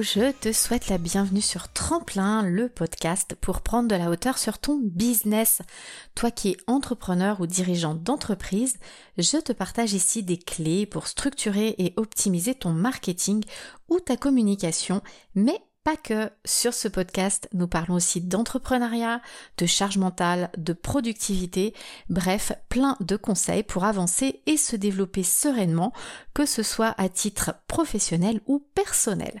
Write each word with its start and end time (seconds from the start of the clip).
Je 0.00 0.30
te 0.32 0.52
souhaite 0.52 0.88
la 0.88 0.98
bienvenue 0.98 1.40
sur 1.40 1.72
Tremplin, 1.72 2.42
le 2.42 2.68
podcast 2.68 3.34
pour 3.40 3.62
prendre 3.62 3.88
de 3.88 3.96
la 3.96 4.10
hauteur 4.10 4.38
sur 4.38 4.58
ton 4.58 4.78
business. 4.80 5.60
Toi 6.14 6.30
qui 6.30 6.50
es 6.50 6.56
entrepreneur 6.66 7.40
ou 7.40 7.46
dirigeant 7.46 7.94
d'entreprise, 7.94 8.76
je 9.16 9.38
te 9.38 9.52
partage 9.52 9.94
ici 9.94 10.22
des 10.22 10.36
clés 10.36 10.86
pour 10.86 11.08
structurer 11.08 11.74
et 11.78 11.94
optimiser 11.96 12.54
ton 12.54 12.70
marketing 12.70 13.42
ou 13.88 13.98
ta 13.98 14.16
communication, 14.16 15.02
mais 15.34 15.60
pas 15.84 15.96
que. 15.96 16.30
Sur 16.44 16.74
ce 16.74 16.86
podcast, 16.86 17.48
nous 17.54 17.66
parlons 17.66 17.94
aussi 17.94 18.20
d'entrepreneuriat, 18.20 19.22
de 19.56 19.64
charge 19.64 19.96
mentale, 19.96 20.50
de 20.58 20.74
productivité, 20.74 21.72
bref, 22.10 22.52
plein 22.68 22.96
de 23.00 23.16
conseils 23.16 23.62
pour 23.62 23.84
avancer 23.84 24.42
et 24.44 24.58
se 24.58 24.76
développer 24.76 25.22
sereinement, 25.22 25.94
que 26.34 26.44
ce 26.44 26.62
soit 26.62 26.94
à 26.98 27.08
titre 27.08 27.54
professionnel 27.68 28.42
ou 28.46 28.58
personnel. 28.74 29.40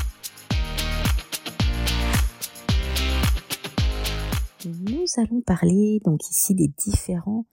Nous 4.65 5.05
allons 5.17 5.41
parler 5.41 5.99
donc 6.05 6.29
ici 6.29 6.53
des 6.53 6.67
différents 6.67 7.45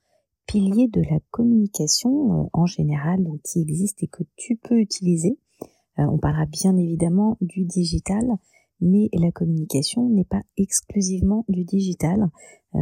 piliers 0.47 0.89
de 0.89 1.01
la 1.01 1.21
communication 1.31 2.11
euh, 2.33 2.49
en 2.53 2.67
général 2.67 3.23
donc, 3.23 3.41
qui 3.43 3.63
existent 3.63 4.01
et 4.03 4.09
que 4.09 4.25
tu 4.37 4.57
peux 4.57 4.79
utiliser. 4.79 5.39
Euh, 5.99 6.05
on 6.05 6.19
parlera 6.19 6.45
bien 6.45 6.77
évidemment 6.77 7.39
du 7.41 7.65
digital, 7.65 8.27
mais 8.83 9.09
la 9.15 9.33
communication 9.33 10.11
n'est 10.11 10.27
pas 10.27 10.43
exclusivement 10.59 11.47
du 11.49 11.65
digital. 11.65 12.29
Euh, 12.75 12.79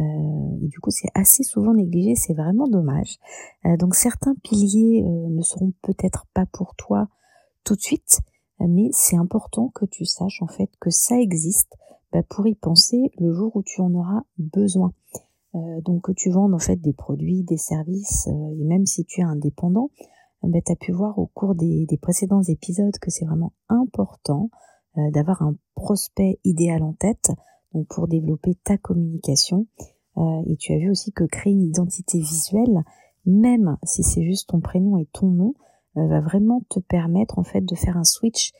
et 0.61 0.67
du 0.67 0.79
coup, 0.81 0.91
c'est 0.91 1.09
assez 1.13 1.43
souvent 1.43 1.73
négligé, 1.73 2.15
c'est 2.15 2.33
vraiment 2.33 2.67
dommage. 2.67 3.19
donc 3.79 3.95
certains 3.95 4.35
piliers 4.43 5.03
ne 5.03 5.41
seront 5.41 5.71
peut-être 5.81 6.25
pas 6.33 6.45
pour 6.47 6.75
toi 6.75 7.07
tout 7.63 7.75
de 7.75 7.81
suite, 7.81 8.19
mais 8.59 8.89
c'est 8.91 9.15
important 9.15 9.71
que 9.73 9.85
tu 9.85 10.03
saches 10.03 10.41
en 10.41 10.47
fait 10.47 10.69
que 10.81 10.89
ça 10.89 11.17
existe 11.19 11.73
pour 12.23 12.47
y 12.47 12.55
penser 12.55 13.11
le 13.19 13.33
jour 13.33 13.55
où 13.55 13.63
tu 13.63 13.81
en 13.81 13.93
auras 13.93 14.23
besoin. 14.37 14.93
Euh, 15.55 15.81
donc 15.81 16.03
que 16.03 16.11
tu 16.11 16.29
vendes 16.29 16.53
en 16.53 16.59
fait 16.59 16.75
des 16.75 16.93
produits, 16.93 17.43
des 17.43 17.57
services, 17.57 18.27
euh, 18.27 18.55
et 18.59 18.63
même 18.63 18.85
si 18.85 19.05
tu 19.05 19.21
es 19.21 19.23
indépendant, 19.23 19.91
bah, 20.43 20.59
tu 20.63 20.71
as 20.71 20.75
pu 20.75 20.91
voir 20.91 21.17
au 21.17 21.27
cours 21.27 21.55
des, 21.55 21.87
précédents 22.01 22.43
épisodes 22.43 22.97
que 22.99 23.09
c'est 23.09 23.25
vraiment 23.25 23.53
important 23.69 24.49
euh, 24.97 25.11
d'avoir 25.11 25.41
un 25.41 25.55
prospect 25.75 26.39
idéal 26.43 26.83
en 26.83 26.93
tête 26.93 27.31
donc 27.73 27.87
pour 27.87 28.07
développer 28.07 28.55
ta 28.55 28.77
communication. 28.77 29.67
et 30.47 30.55
tu 30.57 30.73
as 30.73 30.77
vu 30.77 30.89
aussi 30.89 31.11
que 31.11 31.25
créer 31.25 31.53
une 31.53 31.63
identité 31.63 32.17
visuelle, 32.19 32.83
même 33.25 33.77
si 33.83 34.03
c'est 34.03 34.23
juste 34.23 34.49
ton 34.49 34.61
prénom 34.61 34.97
et 34.97 35.05
ton 35.11 35.27
nom, 35.27 35.53
va 35.95 36.21
vraiment 36.21 36.61
te 36.69 36.79
permettre 36.79 37.39
en 37.39 37.43
fait 37.43 37.61
de 37.61 37.75
faire 37.75 37.97
un 37.97 38.03
switch 38.03 38.53
euh, 38.53 38.57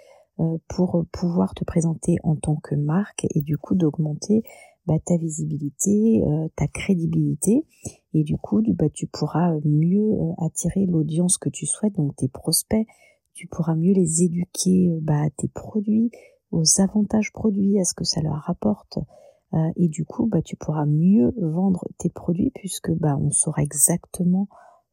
pour 0.68 1.06
pouvoir 1.12 1.54
te 1.54 1.64
présenter 1.64 2.18
en 2.24 2.36
tant 2.36 2.56
que 2.58 2.76
marque 2.76 3.26
et 3.34 3.42
du 3.42 3.58
coup 3.58 3.76
d'augmenter 3.76 4.44
bah, 4.88 5.00
ta 5.06 5.18
visibilité, 5.18 6.24
euh, 6.26 6.48
ta 6.56 6.68
crédibilité. 6.68 7.66
Et 8.14 8.24
du 8.24 8.38
coup 8.38 8.64
bah, 8.74 8.90
tu 8.94 9.06
pourras 9.06 9.54
mieux 9.66 10.14
euh, 10.14 10.32
attirer 10.38 10.86
l'audience 10.86 11.38
que 11.38 11.50
tu 11.50 11.66
souhaites, 11.66 11.96
donc 11.96 12.16
tes 12.16 12.30
prospects, 12.30 12.88
tu 13.34 13.48
pourras 13.48 13.76
mieux 13.76 13.94
les 13.94 14.24
éduquer 14.24 14.98
bah, 15.02 15.24
à 15.26 15.30
tes 15.30 15.50
produits, 15.50 16.10
aux 16.52 16.80
avantages 16.80 17.34
produits, 17.34 17.80
à 17.80 17.84
ce 17.84 17.94
que 17.94 18.06
ça 18.06 18.22
leur 18.22 18.38
rapporte. 18.38 19.00
Et 19.78 19.88
du 19.88 20.04
coup 20.04 20.30
tu 20.44 20.58
pourras 20.58 20.86
mieux 20.86 21.34
vendre 21.42 21.86
tes 21.98 22.10
produits 22.10 22.52
puisque 22.54 22.92
on 23.02 23.32
saura 23.32 23.64
exactement 23.64 24.50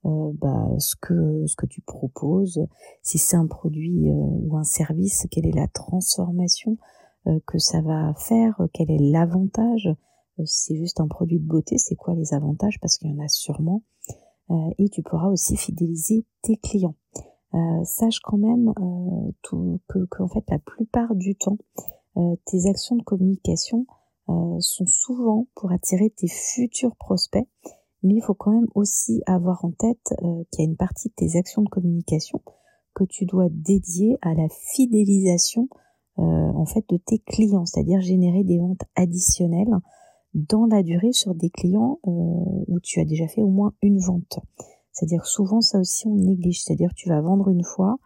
euh, 0.06 0.32
bah, 0.34 0.68
ce 0.78 0.96
que 0.96 1.66
tu 1.66 1.80
proposes, 1.80 2.66
si 3.02 3.18
c'est 3.18 3.36
un 3.36 3.46
produit 3.46 4.10
euh, 4.10 4.14
ou 4.14 4.56
un 4.56 4.64
service, 4.64 5.26
quelle 5.30 5.46
est 5.46 5.56
la 5.56 5.68
transformation 5.68 6.76
euh, 7.26 7.40
que 7.46 7.58
ça 7.58 7.80
va 7.80 8.12
faire, 8.14 8.60
quel 8.74 8.90
est 8.90 8.98
l'avantage. 8.98 9.88
si 10.44 10.64
c'est 10.64 10.76
juste 10.76 11.00
un 11.00 11.08
produit 11.08 11.40
de 11.40 11.46
beauté, 11.46 11.78
c'est 11.78 11.94
quoi 11.94 12.14
les 12.14 12.34
avantages 12.34 12.78
parce 12.80 12.98
qu'il 12.98 13.10
y 13.10 13.14
en 13.14 13.24
a 13.24 13.28
sûrement. 13.28 13.82
et 14.78 14.90
tu 14.90 15.02
pourras 15.02 15.28
aussi 15.28 15.56
fidéliser 15.56 16.26
tes 16.42 16.58
clients. 16.58 16.96
sache 17.84 18.20
quand 18.20 18.36
même 18.36 18.74
que, 19.42 20.04
que 20.04 20.22
en 20.22 20.28
fait 20.28 20.44
la 20.50 20.58
plupart 20.58 21.14
du 21.14 21.34
temps, 21.34 21.56
tes 22.44 22.66
actions 22.68 22.96
de 22.96 23.02
communication 23.02 23.86
sont 24.58 24.86
souvent 24.86 25.46
pour 25.54 25.72
attirer 25.72 26.10
tes 26.10 26.28
futurs 26.28 26.94
prospects 26.96 27.48
mais 28.04 28.14
il 28.14 28.22
faut 28.22 28.34
quand 28.34 28.52
même 28.52 28.68
aussi 28.74 29.22
avoir 29.26 29.64
en 29.64 29.72
tête 29.72 30.14
euh, 30.22 30.44
qu'il 30.50 30.64
y 30.64 30.66
a 30.66 30.70
une 30.70 30.76
partie 30.76 31.08
de 31.08 31.14
tes 31.14 31.36
actions 31.36 31.62
de 31.62 31.68
communication 31.68 32.40
que 32.94 33.04
tu 33.04 33.24
dois 33.24 33.48
dédier 33.50 34.16
à 34.22 34.34
la 34.34 34.46
fidélisation 34.74 35.68
euh, 36.18 36.22
en 36.22 36.66
fait 36.66 36.84
de 36.88 36.96
tes 36.96 37.18
clients, 37.18 37.64
c'est-à-dire 37.64 38.00
générer 38.00 38.44
des 38.44 38.58
ventes 38.58 38.84
additionnelles 38.94 39.74
dans 40.34 40.66
la 40.66 40.82
durée 40.82 41.12
sur 41.12 41.34
des 41.34 41.50
clients 41.50 41.98
euh, 42.06 42.10
où 42.68 42.78
tu 42.80 43.00
as 43.00 43.04
déjà 43.04 43.26
fait 43.26 43.42
au 43.42 43.50
moins 43.50 43.72
une 43.82 43.98
vente. 43.98 44.38
C'est-à-dire 44.92 45.26
souvent 45.26 45.60
ça 45.60 45.80
aussi 45.80 46.06
on 46.06 46.14
néglige, 46.14 46.62
c'est-à-dire 46.62 46.92
tu 46.94 47.08
vas 47.08 47.20
vendre 47.20 47.48
une 47.48 47.64
fois 47.64 47.96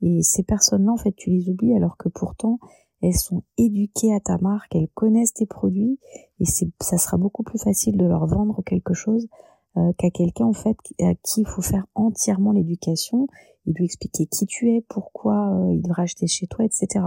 et 0.00 0.22
ces 0.22 0.44
personnes-là 0.44 0.92
en 0.92 0.96
fait 0.96 1.12
tu 1.12 1.30
les 1.30 1.50
oublies 1.50 1.74
alors 1.74 1.96
que 1.96 2.08
pourtant 2.08 2.58
elles 3.02 3.14
sont 3.14 3.42
éduquées 3.56 4.12
à 4.14 4.20
ta 4.20 4.38
marque, 4.38 4.74
elles 4.74 4.88
connaissent 4.94 5.34
tes 5.34 5.46
produits 5.46 5.98
et 6.40 6.44
ça 6.44 6.98
sera 6.98 7.16
beaucoup 7.16 7.42
plus 7.42 7.58
facile 7.58 7.96
de 7.96 8.04
leur 8.04 8.26
vendre 8.26 8.62
quelque 8.64 8.94
chose 8.94 9.28
euh, 9.76 9.92
qu'à 9.98 10.10
quelqu'un 10.10 10.46
en 10.46 10.52
fait 10.52 10.76
à 11.00 11.14
qui 11.22 11.42
il 11.42 11.46
faut 11.46 11.62
faire 11.62 11.86
entièrement 11.94 12.52
l'éducation, 12.52 13.28
il 13.66 13.74
lui 13.74 13.84
expliquer 13.84 14.26
qui 14.26 14.46
tu 14.46 14.74
es, 14.74 14.84
pourquoi 14.88 15.52
euh, 15.52 15.74
il 15.74 15.82
devrait 15.82 16.02
acheter 16.02 16.26
chez 16.26 16.46
toi, 16.46 16.64
etc. 16.64 17.04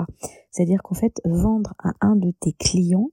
C'est-à-dire 0.51 0.81
qu'en 0.83 0.95
fait 0.95 1.21
vendre 1.25 1.73
à 1.79 1.91
un 2.01 2.15
de 2.15 2.31
tes 2.39 2.53
clients 2.53 3.09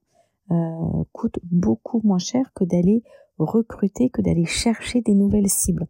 euh, 0.51 1.03
coûte 1.11 1.39
beaucoup 1.43 1.99
moins 2.03 2.19
cher 2.19 2.51
que 2.53 2.63
d'aller 2.63 3.03
recruter, 3.37 4.09
que 4.09 4.21
d'aller 4.21 4.45
chercher 4.45 5.01
des 5.01 5.15
nouvelles 5.15 5.49
cibles, 5.49 5.87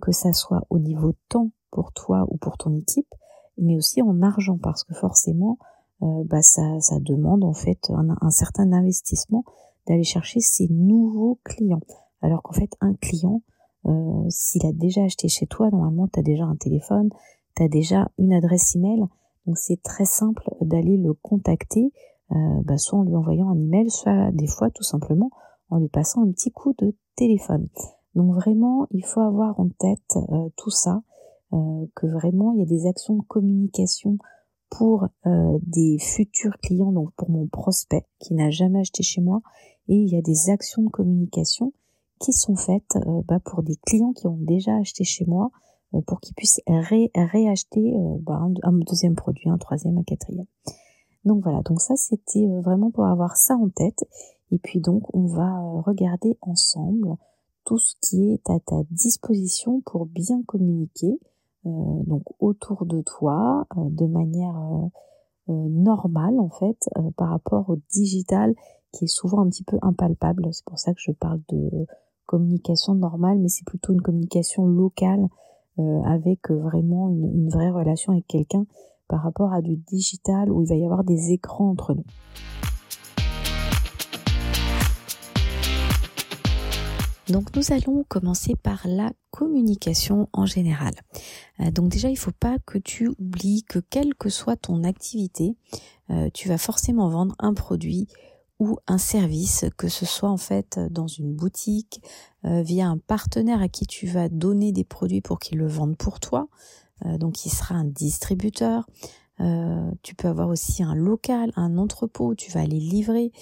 que 0.00 0.12
ça 0.12 0.32
soit 0.32 0.66
au 0.70 0.78
niveau 0.78 1.12
temps 1.28 1.50
pour 1.70 1.92
toi 1.92 2.26
ou 2.28 2.36
pour 2.36 2.56
ton 2.56 2.74
équipe, 2.76 3.12
mais 3.58 3.76
aussi 3.76 4.02
en 4.02 4.22
argent 4.22 4.58
parce 4.58 4.84
que 4.84 4.94
forcément 4.94 5.58
bah 6.02 6.42
ça, 6.42 6.78
demande 7.00 7.44
en 7.44 7.52
fait 7.52 7.90
un, 7.90 8.30
certain 8.30 8.72
investissement 8.72 9.44
d'aller 9.86 10.04
chercher 10.04 10.40
ces 10.40 10.68
nouveaux 10.68 11.38
clients. 11.44 11.82
Alors 12.22 12.42
qu'en 12.42 12.52
fait, 12.52 12.70
un 12.80 12.94
client, 12.94 13.42
euh, 13.86 14.24
s'il 14.28 14.64
a 14.66 14.72
déjà 14.72 15.04
acheté 15.04 15.28
chez 15.28 15.46
toi, 15.46 15.70
normalement, 15.70 16.08
tu 16.08 16.18
as 16.20 16.22
déjà 16.22 16.44
un 16.44 16.56
téléphone, 16.56 17.10
tu 17.56 17.62
as 17.62 17.68
déjà 17.68 18.08
une 18.18 18.32
adresse 18.32 18.74
email. 18.76 19.04
Donc 19.46 19.58
c'est 19.58 19.82
très 19.82 20.04
simple 20.04 20.54
d'aller 20.60 20.96
le 20.96 21.14
contacter, 21.14 21.92
euh, 22.30 22.62
bah, 22.64 22.78
soit 22.78 22.98
en 22.98 23.02
lui 23.02 23.16
envoyant 23.16 23.50
un 23.50 23.58
email, 23.58 23.90
soit 23.90 24.30
des 24.32 24.46
fois 24.46 24.70
tout 24.70 24.84
simplement 24.84 25.30
en 25.70 25.78
lui 25.78 25.88
passant 25.88 26.22
un 26.22 26.30
petit 26.30 26.52
coup 26.52 26.74
de 26.78 26.94
téléphone. 27.16 27.68
Donc 28.14 28.34
vraiment, 28.34 28.86
il 28.90 29.04
faut 29.04 29.20
avoir 29.20 29.58
en 29.58 29.68
tête 29.68 30.16
euh, 30.16 30.48
tout 30.56 30.70
ça, 30.70 31.02
que 31.94 32.06
vraiment 32.06 32.54
il 32.54 32.60
y 32.60 32.62
a 32.62 32.66
des 32.66 32.86
actions 32.86 33.14
de 33.14 33.22
communication 33.28 34.16
pour 34.76 35.06
des 35.22 35.98
futurs 36.00 36.56
clients, 36.58 36.92
donc 36.92 37.12
pour 37.14 37.30
mon 37.30 37.46
prospect 37.46 38.06
qui 38.18 38.32
n'a 38.32 38.50
jamais 38.50 38.80
acheté 38.80 39.02
chez 39.02 39.20
moi, 39.20 39.42
et 39.88 39.94
il 39.94 40.08
y 40.08 40.16
a 40.16 40.22
des 40.22 40.50
actions 40.50 40.82
de 40.82 40.88
communication 40.88 41.72
qui 42.22 42.32
sont 42.32 42.56
faites 42.56 42.96
euh, 42.96 43.22
bah, 43.26 43.40
pour 43.40 43.62
des 43.62 43.76
clients 43.84 44.12
qui 44.12 44.26
ont 44.26 44.38
déjà 44.38 44.76
acheté 44.76 45.04
chez 45.04 45.24
moi 45.26 45.50
euh, 45.94 46.00
pour 46.06 46.20
qu'ils 46.20 46.34
puissent 46.34 46.60
réacheter 46.66 47.94
euh, 47.94 48.16
bah, 48.20 48.40
un, 48.62 48.72
deuxième 48.72 49.16
produit, 49.16 49.50
un 49.50 49.58
troisième, 49.58 49.98
un 49.98 50.04
quatrième. 50.04 50.46
Donc 51.24 51.42
voilà, 51.42 51.62
donc 51.62 51.80
ça 51.80 51.96
c'était 51.96 52.46
vraiment 52.62 52.90
pour 52.90 53.04
avoir 53.04 53.36
ça 53.36 53.56
en 53.56 53.68
tête. 53.68 54.04
Et 54.50 54.58
puis 54.58 54.80
donc 54.80 55.02
on 55.14 55.26
va 55.26 55.60
regarder 55.84 56.38
ensemble 56.40 57.16
tout 57.64 57.78
ce 57.78 57.94
qui 58.00 58.32
est 58.32 58.50
à 58.50 58.58
ta 58.60 58.82
disposition 58.90 59.80
pour 59.82 60.06
bien 60.06 60.42
communiquer 60.46 61.18
donc 61.64 62.22
autour 62.40 62.86
de 62.86 63.02
toi 63.02 63.66
de 63.76 64.06
manière 64.06 64.60
normale 65.48 66.38
en 66.40 66.48
fait 66.48 66.88
par 67.16 67.28
rapport 67.30 67.70
au 67.70 67.76
digital 67.92 68.54
qui 68.92 69.04
est 69.04 69.08
souvent 69.08 69.40
un 69.40 69.48
petit 69.48 69.64
peu 69.64 69.78
impalpable. 69.82 70.48
C'est 70.52 70.64
pour 70.64 70.78
ça 70.78 70.92
que 70.92 71.00
je 71.00 71.12
parle 71.12 71.40
de 71.48 71.86
communication 72.26 72.94
normale, 72.94 73.38
mais 73.38 73.48
c'est 73.48 73.66
plutôt 73.66 73.92
une 73.92 74.02
communication 74.02 74.66
locale 74.66 75.26
euh, 75.78 76.02
avec 76.04 76.50
euh, 76.50 76.58
vraiment 76.58 77.08
une 77.08 77.48
vraie 77.48 77.70
relation 77.70 78.12
avec 78.12 78.26
quelqu'un 78.26 78.66
par 79.08 79.22
rapport 79.22 79.52
à 79.52 79.62
du 79.62 79.76
digital 79.76 80.50
où 80.50 80.62
il 80.62 80.68
va 80.68 80.74
y 80.74 80.84
avoir 80.84 81.04
des 81.04 81.32
écrans 81.32 81.70
entre 81.70 81.94
nous. 81.94 82.04
Donc 87.32 87.56
nous 87.56 87.72
allons 87.72 88.04
commencer 88.08 88.56
par 88.62 88.86
la 88.86 89.10
communication 89.30 90.28
en 90.34 90.44
général. 90.44 90.92
Euh, 91.60 91.70
donc 91.70 91.88
déjà, 91.88 92.08
il 92.08 92.12
ne 92.12 92.18
faut 92.18 92.30
pas 92.30 92.58
que 92.66 92.76
tu 92.76 93.08
oublies 93.08 93.64
que 93.64 93.78
quelle 93.78 94.14
que 94.14 94.28
soit 94.28 94.56
ton 94.56 94.84
activité, 94.84 95.56
euh, 96.10 96.28
tu 96.34 96.48
vas 96.48 96.58
forcément 96.58 97.08
vendre 97.08 97.34
un 97.38 97.54
produit 97.54 98.06
ou 98.58 98.76
un 98.86 98.98
service, 98.98 99.64
que 99.78 99.88
ce 99.88 100.04
soit 100.04 100.28
en 100.28 100.36
fait 100.36 100.78
dans 100.90 101.06
une 101.06 101.34
boutique, 101.34 102.02
euh, 102.44 102.60
via 102.60 102.86
un 102.86 102.98
partenaire 102.98 103.62
à 103.62 103.68
qui 103.68 103.86
tu 103.86 104.06
vas 104.06 104.28
donner 104.28 104.70
des 104.70 104.84
produits 104.84 105.22
pour 105.22 105.38
qu'il 105.38 105.56
le 105.56 105.66
vende 105.66 105.96
pour 105.96 106.20
toi. 106.20 106.48
donc 107.18 107.46
il 107.46 107.50
sera 107.50 107.74
un 107.74 107.86
distributeur, 107.86 108.86
euh, 109.42 109.90
tu 110.02 110.14
peux 110.14 110.28
avoir 110.28 110.48
aussi 110.48 110.82
un 110.82 110.94
local, 110.94 111.52
un 111.56 111.76
entrepôt 111.78 112.28
où 112.28 112.34
tu 112.34 112.50
vas 112.52 112.60
aller 112.60 112.78
livrer. 112.78 113.32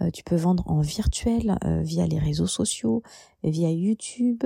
Euh, 0.00 0.10
tu 0.10 0.24
peux 0.24 0.36
vendre 0.36 0.64
en 0.66 0.80
virtuel 0.80 1.58
euh, 1.64 1.82
via 1.82 2.06
les 2.06 2.18
réseaux 2.18 2.46
sociaux, 2.46 3.02
via 3.44 3.70
YouTube, 3.70 4.44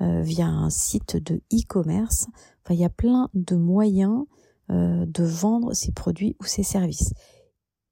via 0.00 0.46
un 0.46 0.68
site 0.68 1.16
de 1.16 1.40
e-commerce. 1.50 2.26
Enfin, 2.62 2.74
il 2.74 2.80
y 2.80 2.84
a 2.84 2.90
plein 2.90 3.30
de 3.32 3.56
moyens 3.56 4.24
de 4.68 5.24
vendre 5.24 5.72
ces 5.72 5.92
produits 5.92 6.36
ou 6.40 6.44
ces 6.44 6.62
services. 6.62 7.14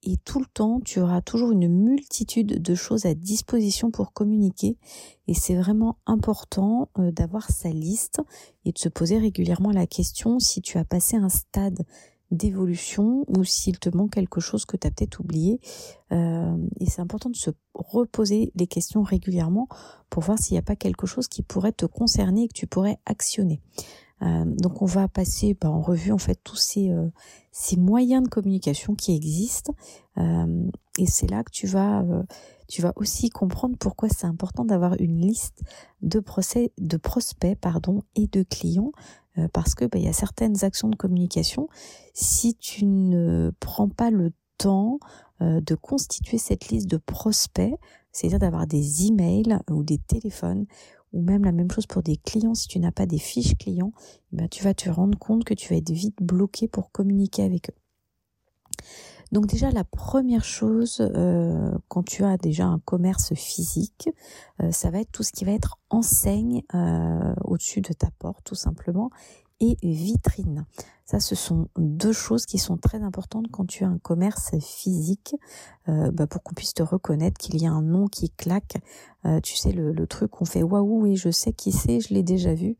Et 0.02 0.18
tout 0.18 0.40
le 0.40 0.46
temps, 0.46 0.80
tu 0.80 1.00
auras 1.00 1.22
toujours 1.22 1.52
une 1.52 1.68
multitude 1.68 2.60
de 2.60 2.74
choses 2.74 3.06
à 3.06 3.14
disposition 3.14 3.90
pour 3.90 4.12
communiquer. 4.12 4.76
Et 5.26 5.32
c'est 5.32 5.54
vraiment 5.54 5.96
important 6.04 6.90
d'avoir 6.98 7.50
sa 7.50 7.70
liste 7.70 8.20
et 8.66 8.72
de 8.72 8.78
se 8.78 8.90
poser 8.90 9.16
régulièrement 9.16 9.70
la 9.70 9.86
question 9.86 10.38
si 10.38 10.60
tu 10.60 10.76
as 10.76 10.84
passé 10.84 11.16
un 11.16 11.30
stade 11.30 11.86
d'évolution 12.32 13.24
ou 13.28 13.44
s'il 13.44 13.78
te 13.78 13.94
manque 13.94 14.12
quelque 14.12 14.40
chose 14.40 14.64
que 14.64 14.76
tu 14.76 14.86
as 14.86 14.90
peut-être 14.90 15.20
oublié. 15.20 15.60
Euh, 16.10 16.56
et 16.80 16.86
c'est 16.86 17.02
important 17.02 17.30
de 17.30 17.36
se 17.36 17.50
reposer 17.74 18.50
les 18.54 18.66
questions 18.66 19.02
régulièrement 19.02 19.68
pour 20.10 20.22
voir 20.22 20.38
s'il 20.38 20.54
n'y 20.54 20.58
a 20.58 20.62
pas 20.62 20.76
quelque 20.76 21.06
chose 21.06 21.28
qui 21.28 21.42
pourrait 21.42 21.72
te 21.72 21.86
concerner 21.86 22.44
et 22.44 22.48
que 22.48 22.54
tu 22.54 22.66
pourrais 22.66 22.98
actionner. 23.06 23.60
Euh, 24.22 24.44
donc 24.46 24.82
on 24.82 24.86
va 24.86 25.08
passer 25.08 25.56
bah, 25.60 25.70
en 25.70 25.80
revue 25.80 26.12
en 26.12 26.18
fait 26.18 26.38
tous 26.42 26.56
ces, 26.56 26.90
euh, 26.90 27.08
moyens 27.76 28.22
de 28.22 28.28
communication 28.28 28.94
qui 28.94 29.14
existent 29.14 29.74
et 30.98 31.06
c'est 31.06 31.28
là 31.28 31.42
que 31.42 31.50
tu 31.50 31.66
vas 31.66 32.04
tu 32.68 32.82
vas 32.82 32.92
aussi 32.96 33.30
comprendre 33.30 33.76
pourquoi 33.78 34.08
c'est 34.10 34.26
important 34.26 34.64
d'avoir 34.64 34.94
une 35.00 35.20
liste 35.20 35.62
de 36.02 36.20
procès 36.20 36.72
de 36.78 36.96
prospects 36.98 37.58
pardon 37.58 38.02
et 38.14 38.26
de 38.26 38.42
clients 38.42 38.92
euh, 39.38 39.48
parce 39.52 39.74
que 39.74 39.84
bah, 39.84 39.98
il 39.98 40.04
y 40.04 40.08
a 40.08 40.12
certaines 40.12 40.64
actions 40.64 40.88
de 40.88 40.96
communication, 40.96 41.68
si 42.14 42.54
tu 42.54 42.84
ne 42.84 43.52
prends 43.60 43.88
pas 43.88 44.10
le 44.10 44.32
temps 44.58 44.98
euh, 45.40 45.60
de 45.60 45.74
constituer 45.74 46.38
cette 46.38 46.68
liste 46.68 46.88
de 46.88 46.98
prospects, 46.98 47.74
c'est-à-dire 48.12 48.38
d'avoir 48.38 48.66
des 48.66 49.06
emails 49.06 49.58
ou 49.70 49.82
des 49.82 49.98
téléphones, 49.98 50.66
ou 51.12 51.22
même 51.22 51.44
la 51.44 51.52
même 51.52 51.70
chose 51.70 51.86
pour 51.86 52.02
des 52.02 52.16
clients, 52.16 52.54
si 52.54 52.68
tu 52.68 52.78
n'as 52.78 52.92
pas 52.92 53.06
des 53.06 53.18
fiches 53.18 53.56
clients, 53.56 53.92
eh 54.32 54.36
ben, 54.36 54.48
tu 54.48 54.62
vas 54.62 54.74
te 54.74 54.88
rendre 54.88 55.18
compte 55.18 55.44
que 55.44 55.54
tu 55.54 55.68
vas 55.68 55.76
être 55.76 55.90
vite 55.90 56.16
bloqué 56.20 56.68
pour 56.68 56.90
communiquer 56.90 57.42
avec 57.42 57.70
eux. 57.70 57.74
Donc 59.32 59.46
déjà 59.46 59.70
la 59.70 59.82
première 59.82 60.44
chose 60.44 60.98
euh, 61.00 61.72
quand 61.88 62.02
tu 62.02 62.22
as 62.22 62.36
déjà 62.36 62.66
un 62.66 62.78
commerce 62.80 63.32
physique, 63.34 64.10
euh, 64.60 64.70
ça 64.70 64.90
va 64.90 65.00
être 65.00 65.10
tout 65.10 65.22
ce 65.22 65.32
qui 65.32 65.46
va 65.46 65.52
être 65.52 65.78
enseigne 65.88 66.62
euh, 66.74 67.34
au-dessus 67.42 67.80
de 67.80 67.94
ta 67.94 68.10
porte 68.18 68.44
tout 68.44 68.54
simplement 68.54 69.10
et 69.58 69.78
vitrine. 69.82 70.66
Ça, 71.06 71.18
ce 71.18 71.34
sont 71.34 71.68
deux 71.78 72.12
choses 72.12 72.46
qui 72.46 72.58
sont 72.58 72.76
très 72.76 73.02
importantes 73.02 73.46
quand 73.50 73.64
tu 73.64 73.84
as 73.84 73.88
un 73.88 73.98
commerce 73.98 74.58
physique, 74.58 75.36
bah, 75.86 76.26
pour 76.26 76.42
qu'on 76.42 76.54
puisse 76.54 76.74
te 76.74 76.82
reconnaître, 76.82 77.38
qu'il 77.38 77.62
y 77.62 77.66
a 77.66 77.70
un 77.70 77.82
nom 77.82 78.08
qui 78.08 78.30
claque. 78.30 78.78
tu 79.44 79.54
sais, 79.54 79.70
le, 79.70 79.92
le 79.92 80.06
truc 80.08 80.32
qu'on 80.32 80.46
fait 80.46 80.64
waouh, 80.64 81.02
oui, 81.02 81.14
je 81.14 81.30
sais 81.30 81.52
qui 81.52 81.70
c'est, 81.70 82.00
je 82.00 82.12
l'ai 82.12 82.24
déjà 82.24 82.54
vu. 82.54 82.76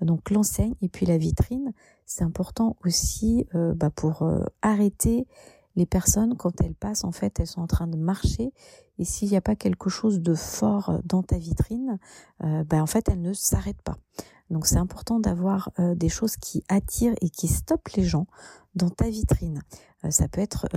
Donc 0.00 0.30
l'enseigne 0.30 0.74
et 0.82 0.88
puis 0.88 1.06
la 1.06 1.18
vitrine, 1.18 1.72
c'est 2.04 2.24
important 2.24 2.76
aussi 2.84 3.46
bah, 3.52 3.90
pour 3.90 4.28
arrêter 4.60 5.28
les 5.76 5.86
personnes, 5.86 6.36
quand 6.36 6.60
elles 6.60 6.74
passent, 6.74 7.04
en 7.04 7.12
fait, 7.12 7.40
elles 7.40 7.46
sont 7.46 7.60
en 7.60 7.66
train 7.66 7.86
de 7.86 7.96
marcher. 7.96 8.52
Et 8.98 9.04
s'il 9.04 9.28
n'y 9.28 9.36
a 9.36 9.40
pas 9.40 9.56
quelque 9.56 9.90
chose 9.90 10.20
de 10.20 10.34
fort 10.34 11.00
dans 11.04 11.22
ta 11.22 11.36
vitrine, 11.36 11.98
euh, 12.44 12.64
ben, 12.64 12.82
en 12.82 12.86
fait, 12.86 13.08
elles 13.08 13.20
ne 13.20 13.32
s'arrêtent 13.32 13.82
pas. 13.82 13.96
Donc 14.50 14.66
c'est 14.66 14.76
important 14.76 15.20
d'avoir 15.20 15.70
euh, 15.78 15.94
des 15.94 16.10
choses 16.10 16.36
qui 16.36 16.62
attirent 16.68 17.14
et 17.22 17.30
qui 17.30 17.48
stoppent 17.48 17.88
les 17.96 18.04
gens 18.04 18.26
dans 18.74 18.90
ta 18.90 19.08
vitrine. 19.08 19.62
Euh, 20.04 20.10
ça 20.10 20.28
peut 20.28 20.42
être 20.42 20.68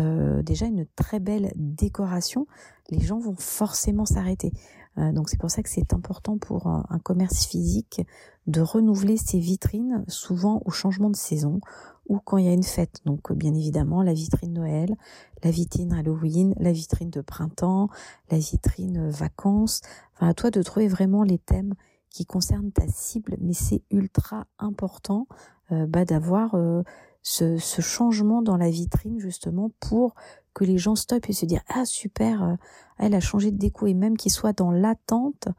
déjà 0.42 0.66
une 0.66 0.86
très 0.96 1.20
belle 1.20 1.52
décoration. 1.56 2.48
Les 2.90 3.02
gens 3.02 3.20
vont 3.20 3.36
forcément 3.36 4.06
s'arrêter. 4.06 4.52
donc 4.96 5.30
c'est 5.30 5.40
pour 5.40 5.52
ça 5.52 5.62
que 5.62 5.70
c'est 5.70 5.94
important 5.94 6.38
pour 6.38 6.68
un 6.68 7.00
commerce 7.04 7.46
physique 7.46 8.02
de 8.48 8.62
renouveler 8.62 9.18
ses 9.18 9.40
vitrines 9.40 10.04
souvent 10.08 10.62
au 10.66 10.72
changement 10.72 11.10
de 11.10 11.16
saison 11.16 11.60
ou 12.08 12.20
quand 12.20 12.38
il 12.38 12.46
y 12.46 12.50
a 12.50 12.54
une 12.54 12.64
fête. 12.64 13.02
Donc 13.06 13.34
bien 13.34 13.54
évidemment 13.54 14.02
la 14.02 14.14
vitrine 14.14 14.54
Noël, 14.54 14.96
la 15.44 15.52
vitrine 15.52 15.94
Halloween, 15.94 16.56
la 16.58 16.72
vitrine 16.72 17.10
de 17.10 17.22
printemps, 17.22 17.90
la 18.32 18.38
vitrine 18.38 19.10
vacances. 19.10 19.82
Enfin 20.16 20.30
à 20.30 20.34
toi 20.34 20.50
de 20.50 20.62
trouver 20.62 20.88
vraiment 20.88 21.24
les 21.24 21.38
thèmes 21.38 21.74
qui 22.10 22.26
concernent 22.26 22.72
ta 22.72 22.88
cible, 22.88 23.36
mais 23.42 23.54
c'est 23.54 23.84
ultra 23.92 24.48
important 24.58 25.28
euh, 25.72 25.86
bah, 25.86 26.06
d'avoir 26.06 26.56
euh, 26.56 26.84
ce, 27.22 27.82
changement 27.82 28.42
dans 28.42 28.58
la 28.58 28.70
vitrine 28.70 29.20
justement 29.20 29.72
pour 29.82 30.16
que 30.54 30.64
les 30.64 30.78
gens 30.78 30.96
stoppent 30.96 31.30
et 31.30 31.34
se 31.34 31.46
dire 31.46 31.62
ah 31.68 31.86
super, 31.86 32.44
euh, 32.44 32.56
elle 32.98 33.14
a 33.14 33.20
changé 33.20 33.52
de 33.52 33.58
déco 33.58 33.86
et 33.86 33.94
même 33.94 34.18
qu'ils 34.18 34.32
soient 34.32 34.54
dans 34.54 34.72
l'attente 34.72 35.50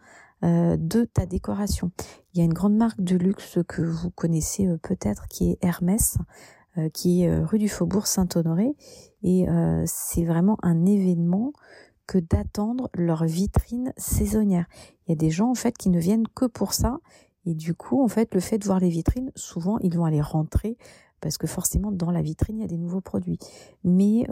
euh, 0.45 0.77
de 0.79 1.05
ta 1.05 1.27
décoration. 1.27 1.91
Il 2.39 2.43
y 2.43 2.45
a 2.45 2.45
une 2.45 2.55
grande 2.55 2.77
marque 2.77 3.01
de 3.01 3.17
luxe 3.17 3.59
que 3.67 3.83
vous 3.83 4.11
connaissez 4.11 4.69
euh, 4.69 4.79
peut-être 4.81 5.27
qui 5.27 5.51
est 5.51 5.59
Hermès, 5.61 6.19
euh, 6.77 6.89
qui 6.89 7.25
est 7.25 7.37
rue 7.41 7.59
du 7.59 7.69
Faubourg 7.69 8.07
Saint-Honoré. 8.07 8.77
Et 9.25 9.47
c'est 9.87 10.23
vraiment 10.23 10.57
un 10.63 10.87
événement 10.87 11.53
que 12.07 12.19
d'attendre 12.19 12.91
leur 12.95 13.25
vitrine 13.25 13.93
saisonnière. 13.97 14.67
Il 15.05 15.11
y 15.11 15.13
a 15.15 15.17
des 15.17 15.31
gens 15.31 15.51
en 15.51 15.57
fait 15.57 15.77
qui 15.77 15.91
ne 15.91 15.99
viennent 15.99 16.29
que 16.29 16.45
pour 16.45 16.75
ça. 16.75 17.01
Et 17.45 17.55
du 17.55 17.75
coup, 17.75 18.01
en 18.05 18.07
fait, 18.07 18.33
le 18.33 18.39
fait 18.41 18.59
de 18.59 18.65
voir 18.67 18.79
les 18.79 18.89
vitrines, 18.89 19.33
souvent, 19.35 19.79
ils 19.81 19.97
vont 19.97 20.05
aller 20.05 20.21
rentrer 20.21 20.79
parce 21.21 21.39
que 21.39 21.49
forcément, 21.49 21.91
dans 21.91 22.13
la 22.13 22.23
vitrine, 22.23 22.59
il 22.59 22.61
y 22.61 22.65
a 22.65 22.69
des 22.69 22.79
nouveaux 22.79 23.01
produits. 23.01 23.41
Mais 23.83 24.29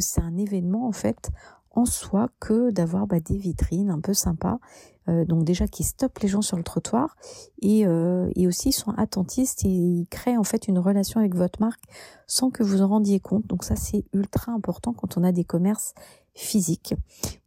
c'est 0.00 0.22
un 0.22 0.36
événement, 0.36 0.88
en 0.88 0.92
fait, 0.92 1.30
en 1.70 1.84
soi 1.84 2.28
que 2.40 2.72
d'avoir 2.72 3.06
bah, 3.06 3.20
des 3.20 3.36
vitrines 3.36 3.90
un 3.90 4.00
peu 4.00 4.14
sympas 4.14 4.58
euh, 5.08 5.24
donc 5.24 5.44
déjà 5.44 5.66
qui 5.66 5.84
stoppent 5.84 6.18
les 6.20 6.28
gens 6.28 6.42
sur 6.42 6.56
le 6.56 6.62
trottoir 6.62 7.16
et, 7.60 7.86
euh, 7.86 8.30
et 8.36 8.46
aussi 8.46 8.72
sont 8.72 8.92
attentistes 8.92 9.64
et 9.64 9.68
ils 9.68 10.06
créent 10.10 10.36
en 10.36 10.44
fait 10.44 10.68
une 10.68 10.78
relation 10.78 11.20
avec 11.20 11.34
votre 11.34 11.60
marque 11.60 11.82
sans 12.26 12.50
que 12.50 12.62
vous 12.62 12.82
en 12.82 12.88
rendiez 12.88 13.20
compte. 13.20 13.46
Donc 13.46 13.64
ça 13.64 13.76
c'est 13.76 14.04
ultra 14.12 14.52
important 14.52 14.92
quand 14.92 15.16
on 15.16 15.24
a 15.24 15.32
des 15.32 15.44
commerces 15.44 15.94
physiques. 16.34 16.94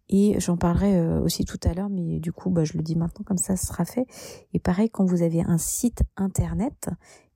Et 0.10 0.40
j'en 0.40 0.56
parlerai 0.56 0.98
euh, 0.98 1.20
aussi 1.22 1.44
tout 1.44 1.60
à 1.64 1.74
l'heure, 1.74 1.90
mais 1.90 2.20
du 2.20 2.32
coup, 2.32 2.50
bah, 2.50 2.64
je 2.64 2.78
le 2.78 2.84
dis 2.84 2.96
maintenant 2.96 3.26
comme 3.26 3.38
ça, 3.38 3.58
sera 3.58 3.84
fait. 3.84 4.06
Et 4.54 4.60
pareil, 4.60 4.90
quand 4.90 5.04
vous 5.04 5.22
avez 5.22 5.42
un 5.42 5.58
site 5.58 6.04
internet, 6.16 6.90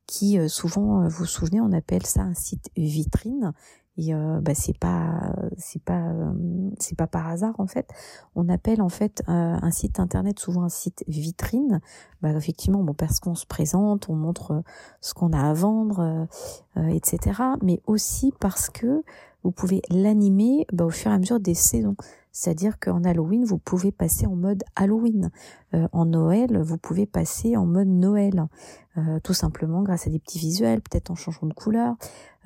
qui 0.08 0.38
souvent, 0.50 1.04
vous 1.04 1.10
vous 1.10 1.26
souvenez, 1.26 1.62
on 1.62 1.72
appelle 1.72 2.06
ça 2.06 2.22
un 2.22 2.34
site 2.34 2.70
vitrine. 2.76 3.54
Et 4.02 4.16
euh, 4.16 4.40
bah, 4.42 4.56
c'est 4.56 4.78
pas 4.78 5.32
c'est 5.58 5.82
pas 5.84 6.10
euh, 6.10 6.34
c'est 6.80 6.98
pas 6.98 7.06
par 7.06 7.28
hasard 7.28 7.54
en 7.60 7.68
fait. 7.68 7.88
On 8.36 8.50
appelle 8.50 8.82
en 8.82 8.90
fait 8.90 9.22
euh, 9.30 9.32
un 9.32 9.70
site 9.70 10.00
internet 10.00 10.40
souvent 10.40 10.64
un 10.64 10.70
site 10.70 11.04
vitrine. 11.08 11.82
Bah, 12.24 12.32
effectivement, 12.32 12.84
bon 12.84 12.96
parce 12.96 13.20
qu'on 13.20 13.36
se 13.36 13.46
présente, 13.46 14.10
on 14.10 14.16
montre 14.16 14.64
ce 15.02 15.14
qu'on 15.14 15.34
a 15.34 15.50
à 15.50 15.54
vendre, 15.54 16.28
etc. 16.76 17.42
Mais 17.62 17.82
aussi 17.86 18.34
parce 18.40 18.70
que 18.72 19.04
vous 19.44 19.52
pouvez 19.52 19.82
l'animer 19.90 20.66
bah, 20.72 20.86
au 20.86 20.90
fur 20.90 21.12
et 21.12 21.14
à 21.14 21.20
mesure 21.20 21.40
des 21.40 21.54
saisons. 21.54 21.96
C'est-à-dire 22.32 22.80
qu'en 22.80 23.04
Halloween, 23.04 23.44
vous 23.44 23.58
pouvez 23.58 23.92
passer 23.92 24.26
en 24.26 24.36
mode 24.36 24.64
Halloween. 24.76 25.32
Euh, 25.74 25.88
en 25.92 26.06
Noël, 26.06 26.62
vous 26.62 26.78
pouvez 26.78 27.06
passer 27.06 27.58
en 27.58 27.66
mode 27.66 27.88
Noël. 27.88 28.48
Euh, 28.98 29.20
tout 29.24 29.34
simplement 29.34 29.84
grâce 29.84 30.08
à 30.08 30.10
des 30.10 30.20
petits 30.20 30.40
visuels, 30.40 30.82
peut-être 30.82 31.12
en 31.12 31.16
changeant 31.16 31.48
de 31.48 31.54
couleur. 31.54 31.96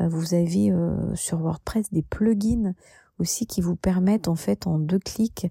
Euh, 0.02 0.08
vous 0.08 0.34
avez 0.34 0.74
sur 1.14 1.40
WordPress 1.40 1.92
des 1.92 2.02
plugins 2.02 2.74
aussi 3.20 3.46
qui 3.46 3.62
vous 3.62 3.75
permettent 3.75 4.28
en 4.28 4.36
fait 4.36 4.68
en 4.68 4.78
deux 4.78 5.00
clics 5.00 5.50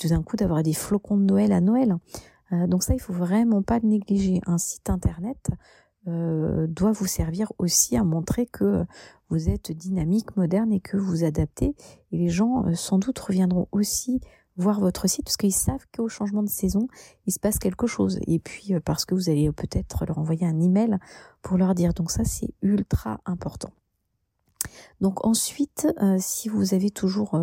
tout 0.00 0.08
d'un 0.08 0.22
coup 0.22 0.36
d'avoir 0.36 0.64
des 0.64 0.72
flocons 0.72 1.16
de 1.16 1.22
Noël 1.22 1.52
à 1.52 1.60
Noël. 1.60 1.96
donc 2.50 2.82
ça, 2.82 2.92
il 2.92 3.00
faut 3.00 3.12
vraiment 3.12 3.62
pas 3.62 3.78
le 3.78 3.88
négliger. 3.88 4.40
Un 4.46 4.58
site 4.58 4.90
internet 4.90 5.50
doit 6.06 6.92
vous 6.92 7.06
servir 7.06 7.52
aussi 7.58 7.96
à 7.96 8.04
montrer 8.04 8.46
que 8.46 8.84
vous 9.34 9.48
êtes 9.48 9.72
dynamique, 9.72 10.36
moderne 10.36 10.72
et 10.72 10.80
que 10.80 10.96
vous 10.96 11.24
adaptez. 11.24 11.74
Et 12.12 12.18
les 12.18 12.28
gens, 12.28 12.66
euh, 12.66 12.74
sans 12.74 12.98
doute, 12.98 13.18
reviendront 13.18 13.68
aussi 13.72 14.20
voir 14.56 14.78
votre 14.78 15.08
site 15.08 15.24
parce 15.24 15.36
qu'ils 15.36 15.52
savent 15.52 15.84
qu'au 15.94 16.08
changement 16.08 16.42
de 16.42 16.48
saison, 16.48 16.86
il 17.26 17.32
se 17.32 17.40
passe 17.40 17.58
quelque 17.58 17.86
chose. 17.86 18.20
Et 18.26 18.38
puis, 18.38 18.74
euh, 18.74 18.80
parce 18.80 19.04
que 19.04 19.14
vous 19.14 19.30
allez 19.30 19.50
peut-être 19.50 20.04
leur 20.06 20.18
envoyer 20.18 20.46
un 20.46 20.60
email 20.60 20.98
pour 21.42 21.58
leur 21.58 21.74
dire. 21.74 21.94
Donc 21.94 22.10
ça, 22.10 22.24
c'est 22.24 22.54
ultra 22.62 23.20
important. 23.24 23.70
Donc 25.00 25.26
ensuite, 25.26 25.88
euh, 26.00 26.16
si 26.20 26.48
vous 26.48 26.72
avez 26.74 26.90
toujours 26.90 27.38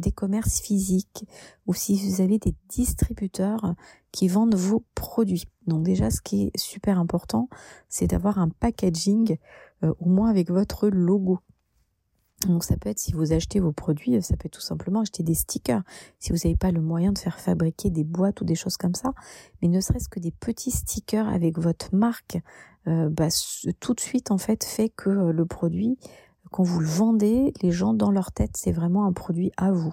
des 0.00 0.12
commerces 0.12 0.60
physiques 0.60 1.26
ou 1.66 1.74
si 1.74 1.96
vous 1.96 2.20
avez 2.20 2.38
des 2.38 2.54
distributeurs 2.68 3.74
qui 4.12 4.28
vendent 4.28 4.54
vos 4.54 4.84
produits. 4.94 5.44
Donc 5.66 5.82
déjà, 5.84 6.10
ce 6.10 6.20
qui 6.20 6.44
est 6.44 6.58
super 6.58 6.98
important, 6.98 7.48
c'est 7.88 8.06
d'avoir 8.06 8.38
un 8.38 8.48
packaging 8.48 9.36
au 9.82 10.08
moins 10.08 10.30
avec 10.30 10.50
votre 10.50 10.88
logo. 10.88 11.40
Donc 12.46 12.64
ça 12.64 12.76
peut 12.76 12.88
être 12.88 12.98
si 12.98 13.12
vous 13.12 13.32
achetez 13.32 13.60
vos 13.60 13.72
produits, 13.72 14.20
ça 14.22 14.36
peut 14.36 14.46
être 14.46 14.54
tout 14.54 14.60
simplement 14.60 15.00
acheter 15.00 15.22
des 15.22 15.34
stickers. 15.34 15.82
Si 16.18 16.30
vous 16.30 16.38
n'avez 16.44 16.56
pas 16.56 16.70
le 16.70 16.80
moyen 16.80 17.12
de 17.12 17.18
faire 17.18 17.40
fabriquer 17.40 17.90
des 17.90 18.04
boîtes 18.04 18.40
ou 18.40 18.44
des 18.44 18.54
choses 18.54 18.76
comme 18.76 18.94
ça, 18.94 19.12
mais 19.62 19.68
ne 19.68 19.80
serait-ce 19.80 20.08
que 20.08 20.20
des 20.20 20.32
petits 20.32 20.70
stickers 20.70 21.28
avec 21.28 21.58
votre 21.58 21.94
marque, 21.94 22.38
euh, 22.86 23.08
bah, 23.08 23.28
tout 23.80 23.94
de 23.94 24.00
suite 24.00 24.30
en 24.30 24.38
fait 24.38 24.62
fait 24.64 24.90
que 24.90 25.08
euh, 25.08 25.32
le 25.32 25.46
produit, 25.46 25.96
quand 26.54 26.62
vous 26.62 26.78
le 26.78 26.86
vendez, 26.86 27.52
les 27.62 27.72
gens 27.72 27.94
dans 27.94 28.12
leur 28.12 28.30
tête, 28.30 28.52
c'est 28.54 28.70
vraiment 28.70 29.06
un 29.06 29.12
produit 29.12 29.50
à 29.56 29.72
vous. 29.72 29.92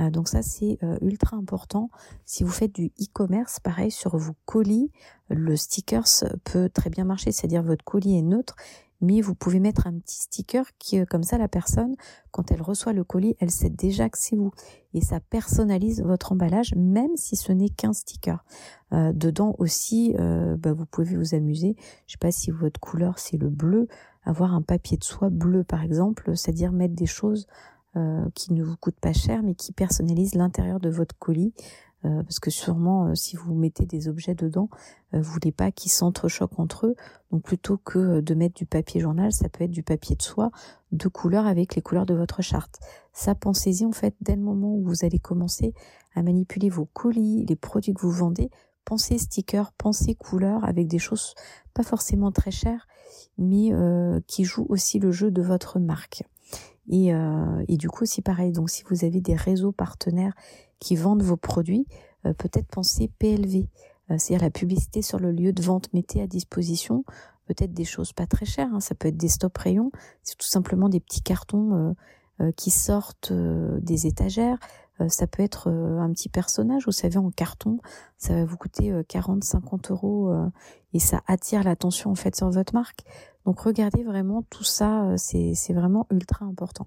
Euh, 0.00 0.10
donc 0.10 0.26
ça 0.26 0.42
c'est 0.42 0.76
ultra 1.02 1.36
important. 1.36 1.88
Si 2.24 2.42
vous 2.42 2.50
faites 2.50 2.74
du 2.74 2.86
e-commerce, 3.00 3.60
pareil 3.60 3.92
sur 3.92 4.16
vos 4.16 4.34
colis, 4.44 4.90
le 5.28 5.54
stickers 5.54 6.24
peut 6.42 6.68
très 6.68 6.90
bien 6.90 7.04
marcher, 7.04 7.30
c'est-à-dire 7.30 7.62
votre 7.62 7.84
colis 7.84 8.18
est 8.18 8.22
neutre 8.22 8.56
mais 9.04 9.20
vous 9.20 9.34
pouvez 9.34 9.60
mettre 9.60 9.86
un 9.86 9.98
petit 9.98 10.22
sticker 10.22 10.64
qui, 10.78 10.98
euh, 10.98 11.04
comme 11.04 11.22
ça, 11.22 11.36
la 11.36 11.48
personne, 11.48 11.94
quand 12.30 12.50
elle 12.50 12.62
reçoit 12.62 12.92
le 12.92 13.04
colis, 13.04 13.36
elle 13.38 13.50
sait 13.50 13.68
déjà 13.70 14.08
que 14.08 14.18
c'est 14.18 14.36
vous. 14.36 14.52
Et 14.94 15.00
ça 15.00 15.20
personnalise 15.20 16.02
votre 16.02 16.32
emballage, 16.32 16.74
même 16.76 17.16
si 17.16 17.36
ce 17.36 17.52
n'est 17.52 17.68
qu'un 17.68 17.92
sticker. 17.92 18.44
Euh, 18.92 19.12
dedans 19.12 19.54
aussi, 19.58 20.14
euh, 20.18 20.56
bah, 20.56 20.72
vous 20.72 20.86
pouvez 20.86 21.16
vous 21.16 21.34
amuser. 21.34 21.76
Je 22.06 22.12
sais 22.12 22.18
pas 22.18 22.32
si 22.32 22.50
votre 22.50 22.80
couleur 22.80 23.18
c'est 23.18 23.36
le 23.36 23.50
bleu, 23.50 23.88
avoir 24.24 24.54
un 24.54 24.62
papier 24.62 24.96
de 24.96 25.04
soie 25.04 25.30
bleu 25.30 25.64
par 25.64 25.82
exemple, 25.82 26.36
c'est-à-dire 26.36 26.72
mettre 26.72 26.94
des 26.94 27.06
choses 27.06 27.46
qui 28.34 28.52
ne 28.52 28.64
vous 28.64 28.76
coûtent 28.76 28.98
pas 28.98 29.12
cher, 29.12 29.44
mais 29.44 29.54
qui 29.54 29.72
personnalisent 29.72 30.34
l'intérieur 30.34 30.80
de 30.80 30.90
votre 30.90 31.16
colis. 31.16 31.54
Euh, 32.04 32.22
parce 32.22 32.38
que 32.38 32.50
sûrement 32.50 33.06
euh, 33.06 33.14
si 33.14 33.34
vous 33.36 33.54
mettez 33.54 33.86
des 33.86 34.08
objets 34.08 34.34
dedans, 34.34 34.68
euh, 35.14 35.22
vous 35.22 35.32
voulez 35.32 35.52
pas 35.52 35.70
qu'ils 35.70 35.90
s'entrechoquent 35.90 36.58
entre 36.58 36.86
eux. 36.86 36.96
Donc 37.30 37.42
plutôt 37.42 37.78
que 37.78 38.20
de 38.20 38.34
mettre 38.34 38.54
du 38.54 38.66
papier 38.66 39.00
journal, 39.00 39.32
ça 39.32 39.48
peut 39.48 39.64
être 39.64 39.70
du 39.70 39.82
papier 39.82 40.14
de 40.14 40.22
soie 40.22 40.50
de 40.92 41.08
couleur 41.08 41.46
avec 41.46 41.74
les 41.74 41.82
couleurs 41.82 42.04
de 42.04 42.14
votre 42.14 42.42
charte. 42.42 42.78
Ça 43.12 43.34
pensez-y 43.34 43.86
en 43.86 43.92
fait 43.92 44.14
dès 44.20 44.36
le 44.36 44.42
moment 44.42 44.74
où 44.74 44.82
vous 44.84 45.04
allez 45.04 45.18
commencer 45.18 45.72
à 46.14 46.22
manipuler 46.22 46.68
vos 46.68 46.84
colis, 46.84 47.46
les 47.46 47.56
produits 47.56 47.94
que 47.94 48.02
vous 48.02 48.12
vendez, 48.12 48.50
pensez 48.84 49.16
stickers, 49.16 49.72
pensez 49.72 50.14
couleurs 50.14 50.62
avec 50.64 50.86
des 50.88 50.98
choses 50.98 51.34
pas 51.72 51.82
forcément 51.82 52.32
très 52.32 52.50
chères, 52.50 52.86
mais 53.38 53.72
qui 54.26 54.44
jouent 54.44 54.66
aussi 54.68 54.98
le 54.98 55.10
jeu 55.10 55.30
de 55.30 55.42
votre 55.42 55.78
marque. 55.78 56.22
Et, 56.88 57.12
et, 57.68 57.76
du 57.76 57.88
coup, 57.88 58.02
aussi 58.02 58.22
pareil. 58.22 58.52
Donc, 58.52 58.70
si 58.70 58.84
vous 58.88 59.04
avez 59.04 59.20
des 59.20 59.34
réseaux 59.34 59.72
partenaires 59.72 60.34
qui 60.78 60.96
vendent 60.96 61.22
vos 61.22 61.36
produits, 61.36 61.86
euh, 62.26 62.32
peut-être 62.32 62.68
penser 62.68 63.10
PLV, 63.18 63.66
euh, 64.10 64.16
c'est-à-dire 64.18 64.44
la 64.44 64.50
publicité 64.50 65.02
sur 65.02 65.18
le 65.18 65.32
lieu 65.32 65.52
de 65.52 65.62
vente. 65.62 65.92
Mettez 65.92 66.22
à 66.22 66.26
disposition 66.26 67.04
peut-être 67.46 67.74
des 67.74 67.84
choses 67.84 68.14
pas 68.14 68.26
très 68.26 68.46
chères, 68.46 68.72
hein. 68.72 68.80
ça 68.80 68.94
peut 68.94 69.08
être 69.08 69.18
des 69.18 69.28
stop 69.28 69.58
rayons, 69.58 69.92
c'est 70.22 70.38
tout 70.38 70.46
simplement 70.46 70.88
des 70.88 70.98
petits 70.98 71.20
cartons 71.20 71.94
euh, 72.40 72.52
qui 72.52 72.70
sortent 72.70 73.34
des 73.34 74.06
étagères, 74.06 74.56
ça 75.08 75.26
peut 75.26 75.42
être 75.42 75.68
un 75.70 76.10
petit 76.12 76.28
personnage, 76.28 76.84
vous 76.86 76.92
savez, 76.92 77.16
en 77.16 77.30
carton, 77.30 77.78
ça 78.16 78.34
va 78.34 78.44
vous 78.44 78.56
coûter 78.56 78.92
40, 79.08 79.42
50 79.42 79.90
euros 79.90 80.32
et 80.92 80.98
ça 80.98 81.22
attire 81.26 81.64
l'attention 81.64 82.10
en 82.10 82.14
fait 82.14 82.36
sur 82.36 82.50
votre 82.50 82.74
marque. 82.74 83.04
Donc 83.44 83.60
regardez 83.60 84.04
vraiment 84.04 84.42
tout 84.50 84.64
ça, 84.64 85.14
c'est 85.16 85.72
vraiment 85.72 86.06
ultra 86.10 86.44
important. 86.44 86.86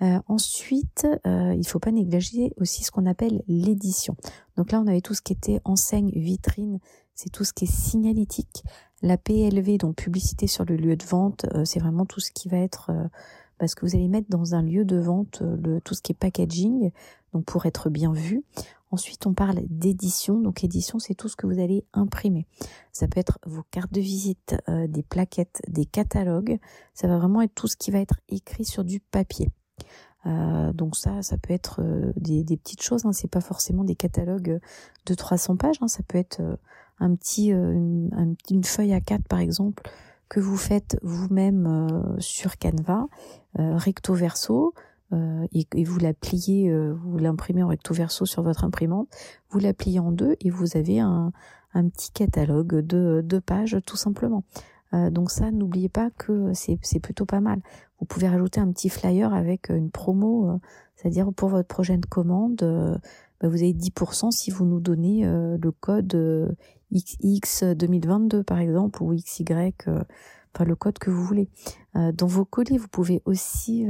Euh, 0.00 0.20
ensuite, 0.28 1.06
euh, 1.26 1.52
il 1.54 1.60
ne 1.60 1.66
faut 1.66 1.80
pas 1.80 1.90
négliger 1.90 2.52
aussi 2.58 2.84
ce 2.84 2.90
qu'on 2.90 3.06
appelle 3.06 3.42
l'édition. 3.48 4.16
Donc 4.56 4.70
là, 4.70 4.80
on 4.80 4.86
avait 4.86 5.00
tout 5.00 5.14
ce 5.14 5.22
qui 5.22 5.32
était 5.32 5.60
enseigne, 5.64 6.10
vitrine, 6.14 6.78
c'est 7.14 7.30
tout 7.30 7.44
ce 7.44 7.52
qui 7.52 7.64
est 7.64 7.72
signalétique. 7.72 8.62
La 9.02 9.16
PLV, 9.16 9.78
donc 9.78 9.96
publicité 9.96 10.46
sur 10.46 10.64
le 10.64 10.76
lieu 10.76 10.96
de 10.96 11.04
vente, 11.04 11.46
euh, 11.54 11.64
c'est 11.64 11.80
vraiment 11.80 12.06
tout 12.06 12.20
ce 12.20 12.30
qui 12.30 12.48
va 12.48 12.58
être 12.58 12.90
parce 13.58 13.74
que 13.74 13.84
vous 13.84 13.96
allez 13.96 14.06
mettre 14.06 14.28
dans 14.30 14.54
un 14.54 14.62
lieu 14.62 14.84
de 14.84 14.98
vente 14.98 15.42
le, 15.42 15.80
tout 15.80 15.94
ce 15.94 16.00
qui 16.00 16.12
est 16.12 16.14
packaging, 16.14 16.92
donc 17.32 17.44
pour 17.44 17.66
être 17.66 17.90
bien 17.90 18.12
vu. 18.12 18.44
Ensuite, 18.90 19.26
on 19.26 19.34
parle 19.34 19.60
d'édition. 19.68 20.40
Donc, 20.40 20.64
édition, 20.64 20.98
c'est 20.98 21.14
tout 21.14 21.28
ce 21.28 21.36
que 21.36 21.46
vous 21.46 21.60
allez 21.60 21.84
imprimer. 21.92 22.46
Ça 22.90 23.06
peut 23.06 23.20
être 23.20 23.38
vos 23.44 23.62
cartes 23.70 23.92
de 23.92 24.00
visite, 24.00 24.56
des 24.66 25.02
plaquettes, 25.02 25.60
des 25.68 25.84
catalogues. 25.84 26.58
Ça 26.94 27.06
va 27.06 27.18
vraiment 27.18 27.42
être 27.42 27.54
tout 27.54 27.66
ce 27.66 27.76
qui 27.76 27.90
va 27.90 27.98
être 27.98 28.18
écrit 28.30 28.64
sur 28.64 28.84
du 28.84 29.00
papier. 29.00 29.50
Euh, 30.26 30.72
donc 30.72 30.96
ça, 30.96 31.22
ça 31.22 31.36
peut 31.38 31.52
être 31.52 31.80
euh, 31.82 32.12
des, 32.16 32.56
petites 32.56 32.82
choses. 32.82 33.04
Hein. 33.06 33.12
C'est 33.12 33.30
pas 33.30 33.40
forcément 33.40 33.84
des 33.84 33.94
catalogues 33.94 34.60
de 35.06 35.14
300 35.14 35.56
pages. 35.56 35.76
Hein. 35.80 35.88
Ça 35.88 36.02
peut 36.06 36.18
être 36.18 36.40
euh, 36.40 36.56
une, 37.00 38.64
feuille 38.64 38.92
à 38.92 39.00
4 39.00 39.26
par 39.28 39.38
exemple 39.38 39.82
que 40.28 40.40
vous 40.40 40.58
faites 40.58 40.98
vous-même 41.02 42.16
sur 42.18 42.58
Canva, 42.58 43.06
recto 43.54 44.12
verso. 44.12 44.74
Et, 45.12 45.66
et, 45.74 45.84
vous 45.84 45.98
la 45.98 46.12
pliez, 46.12 46.70
vous 46.92 47.16
l'imprimez 47.18 47.62
en 47.62 47.68
recto 47.68 47.94
verso 47.94 48.26
sur 48.26 48.42
votre 48.42 48.64
imprimante, 48.64 49.08
vous 49.48 49.58
la 49.58 49.72
pliez 49.72 50.00
en 50.00 50.12
deux 50.12 50.36
et 50.40 50.50
vous 50.50 50.76
avez 50.76 51.00
un, 51.00 51.32
un 51.74 51.88
petit 51.88 52.10
catalogue 52.10 52.80
de 52.80 53.22
deux 53.24 53.40
pages 53.40 53.78
tout 53.86 53.96
simplement. 53.96 54.44
Euh, 54.94 55.10
donc 55.10 55.30
ça, 55.30 55.50
n'oubliez 55.50 55.88
pas 55.88 56.10
que 56.10 56.52
c'est 56.54 57.00
plutôt 57.00 57.26
pas 57.26 57.40
mal. 57.40 57.60
Vous 58.00 58.06
pouvez 58.06 58.28
rajouter 58.28 58.60
un 58.60 58.70
petit 58.72 58.88
flyer 58.88 59.34
avec 59.34 59.70
euh, 59.70 59.76
une 59.76 59.90
promo, 59.90 60.50
euh, 60.50 60.58
c'est-à-dire 60.96 61.32
pour 61.34 61.48
votre 61.48 61.68
prochaine 61.68 62.04
commande, 62.04 62.56
bah, 63.40 63.48
vous 63.48 63.56
avez 63.56 63.72
10% 63.72 64.30
si 64.30 64.50
vous 64.50 64.64
nous 64.64 64.80
donnez 64.80 65.24
le 65.24 65.70
code 65.70 66.56
XX 66.92 67.76
2022 67.76 68.42
par 68.42 68.58
exemple 68.58 69.00
ou 69.00 69.14
XY, 69.14 69.44
enfin 69.86 70.64
le 70.64 70.74
code 70.74 70.98
que 70.98 71.10
vous 71.10 71.22
voulez. 71.22 71.48
dans 71.94 72.26
vos 72.26 72.44
colis, 72.44 72.78
vous 72.78 72.88
pouvez 72.88 73.22
aussi 73.26 73.86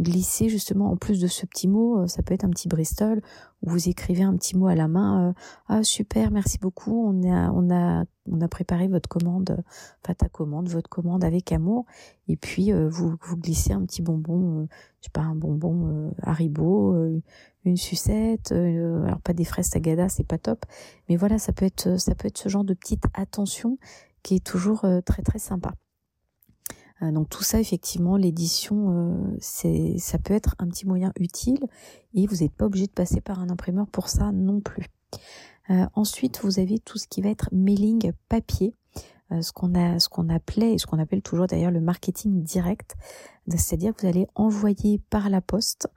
glisser 0.00 0.48
justement 0.48 0.90
en 0.90 0.96
plus 0.96 1.20
de 1.20 1.26
ce 1.26 1.46
petit 1.46 1.68
mot, 1.68 2.02
euh, 2.02 2.06
ça 2.06 2.22
peut 2.22 2.34
être 2.34 2.44
un 2.44 2.50
petit 2.50 2.68
Bristol 2.68 3.20
où 3.62 3.70
vous 3.70 3.88
écrivez 3.88 4.22
un 4.22 4.34
petit 4.36 4.56
mot 4.56 4.66
à 4.66 4.74
la 4.74 4.88
main. 4.88 5.28
Euh, 5.28 5.32
ah 5.68 5.82
super, 5.82 6.30
merci 6.30 6.58
beaucoup, 6.58 7.06
on 7.06 7.70
a 7.70 8.48
préparé 8.48 8.88
votre 8.88 9.08
commande, 9.08 9.62
enfin 10.02 10.14
ta 10.14 10.28
commande, 10.28 10.68
votre 10.68 10.88
commande 10.88 11.24
avec 11.24 11.52
amour. 11.52 11.84
Et 12.28 12.36
puis 12.36 12.72
euh, 12.72 12.88
vous 12.88 13.16
glissez 13.36 13.72
un 13.72 13.84
petit 13.84 14.02
bonbon, 14.02 14.66
je 15.00 15.06
sais 15.06 15.10
pas 15.12 15.22
un 15.22 15.34
bonbon 15.34 16.12
Haribo, 16.22 16.96
une 17.64 17.76
sucette, 17.76 18.52
alors 18.52 19.20
pas 19.20 19.34
des 19.34 19.44
fraises 19.44 19.68
Sagada, 19.68 20.08
c'est 20.08 20.26
pas 20.26 20.38
top, 20.38 20.64
mais 21.08 21.16
voilà 21.16 21.38
ça 21.38 21.52
peut 21.52 21.66
être 21.66 21.98
ça 22.00 22.14
peut 22.14 22.28
être 22.28 22.38
ce 22.38 22.48
genre 22.48 22.64
de 22.64 22.74
petite 22.74 23.04
attention 23.14 23.78
qui 24.22 24.36
est 24.36 24.44
toujours 24.44 24.86
très 25.04 25.22
très 25.22 25.38
sympa. 25.38 25.72
Euh, 27.02 27.12
donc 27.12 27.28
tout 27.28 27.42
ça, 27.42 27.60
effectivement, 27.60 28.16
l'édition, 28.16 28.90
euh, 28.90 29.36
c'est, 29.40 29.98
ça 29.98 30.18
peut 30.18 30.34
être 30.34 30.54
un 30.58 30.68
petit 30.68 30.86
moyen 30.86 31.12
utile 31.18 31.60
et 32.14 32.26
vous 32.26 32.36
n'êtes 32.36 32.52
pas 32.52 32.66
obligé 32.66 32.86
de 32.86 32.92
passer 32.92 33.20
par 33.20 33.40
un 33.40 33.50
imprimeur 33.50 33.86
pour 33.86 34.08
ça 34.08 34.32
non 34.32 34.60
plus. 34.60 34.86
Euh, 35.70 35.86
ensuite, 35.94 36.40
vous 36.42 36.58
avez 36.58 36.78
tout 36.78 36.98
ce 36.98 37.06
qui 37.06 37.20
va 37.20 37.30
être 37.30 37.48
mailing 37.52 38.12
papier, 38.28 38.74
ce 39.30 39.52
qu'on 39.52 40.28
appelait 40.28 40.72
et 40.72 40.78
ce 40.78 40.86
qu'on 40.86 40.98
appelle 40.98 41.22
toujours 41.22 41.46
d'ailleurs 41.46 41.70
le 41.70 41.80
marketing 41.80 42.42
direct, 42.42 42.96
c'est-à-dire 43.48 43.94
que 43.94 44.00
vous 44.00 44.08
allez 44.08 44.26
envoyer 44.34 45.00
par 45.08 45.30
la 45.30 45.40
poste 45.40 45.88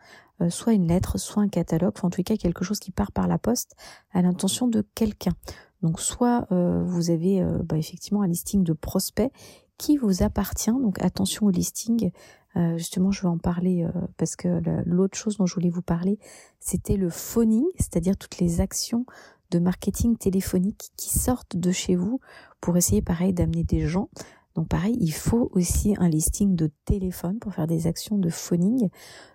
soit 0.49 0.73
une 0.73 0.87
lettre, 0.87 1.17
soit 1.17 1.41
un 1.41 1.47
catalogue, 1.47 1.93
enfin, 1.95 2.09
en 2.09 2.11
tout 2.11 2.21
cas 2.21 2.37
quelque 2.37 2.63
chose 2.63 2.77
qui 2.77 2.91
part 2.91 3.11
par 3.11 3.27
la 3.27 3.39
poste 3.39 3.75
à 4.11 4.21
l'intention 4.21 4.67
de 4.67 4.85
quelqu'un. 4.93 5.33
Donc 5.81 5.99
soit 5.99 6.45
vous 6.51 7.09
avez 7.09 7.43
bah, 7.63 7.75
effectivement 7.75 8.21
un 8.21 8.27
listing 8.27 8.63
de 8.63 8.73
prospects 8.73 9.31
qui 9.77 9.97
vous 9.97 10.23
appartient. 10.23 10.71
Donc 10.71 11.01
attention 11.01 11.47
au 11.47 11.49
listing. 11.49 12.11
Euh, 12.55 12.77
justement, 12.77 13.11
je 13.11 13.21
vais 13.23 13.27
en 13.27 13.37
parler 13.37 13.83
euh, 13.83 13.91
parce 14.17 14.35
que 14.35 14.61
l'autre 14.85 15.17
chose 15.17 15.37
dont 15.37 15.45
je 15.45 15.55
voulais 15.55 15.69
vous 15.69 15.81
parler, 15.81 16.19
c'était 16.59 16.97
le 16.97 17.09
phoning, 17.09 17.65
c'est-à-dire 17.77 18.15
toutes 18.15 18.37
les 18.37 18.61
actions 18.61 19.05
de 19.51 19.59
marketing 19.59 20.17
téléphonique 20.17 20.91
qui 20.97 21.17
sortent 21.17 21.57
de 21.57 21.71
chez 21.71 21.95
vous 21.95 22.19
pour 22.61 22.77
essayer, 22.77 23.01
pareil, 23.01 23.33
d'amener 23.33 23.63
des 23.63 23.87
gens. 23.87 24.09
Donc 24.55 24.67
pareil, 24.67 24.95
il 24.99 25.13
faut 25.13 25.49
aussi 25.53 25.95
un 25.97 26.09
listing 26.09 26.55
de 26.55 26.69
téléphone 26.85 27.39
pour 27.39 27.53
faire 27.53 27.65
des 27.65 27.87
actions 27.87 28.17
de 28.17 28.29
phoning. 28.29 28.89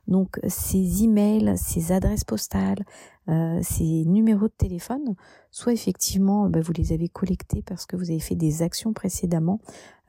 Donc 0.07 0.39
ces 0.47 1.03
emails, 1.03 1.55
ces 1.57 1.91
adresses 1.91 2.25
postales, 2.25 2.85
euh, 3.29 3.59
ces 3.63 4.05
numéros 4.05 4.47
de 4.47 4.55
téléphone, 4.57 5.17
soit 5.51 5.73
effectivement 5.73 6.49
bah, 6.49 6.61
vous 6.61 6.73
les 6.73 6.93
avez 6.93 7.09
collectés 7.09 7.63
parce 7.63 7.85
que 7.85 7.97
vous 7.97 8.11
avez 8.11 8.21
fait 8.21 8.37
des 8.37 8.63
actions 8.63 8.93
précédemment 8.93 9.61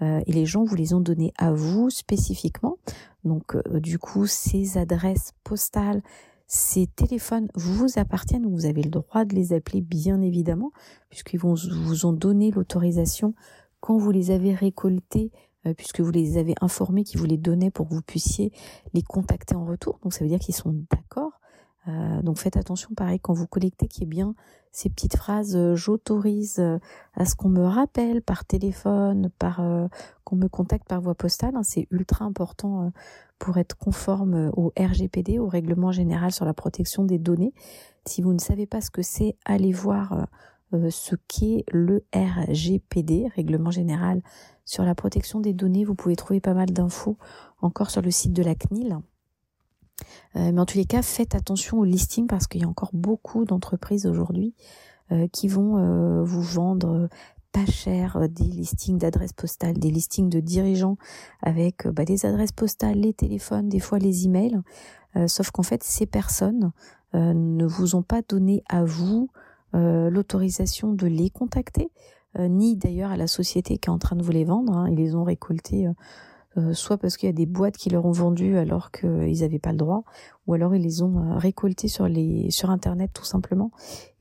euh, 0.01 0.21
et 0.27 0.31
les 0.31 0.45
gens 0.45 0.63
vous 0.63 0.75
les 0.75 0.93
ont 0.93 1.01
donnés 1.01 1.33
à 1.37 1.51
vous 1.51 1.89
spécifiquement. 1.89 2.77
Donc 3.23 3.55
euh, 3.55 3.79
du 3.79 3.97
coup 3.97 4.27
ces 4.27 4.77
adresses 4.77 5.33
postales, 5.43 6.03
ces 6.45 6.85
téléphones 6.85 7.47
vous 7.55 7.87
appartiennent, 7.97 8.47
vous 8.47 8.65
avez 8.67 8.83
le 8.83 8.89
droit 8.89 9.25
de 9.25 9.35
les 9.35 9.53
appeler 9.53 9.81
bien 9.81 10.21
évidemment 10.21 10.71
puisqu'ils 11.09 11.39
vous 11.39 12.05
ont 12.05 12.13
donné 12.13 12.51
l'autorisation 12.51 13.33
quand 13.79 13.97
vous 13.97 14.11
les 14.11 14.31
avez 14.31 14.53
récoltés 14.53 15.31
puisque 15.75 15.99
vous 15.99 16.11
les 16.11 16.37
avez 16.37 16.55
informés 16.61 17.03
qu'ils 17.03 17.19
vous 17.19 17.25
les 17.25 17.37
donnaient 17.37 17.71
pour 17.71 17.89
que 17.89 17.93
vous 17.93 18.01
puissiez 18.01 18.53
les 18.93 19.01
contacter 19.01 19.55
en 19.55 19.65
retour. 19.65 19.99
Donc 20.03 20.13
ça 20.13 20.23
veut 20.23 20.29
dire 20.29 20.39
qu'ils 20.39 20.55
sont 20.55 20.73
d'accord. 20.89 21.41
donc 22.23 22.37
faites 22.37 22.57
attention, 22.57 22.91
pareil, 22.95 23.19
quand 23.19 23.33
vous 23.33 23.47
collectez, 23.47 23.87
qu'il 23.87 24.03
y 24.03 24.05
ait 24.05 24.07
bien 24.07 24.35
ces 24.71 24.89
petites 24.89 25.17
phrases 25.17 25.75
j'autorise 25.75 26.63
à 27.13 27.25
ce 27.25 27.35
qu'on 27.35 27.49
me 27.49 27.65
rappelle 27.65 28.21
par 28.21 28.45
téléphone, 28.45 29.31
par 29.39 29.61
qu'on 30.23 30.35
me 30.35 30.47
contacte 30.47 30.87
par 30.87 31.01
voie 31.01 31.15
postale. 31.15 31.55
Hein. 31.55 31.63
c'est 31.63 31.87
ultra 31.91 32.25
important 32.25 32.91
pour 33.39 33.57
être 33.57 33.75
conforme 33.77 34.51
au 34.55 34.71
RGPD, 34.77 35.39
au 35.39 35.47
règlement 35.47 35.91
général 35.91 36.31
sur 36.31 36.45
la 36.45 36.53
protection 36.53 37.03
des 37.03 37.17
données. 37.17 37.53
Si 38.05 38.21
vous 38.21 38.33
ne 38.33 38.39
savez 38.39 38.65
pas 38.65 38.81
ce 38.81 38.91
que 38.91 39.01
c'est, 39.01 39.35
allez 39.45 39.71
voir 39.71 40.27
euh, 40.73 40.89
ce 40.91 41.15
qu'est 41.27 41.63
le 41.71 42.05
RGPD, 42.13 43.27
règlement 43.35 43.71
général 43.71 44.21
sur 44.65 44.83
la 44.83 44.93
protection 44.93 45.39
des 45.39 45.53
données. 45.53 45.83
Vous 45.83 45.95
pouvez 45.95 46.15
trouver 46.15 46.39
pas 46.39 46.53
mal 46.53 46.69
d'infos 46.69 47.17
encore 47.61 47.89
sur 47.89 48.03
le 48.03 48.11
site 48.11 48.33
de 48.33 48.43
la 48.43 48.53
CNIL. 48.53 48.99
Euh, 50.35 50.51
mais 50.51 50.59
en 50.59 50.65
tous 50.65 50.77
les 50.77 50.85
cas, 50.85 51.01
faites 51.01 51.33
attention 51.33 51.79
au 51.79 51.83
listing 51.83 52.27
parce 52.27 52.45
qu'il 52.45 52.61
y 52.61 52.65
a 52.65 52.67
encore 52.67 52.91
beaucoup 52.93 53.45
d'entreprises 53.45 54.05
aujourd'hui 54.05 54.53
euh, 55.11 55.27
qui 55.27 55.47
vont 55.47 56.23
vous 56.23 56.41
vendre 56.41 57.09
pas 57.51 57.65
cher 57.65 58.29
des 58.29 58.43
listings 58.43 58.99
d'adresses 58.99 59.33
postales, 59.33 59.79
des 59.79 59.89
listings 59.89 60.29
de 60.29 60.39
dirigeants 60.39 60.97
avec 61.41 61.87
bah, 61.87 62.05
des 62.05 62.27
adresses 62.27 62.51
postales, 62.51 62.99
les 62.99 63.13
téléphones, 63.13 63.69
des 63.69 63.79
fois 63.79 63.97
les 63.97 64.25
emails. 64.25 64.61
sauf 65.25 65.49
qu'en 65.49 65.63
fait, 65.63 65.83
ces 65.83 66.05
personnes 66.05 66.71
ne 67.15 67.65
vous 67.65 67.95
ont 67.95 68.03
pas 68.03 68.21
donné 68.21 68.63
à 68.69 68.85
vous 68.85 69.31
l'autorisation 69.73 70.93
de 70.93 71.07
les 71.07 71.29
contacter, 71.29 71.91
euh, 72.37 72.47
ni 72.47 72.75
d'ailleurs 72.75 73.11
à 73.11 73.17
la 73.17 73.27
société 73.27 73.77
qui 73.77 73.89
est 73.89 73.93
en 73.93 73.99
train 73.99 74.15
de 74.15 74.23
vous 74.23 74.31
les 74.31 74.45
vendre. 74.45 74.73
Hein. 74.73 74.89
Ils 74.89 74.97
les 74.97 75.15
ont 75.15 75.23
récoltés 75.23 75.87
euh, 76.57 76.73
soit 76.73 76.97
parce 76.97 77.17
qu'il 77.17 77.27
y 77.27 77.29
a 77.29 77.33
des 77.33 77.45
boîtes 77.45 77.77
qui 77.77 77.89
leur 77.89 78.05
ont 78.05 78.11
vendu 78.11 78.57
alors 78.57 78.91
qu'ils 78.91 79.41
n'avaient 79.41 79.59
pas 79.59 79.71
le 79.71 79.77
droit, 79.77 80.03
ou 80.49 80.55
alors 80.55 80.73
ils 80.73 80.81
les 80.81 81.03
ont 81.03 81.37
récoltés 81.37 81.87
sur 81.87 82.07
les 82.07 82.49
sur 82.49 82.71
internet 82.71 83.11
tout 83.13 83.23
simplement 83.23 83.71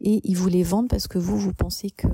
et 0.01 0.21
ils 0.25 0.37
vous 0.37 0.49
les 0.49 0.63
vendent 0.63 0.89
parce 0.89 1.09
que 1.09 1.19
vous, 1.19 1.39
vous 1.39 1.53
pensez 1.53 1.91
que 1.91 2.07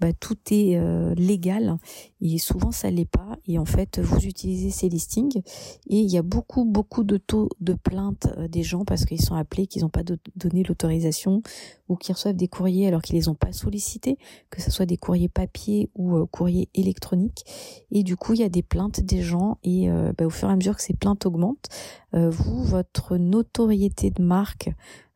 bah, 0.00 0.12
tout 0.12 0.36
est 0.50 0.76
euh, 0.76 1.14
légal 1.14 1.76
et 2.20 2.38
souvent 2.38 2.72
ça 2.72 2.90
l'est 2.90 3.04
pas. 3.04 3.36
Et 3.46 3.58
en 3.58 3.64
fait, 3.64 4.00
vous 4.00 4.24
utilisez 4.24 4.70
ces 4.70 4.88
listings 4.88 5.40
et 5.88 6.00
il 6.00 6.10
y 6.10 6.18
a 6.18 6.22
beaucoup, 6.22 6.64
beaucoup 6.64 7.04
de 7.04 7.16
taux 7.16 7.48
de 7.60 7.74
plainte 7.74 8.28
euh, 8.36 8.48
des 8.48 8.62
gens 8.62 8.84
parce 8.84 9.04
qu'ils 9.04 9.20
sont 9.20 9.36
appelés, 9.36 9.66
qu'ils 9.66 9.82
n'ont 9.82 9.88
pas 9.88 10.02
donné 10.34 10.62
l'autorisation 10.64 11.42
ou 11.88 11.96
qu'ils 11.96 12.14
reçoivent 12.14 12.34
des 12.34 12.48
courriers 12.48 12.88
alors 12.88 13.02
qu'ils 13.02 13.16
les 13.16 13.28
ont 13.28 13.34
pas 13.34 13.52
sollicités, 13.52 14.18
que 14.50 14.60
ce 14.60 14.70
soit 14.70 14.86
des 14.86 14.96
courriers 14.96 15.28
papier 15.28 15.90
ou 15.94 16.16
euh, 16.16 16.26
courriers 16.26 16.68
électroniques. 16.74 17.44
Et 17.92 18.02
du 18.02 18.16
coup, 18.16 18.34
il 18.34 18.40
y 18.40 18.44
a 18.44 18.48
des 18.48 18.62
plaintes 18.62 19.00
des 19.00 19.22
gens 19.22 19.58
et 19.62 19.88
bah, 20.18 20.26
au 20.26 20.30
fur 20.30 20.48
et 20.48 20.52
à 20.52 20.56
mesure 20.56 20.76
que 20.76 20.82
ces 20.82 20.94
plaintes 20.94 21.26
augmentent, 21.26 21.68
vous, 22.12 22.64
votre 22.64 23.16
notoriété 23.30 24.10
de 24.10 24.22
marque 24.22 24.70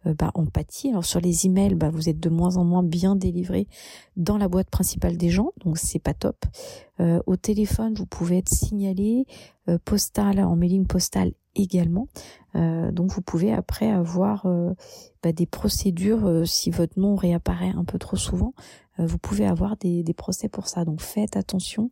euh, 0.06 0.14
bah. 0.14 0.32
Alors 0.88 1.04
sur 1.04 1.20
les 1.20 1.46
emails, 1.46 1.74
bah, 1.74 1.90
vous 1.90 2.08
êtes 2.08 2.20
de 2.20 2.28
moins 2.28 2.56
en 2.56 2.64
moins 2.64 2.82
bien 2.82 3.16
délivré 3.16 3.66
dans 4.16 4.38
la 4.38 4.48
boîte 4.48 4.70
principale 4.70 5.16
des 5.16 5.30
gens, 5.30 5.52
donc 5.64 5.78
c'est 5.78 5.98
pas 5.98 6.14
top. 6.14 6.36
Euh, 7.00 7.20
au 7.26 7.36
téléphone, 7.36 7.94
vous 7.94 8.06
pouvez 8.06 8.38
être 8.38 8.48
signalé, 8.48 9.26
euh, 9.68 9.78
postal, 9.84 10.40
en 10.40 10.56
mailing 10.56 10.86
postal 10.86 11.32
également. 11.56 12.06
donc 12.54 13.10
vous 13.10 13.22
pouvez 13.22 13.52
après 13.52 13.90
avoir 13.90 14.46
bah, 15.20 15.32
des 15.32 15.46
procédures 15.46 16.46
si 16.46 16.70
votre 16.70 16.98
nom 16.98 17.16
réapparaît 17.16 17.72
un 17.76 17.84
peu 17.84 17.98
trop 17.98 18.16
souvent. 18.16 18.54
vous 18.98 19.18
pouvez 19.18 19.46
avoir 19.46 19.76
des 19.76 20.14
procès 20.16 20.48
pour 20.48 20.68
ça. 20.68 20.84
Donc 20.84 21.00
faites 21.00 21.36
attention 21.36 21.90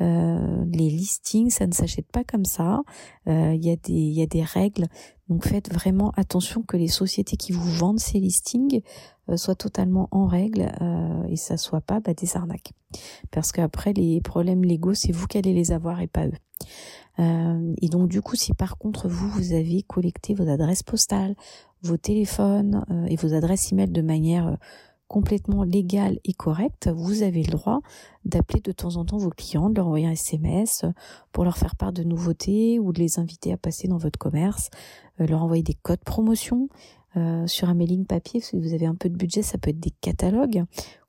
euh, 0.00 0.64
les 0.72 0.90
listings, 0.90 1.50
ça 1.50 1.66
ne 1.66 1.72
s'achète 1.72 2.10
pas 2.10 2.24
comme 2.24 2.44
ça. 2.44 2.82
Euh, 3.28 3.54
il 3.54 3.64
y, 3.64 3.70
a 3.70 3.76
des, 3.76 3.92
y 3.92 4.22
a 4.22 4.26
des 4.26 4.42
règles. 4.42 4.86
Donc 5.28 5.46
faites 5.46 5.72
vraiment 5.72 6.12
attention 6.16 6.62
que 6.62 6.76
les 6.76 6.88
sociétés 6.88 7.36
qui 7.36 7.52
vous 7.52 7.68
vendent 7.70 7.98
ces 7.98 8.20
listings 8.20 8.82
euh, 9.28 9.36
soient 9.36 9.54
totalement 9.54 10.08
en 10.12 10.26
règle 10.26 10.70
et 11.28 11.36
ça 11.36 11.56
soit 11.56 11.80
pas 11.80 12.00
bah, 12.00 12.14
des 12.14 12.36
arnaques. 12.36 12.72
Parce 13.30 13.52
qu'après, 13.52 13.92
les 13.92 14.20
problèmes 14.20 14.64
légaux, 14.64 14.94
c'est 14.94 15.12
vous 15.12 15.26
qui 15.26 15.38
allez 15.38 15.52
les 15.52 15.72
avoir 15.72 16.00
et 16.00 16.06
pas 16.06 16.26
eux. 16.26 16.32
et 17.80 17.88
donc 17.88 18.08
du 18.08 18.22
coup, 18.22 18.36
si 18.36 18.54
par 18.54 18.78
contre 18.78 19.08
vous, 19.08 19.28
vous 19.28 19.52
avez 19.52 19.82
collecté 19.82 20.34
vos 20.34 20.48
adresses 20.48 20.82
postales, 20.82 21.34
vos 21.82 21.96
téléphones 21.96 22.84
et 23.08 23.16
vos 23.16 23.34
adresses 23.34 23.72
email 23.72 23.90
de 23.90 24.02
manière 24.02 24.56
complètement 25.08 25.62
légal 25.62 26.18
et 26.24 26.32
correct, 26.32 26.88
vous 26.94 27.22
avez 27.22 27.42
le 27.42 27.52
droit 27.52 27.80
d'appeler 28.24 28.60
de 28.60 28.72
temps 28.72 28.96
en 28.96 29.04
temps 29.04 29.18
vos 29.18 29.30
clients, 29.30 29.70
de 29.70 29.76
leur 29.76 29.86
envoyer 29.86 30.06
un 30.06 30.12
SMS 30.12 30.84
pour 31.32 31.44
leur 31.44 31.56
faire 31.56 31.76
part 31.76 31.92
de 31.92 32.02
nouveautés 32.02 32.78
ou 32.78 32.92
de 32.92 32.98
les 32.98 33.18
inviter 33.18 33.52
à 33.52 33.56
passer 33.56 33.88
dans 33.88 33.98
votre 33.98 34.18
commerce, 34.18 34.70
euh, 35.20 35.26
leur 35.26 35.42
envoyer 35.42 35.62
des 35.62 35.74
codes 35.74 36.04
promotion 36.04 36.68
euh, 37.16 37.46
sur 37.46 37.68
un 37.68 37.74
mailing 37.74 38.04
papier. 38.04 38.40
Si 38.40 38.56
vous 38.56 38.74
avez 38.74 38.86
un 38.86 38.94
peu 38.94 39.08
de 39.08 39.16
budget, 39.16 39.42
ça 39.42 39.58
peut 39.58 39.70
être 39.70 39.80
des 39.80 39.94
catalogues 40.00 40.64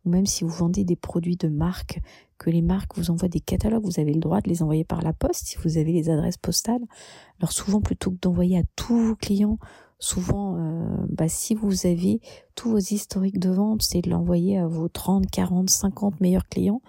ou 0.07 0.09
même 0.09 0.25
si 0.25 0.43
vous 0.43 0.49
vendez 0.49 0.85
des 0.85 0.95
produits 0.95 1.35
de 1.35 1.49
marque, 1.49 1.99
que 2.37 2.49
les 2.49 2.61
marques 2.61 2.95
vous 2.95 3.11
envoient 3.11 3.27
des 3.27 3.39
catalogues, 3.39 3.83
vous 3.83 3.99
avez 3.99 4.13
le 4.13 4.19
droit 4.19 4.41
de 4.41 4.49
les 4.49 4.61
envoyer 4.61 4.83
par 4.83 5.01
la 5.01 5.11
poste 5.11 5.47
si 5.47 5.57
vous 5.57 5.77
avez 5.77 5.91
les 5.91 6.09
adresses 6.09 6.37
postales. 6.37 6.83
Alors 7.39 7.51
souvent, 7.51 7.81
plutôt 7.81 8.11
que 8.11 8.17
d'envoyer 8.21 8.57
à 8.57 8.63
tous 8.75 8.97
vos 8.97 9.15
clients, 9.15 9.57
souvent, 9.99 10.57
euh, 10.57 11.05
bah, 11.09 11.29
si 11.29 11.55
vous 11.55 11.85
avez 11.85 12.21
tous 12.55 12.71
vos 12.71 12.77
historiques 12.77 13.39
de 13.39 13.49
vente, 13.49 13.81
c'est 13.81 14.01
de 14.01 14.09
l'envoyer 14.09 14.57
à 14.57 14.67
vos 14.67 14.87
30, 14.87 15.29
40, 15.29 15.69
50 15.69 16.21
meilleurs 16.21 16.47
clients. 16.47 16.81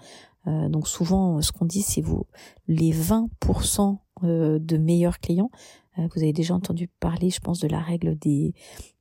Euh, 0.47 0.69
donc 0.69 0.89
souvent, 0.89 1.41
ce 1.43 1.53
qu'on 1.53 1.65
dit, 1.65 1.83
c'est 1.83 2.01
vous 2.01 2.27
les 2.67 2.93
20% 2.93 3.99
euh, 4.25 4.59
de 4.59 4.77
meilleurs 4.77 5.21
clients. 5.21 5.51
vous 5.97 6.23
avez 6.23 6.33
déjà 6.33 6.55
entendu 6.55 6.89
parler, 7.01 7.31
je 7.31 7.41
pense, 7.41 7.61
de 7.61 7.69
la 7.69 7.81
règle 7.81 8.17
des, 8.19 8.55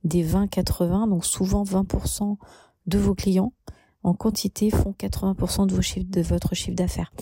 des 0.04 0.24
20-80. 0.24 1.08
Donc 1.08 1.24
souvent, 1.24 1.62
20% 1.62 2.36
de 2.86 2.98
vos 2.98 3.14
clients 3.14 3.52
en 4.02 4.14
quantité 4.14 4.70
font 4.70 4.94
80% 4.98 5.66
de, 5.66 5.74
vos 5.74 5.82
chiffres, 5.82 6.06
de 6.08 6.22
votre 6.22 6.54
chiffre 6.54 6.76
d'affaires. 6.76 7.12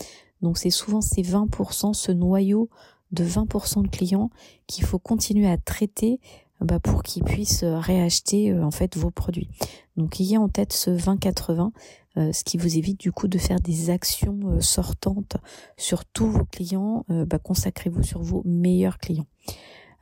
Donc 0.41 0.57
c'est 0.57 0.69
souvent 0.69 1.01
ces 1.01 1.21
20%, 1.21 1.93
ce 1.93 2.11
noyau 2.11 2.69
de 3.11 3.23
20% 3.23 3.83
de 3.83 3.87
clients 3.87 4.29
qu'il 4.67 4.85
faut 4.85 4.99
continuer 4.99 5.47
à 5.49 5.57
traiter 5.57 6.19
bah, 6.61 6.79
pour 6.79 7.03
qu'ils 7.03 7.23
puissent 7.23 7.63
euh, 7.63 7.77
réacheter 7.77 8.51
euh, 8.51 8.63
en 8.63 8.71
fait 8.71 8.97
vos 8.97 9.11
produits. 9.11 9.49
Donc 9.95 10.19
ayez 10.19 10.37
en 10.37 10.49
tête 10.49 10.73
ce 10.73 10.89
20-80, 10.89 11.71
euh, 12.17 12.31
ce 12.33 12.43
qui 12.43 12.57
vous 12.57 12.77
évite 12.77 12.99
du 12.99 13.11
coup 13.11 13.27
de 13.27 13.37
faire 13.37 13.59
des 13.59 13.89
actions 13.89 14.59
sortantes 14.59 15.37
sur 15.77 16.05
tous 16.05 16.29
vos 16.29 16.45
clients. 16.45 17.05
Bah, 17.09 17.39
consacrez-vous 17.39 18.03
sur 18.03 18.21
vos 18.21 18.41
meilleurs 18.45 18.97
clients. 18.97 19.27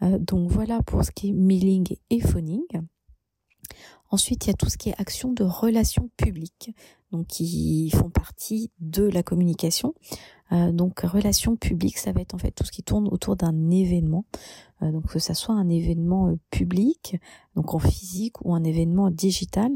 donc 0.01 0.49
voilà 0.49 0.81
pour 0.83 1.03
ce 1.03 1.11
qui 1.11 1.29
est 1.29 1.33
mailing 1.33 1.95
et 2.09 2.21
phoning. 2.21 2.63
Ensuite, 4.11 4.45
il 4.45 4.49
y 4.49 4.51
a 4.51 4.55
tout 4.55 4.69
ce 4.69 4.77
qui 4.77 4.89
est 4.89 4.95
action 4.97 5.33
de 5.33 5.43
relations 5.43 6.09
publiques, 6.15 6.71
donc 7.11 7.27
qui 7.27 7.89
font 7.89 8.09
partie 8.09 8.71
de 8.79 9.03
la 9.03 9.23
communication. 9.23 9.93
Euh, 10.51 10.71
donc 10.71 10.99
relations 11.01 11.55
publiques, 11.55 11.97
ça 11.97 12.11
va 12.11 12.21
être 12.21 12.35
en 12.35 12.37
fait 12.37 12.51
tout 12.51 12.63
ce 12.63 12.71
qui 12.71 12.83
tourne 12.83 13.07
autour 13.07 13.35
d'un 13.35 13.71
événement. 13.71 14.25
Euh, 14.85 14.91
donc 14.91 15.07
que 15.07 15.19
ça 15.19 15.33
soit 15.33 15.55
un 15.55 15.69
événement 15.69 16.29
euh, 16.29 16.35
public, 16.51 17.17
donc 17.55 17.73
en 17.73 17.79
physique 17.79 18.43
ou 18.45 18.53
un 18.53 18.63
événement 18.63 19.09
digital. 19.09 19.71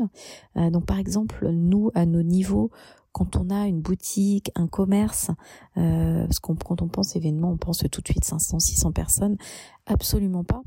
donc 0.56 0.86
par 0.86 1.00
exemple, 1.00 1.50
nous 1.50 1.92
à 1.94 2.06
nos 2.06 2.22
niveaux, 2.22 2.72
quand 3.12 3.36
on 3.36 3.50
a 3.50 3.68
une 3.68 3.82
boutique, 3.82 4.52
un 4.56 4.68
commerce, 4.68 5.32
parce 5.76 6.40
qu'on 6.40 6.56
quand 6.56 6.82
on 6.82 6.88
pense 6.88 7.16
événement, 7.16 7.52
on 7.52 7.58
pense 7.58 7.84
tout 7.92 8.02
de 8.02 8.08
suite 8.08 8.26
500, 8.26 8.60
600 8.60 8.92
personnes, 8.92 9.38
absolument 9.86 10.44
pas. 10.44 10.62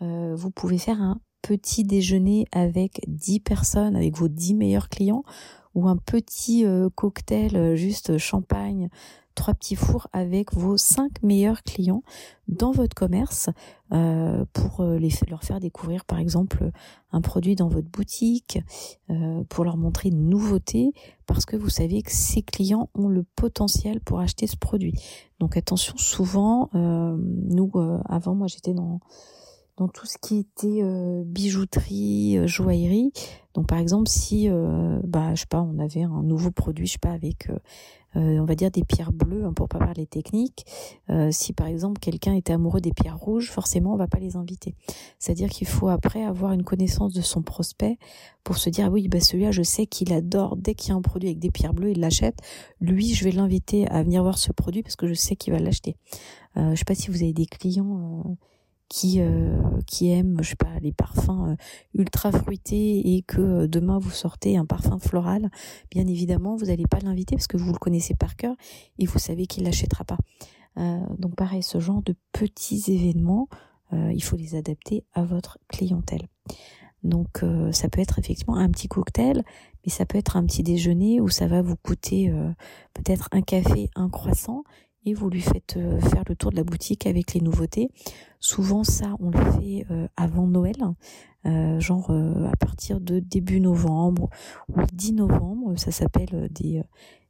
vous 0.00 0.50
pouvez 0.50 0.78
faire 0.78 1.02
un 1.02 1.20
petit 1.42 1.84
déjeuner 1.84 2.46
avec 2.52 3.02
10 3.08 3.40
personnes, 3.40 3.96
avec 3.96 4.16
vos 4.16 4.28
10 4.28 4.54
meilleurs 4.54 4.88
clients, 4.88 5.24
ou 5.74 5.88
un 5.88 5.96
petit 5.96 6.64
cocktail 6.94 7.76
juste 7.76 8.18
champagne 8.18 8.88
trois 9.34 9.54
petits 9.54 9.76
fours 9.76 10.08
avec 10.12 10.52
vos 10.54 10.76
cinq 10.76 11.22
meilleurs 11.22 11.62
clients 11.62 12.02
dans 12.48 12.70
votre 12.70 12.94
commerce 12.94 13.50
euh, 13.92 14.44
pour 14.52 14.80
euh, 14.80 14.98
les, 14.98 15.10
leur 15.28 15.42
faire 15.44 15.60
découvrir 15.60 16.04
par 16.04 16.18
exemple 16.18 16.70
un 17.12 17.20
produit 17.20 17.54
dans 17.56 17.68
votre 17.68 17.88
boutique, 17.88 18.58
euh, 19.10 19.44
pour 19.48 19.64
leur 19.64 19.76
montrer 19.76 20.08
une 20.08 20.28
nouveauté, 20.28 20.92
parce 21.26 21.44
que 21.44 21.56
vous 21.56 21.68
savez 21.68 22.02
que 22.02 22.12
ces 22.12 22.42
clients 22.42 22.88
ont 22.94 23.08
le 23.08 23.24
potentiel 23.36 24.00
pour 24.00 24.20
acheter 24.20 24.46
ce 24.46 24.56
produit. 24.56 24.94
Donc 25.40 25.56
attention, 25.56 25.96
souvent, 25.96 26.70
nous, 26.72 27.72
avant 28.06 28.34
moi 28.34 28.46
j'étais 28.46 28.74
dans 28.74 29.00
dans 29.76 29.88
tout 29.88 30.06
ce 30.06 30.18
qui 30.18 30.38
était 30.38 30.82
bijouterie, 31.24 32.46
joaillerie. 32.46 33.12
Donc 33.54 33.66
par 33.66 33.78
exemple, 33.78 34.08
si 34.08 34.48
bah 35.04 35.34
je 35.34 35.40
sais 35.40 35.46
pas, 35.46 35.62
on 35.62 35.78
avait 35.78 36.02
un 36.02 36.22
nouveau 36.22 36.50
produit, 36.50 36.86
je 36.86 36.92
sais 36.92 36.98
pas 36.98 37.12
avec 37.12 37.48
euh, 38.16 38.38
on 38.38 38.44
va 38.44 38.54
dire 38.54 38.70
des 38.70 38.84
pierres 38.84 39.12
bleues 39.12 39.44
hein, 39.44 39.52
pour 39.54 39.68
pas 39.68 39.78
parler 39.78 40.06
technique. 40.06 40.66
Euh, 41.08 41.30
si 41.30 41.52
par 41.52 41.66
exemple 41.66 41.98
quelqu'un 41.98 42.34
était 42.34 42.52
amoureux 42.52 42.80
des 42.80 42.92
pierres 42.92 43.18
rouges, 43.18 43.50
forcément 43.50 43.94
on 43.94 43.96
va 43.96 44.06
pas 44.06 44.18
les 44.18 44.36
inviter. 44.36 44.74
C'est-à-dire 45.18 45.48
qu'il 45.48 45.66
faut 45.66 45.88
après 45.88 46.22
avoir 46.22 46.52
une 46.52 46.62
connaissance 46.62 47.14
de 47.14 47.22
son 47.22 47.42
prospect 47.42 47.98
pour 48.44 48.58
se 48.58 48.68
dire 48.68 48.86
ah 48.86 48.90
oui 48.90 49.08
bah 49.08 49.20
celui-là 49.20 49.50
je 49.50 49.62
sais 49.62 49.86
qu'il 49.86 50.12
adore 50.12 50.56
dès 50.56 50.74
qu'il 50.74 50.90
y 50.90 50.92
a 50.92 50.96
un 50.96 51.02
produit 51.02 51.30
avec 51.30 51.38
des 51.38 51.50
pierres 51.50 51.74
bleues 51.74 51.92
il 51.92 52.00
l'achète. 52.00 52.38
Lui 52.80 53.14
je 53.14 53.24
vais 53.24 53.32
l'inviter 53.32 53.88
à 53.88 54.02
venir 54.02 54.22
voir 54.22 54.36
ce 54.36 54.52
produit 54.52 54.82
parce 54.82 54.96
que 54.96 55.06
je 55.06 55.14
sais 55.14 55.36
qu'il 55.36 55.52
va 55.52 55.58
l'acheter. 55.58 55.96
Euh, 56.58 56.72
je 56.72 56.76
sais 56.76 56.84
pas 56.84 56.94
si 56.94 57.10
vous 57.10 57.22
avez 57.22 57.32
des 57.32 57.46
clients 57.46 58.24
euh, 58.26 58.34
qui 58.92 59.20
euh, 59.20 59.58
qui 59.86 60.10
aime 60.10 60.36
je 60.42 60.50
sais 60.50 60.56
pas 60.56 60.78
les 60.82 60.92
parfums 60.92 61.48
euh, 61.48 61.56
ultra 61.94 62.30
fruités 62.30 63.14
et 63.14 63.22
que 63.22 63.40
euh, 63.40 63.66
demain 63.66 63.98
vous 63.98 64.10
sortez 64.10 64.58
un 64.58 64.66
parfum 64.66 64.98
floral, 64.98 65.50
bien 65.90 66.06
évidemment 66.06 66.56
vous 66.56 66.66
n'allez 66.66 66.84
pas 66.86 66.98
l'inviter 66.98 67.34
parce 67.34 67.46
que 67.46 67.56
vous 67.56 67.72
le 67.72 67.78
connaissez 67.78 68.14
par 68.14 68.36
cœur 68.36 68.54
et 68.98 69.06
vous 69.06 69.18
savez 69.18 69.46
qu'il 69.46 69.64
l'achètera 69.64 70.04
pas. 70.04 70.18
donc 71.18 71.36
pareil, 71.36 71.62
ce 71.62 71.80
genre 71.80 72.02
de 72.02 72.14
petits 72.32 72.82
événements, 72.88 73.48
il 73.92 74.22
faut 74.22 74.36
les 74.36 74.54
adapter 74.54 75.04
à 75.12 75.22
votre 75.22 75.58
clientèle. 75.68 76.28
Donc 77.02 77.44
ça 77.72 77.88
peut 77.88 78.00
être 78.00 78.18
effectivement 78.18 78.56
un 78.56 78.70
petit 78.70 78.88
cocktail, 78.88 79.42
mais 79.84 79.90
ça 79.90 80.06
peut 80.06 80.18
être 80.18 80.36
un 80.36 80.44
petit 80.44 80.62
déjeuner 80.62 81.20
où 81.20 81.28
ça 81.28 81.46
va 81.46 81.62
vous 81.62 81.76
coûter 81.76 82.32
peut-être 82.94 83.28
un 83.32 83.42
café, 83.42 83.90
un 83.96 84.08
croissant 84.08 84.64
et 85.04 85.14
vous 85.14 85.28
lui 85.28 85.40
faites 85.40 85.76
euh, 85.76 86.00
faire 86.00 86.24
le 86.28 86.36
tour 86.36 86.50
de 86.50 86.56
la 86.56 86.64
boutique 86.64 87.06
avec 87.06 87.34
les 87.34 87.40
nouveautés. 87.40 87.90
Souvent 88.40 88.84
ça, 88.84 89.14
on 89.20 89.30
le 89.30 89.38
fait 89.52 89.86
euh, 89.90 90.06
avant 90.16 90.46
Noël, 90.46 90.76
euh, 91.46 91.80
genre 91.80 92.10
à 92.10 92.56
partir 92.56 93.00
de 93.00 93.18
début 93.18 93.60
novembre 93.60 94.30
ou 94.68 94.80
10 94.92 95.14
novembre. 95.14 95.74
Ça 95.76 95.90
s'appelle 95.90 96.48
des 96.50 96.82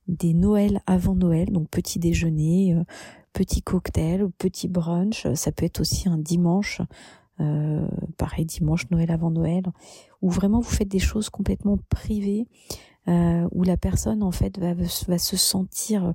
des 0.09 0.35
Noëls 0.35 0.81
avant 0.87 1.15
Noël, 1.15 1.53
donc 1.53 1.69
petit 1.71 2.01
déjeuner, 2.01 2.77
petit 3.33 3.63
cocktail, 3.63 4.29
petit 4.37 4.67
brunch. 4.67 5.33
Ça 5.35 5.53
peut 5.53 5.65
être 5.65 5.81
aussi 5.81 6.09
un 6.09 6.19
dimanche. 6.19 6.83
pareil 8.17 8.45
dimanche 8.45 8.91
Noël 8.91 9.13
avant 9.13 9.31
Noël 9.31 9.63
où 10.21 10.29
vraiment 10.29 10.59
vous 10.59 10.71
faites 10.71 10.89
des 10.89 10.99
choses 10.99 11.31
complètement 11.31 11.79
privées 11.89 12.47
où 13.07 13.63
la 13.63 13.77
personne 13.77 14.25
en 14.25 14.33
fait 14.33 14.59
va, 14.59 14.75
va 14.75 15.19
se 15.19 15.37
sentir 15.37 16.13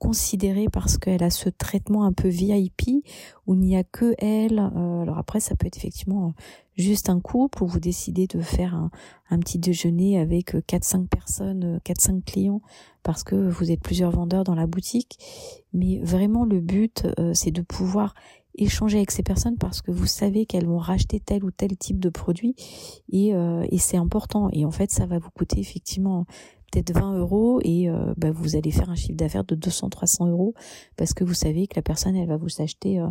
considérée 0.00 0.66
parce 0.72 0.96
qu'elle 0.96 1.22
a 1.22 1.30
ce 1.30 1.50
traitement 1.50 2.04
un 2.04 2.12
peu 2.12 2.26
VIP 2.26 3.04
où 3.46 3.54
il 3.54 3.60
n'y 3.60 3.76
a 3.76 3.84
que 3.84 4.14
elle. 4.18 4.58
Euh, 4.58 5.02
alors 5.02 5.18
après, 5.18 5.40
ça 5.40 5.54
peut 5.54 5.66
être 5.66 5.76
effectivement 5.76 6.28
euh, 6.28 6.30
juste 6.76 7.10
un 7.10 7.20
couple 7.20 7.62
où 7.62 7.66
vous 7.66 7.78
décidez 7.78 8.26
de 8.26 8.40
faire 8.40 8.74
un, 8.74 8.90
un 9.28 9.38
petit 9.38 9.58
déjeuner 9.58 10.18
avec 10.18 10.54
4-5 10.54 11.02
euh, 11.02 11.06
personnes, 11.06 11.80
4-5 11.84 12.24
clients 12.24 12.62
parce 13.02 13.22
que 13.22 13.36
vous 13.36 13.70
êtes 13.70 13.82
plusieurs 13.82 14.10
vendeurs 14.10 14.44
dans 14.44 14.54
la 14.54 14.66
boutique. 14.66 15.18
Mais 15.74 16.00
vraiment, 16.00 16.44
le 16.44 16.60
but, 16.60 17.06
c'est 17.32 17.52
de 17.52 17.62
pouvoir 17.62 18.14
échanger 18.56 18.98
avec 18.98 19.10
ces 19.10 19.22
personnes 19.22 19.56
parce 19.58 19.82
que 19.82 19.90
vous 19.90 20.06
savez 20.06 20.46
qu'elles 20.46 20.66
vont 20.66 20.78
racheter 20.78 21.20
tel 21.20 21.44
ou 21.44 21.50
tel 21.50 21.76
type 21.76 21.98
de 21.98 22.08
produit 22.08 22.54
et, 23.10 23.28
et 23.28 23.78
c'est 23.78 23.96
important 23.96 24.48
et 24.52 24.64
en 24.64 24.70
fait 24.70 24.90
ça 24.90 25.06
va 25.06 25.18
vous 25.18 25.30
coûter 25.30 25.60
effectivement 25.60 26.26
peut-être 26.70 26.92
20 26.94 27.18
euros 27.18 27.60
et 27.62 27.88
euh, 27.88 28.14
bah, 28.16 28.30
vous 28.30 28.56
allez 28.56 28.70
faire 28.70 28.90
un 28.90 28.94
chiffre 28.94 29.16
d'affaires 29.16 29.44
de 29.44 29.54
200-300 29.54 30.28
euros 30.30 30.54
parce 30.96 31.14
que 31.14 31.24
vous 31.24 31.34
savez 31.34 31.66
que 31.66 31.74
la 31.76 31.82
personne 31.82 32.16
elle 32.16 32.28
va 32.28 32.36
vous 32.36 32.60
acheter 32.60 33.00
euh, 33.00 33.08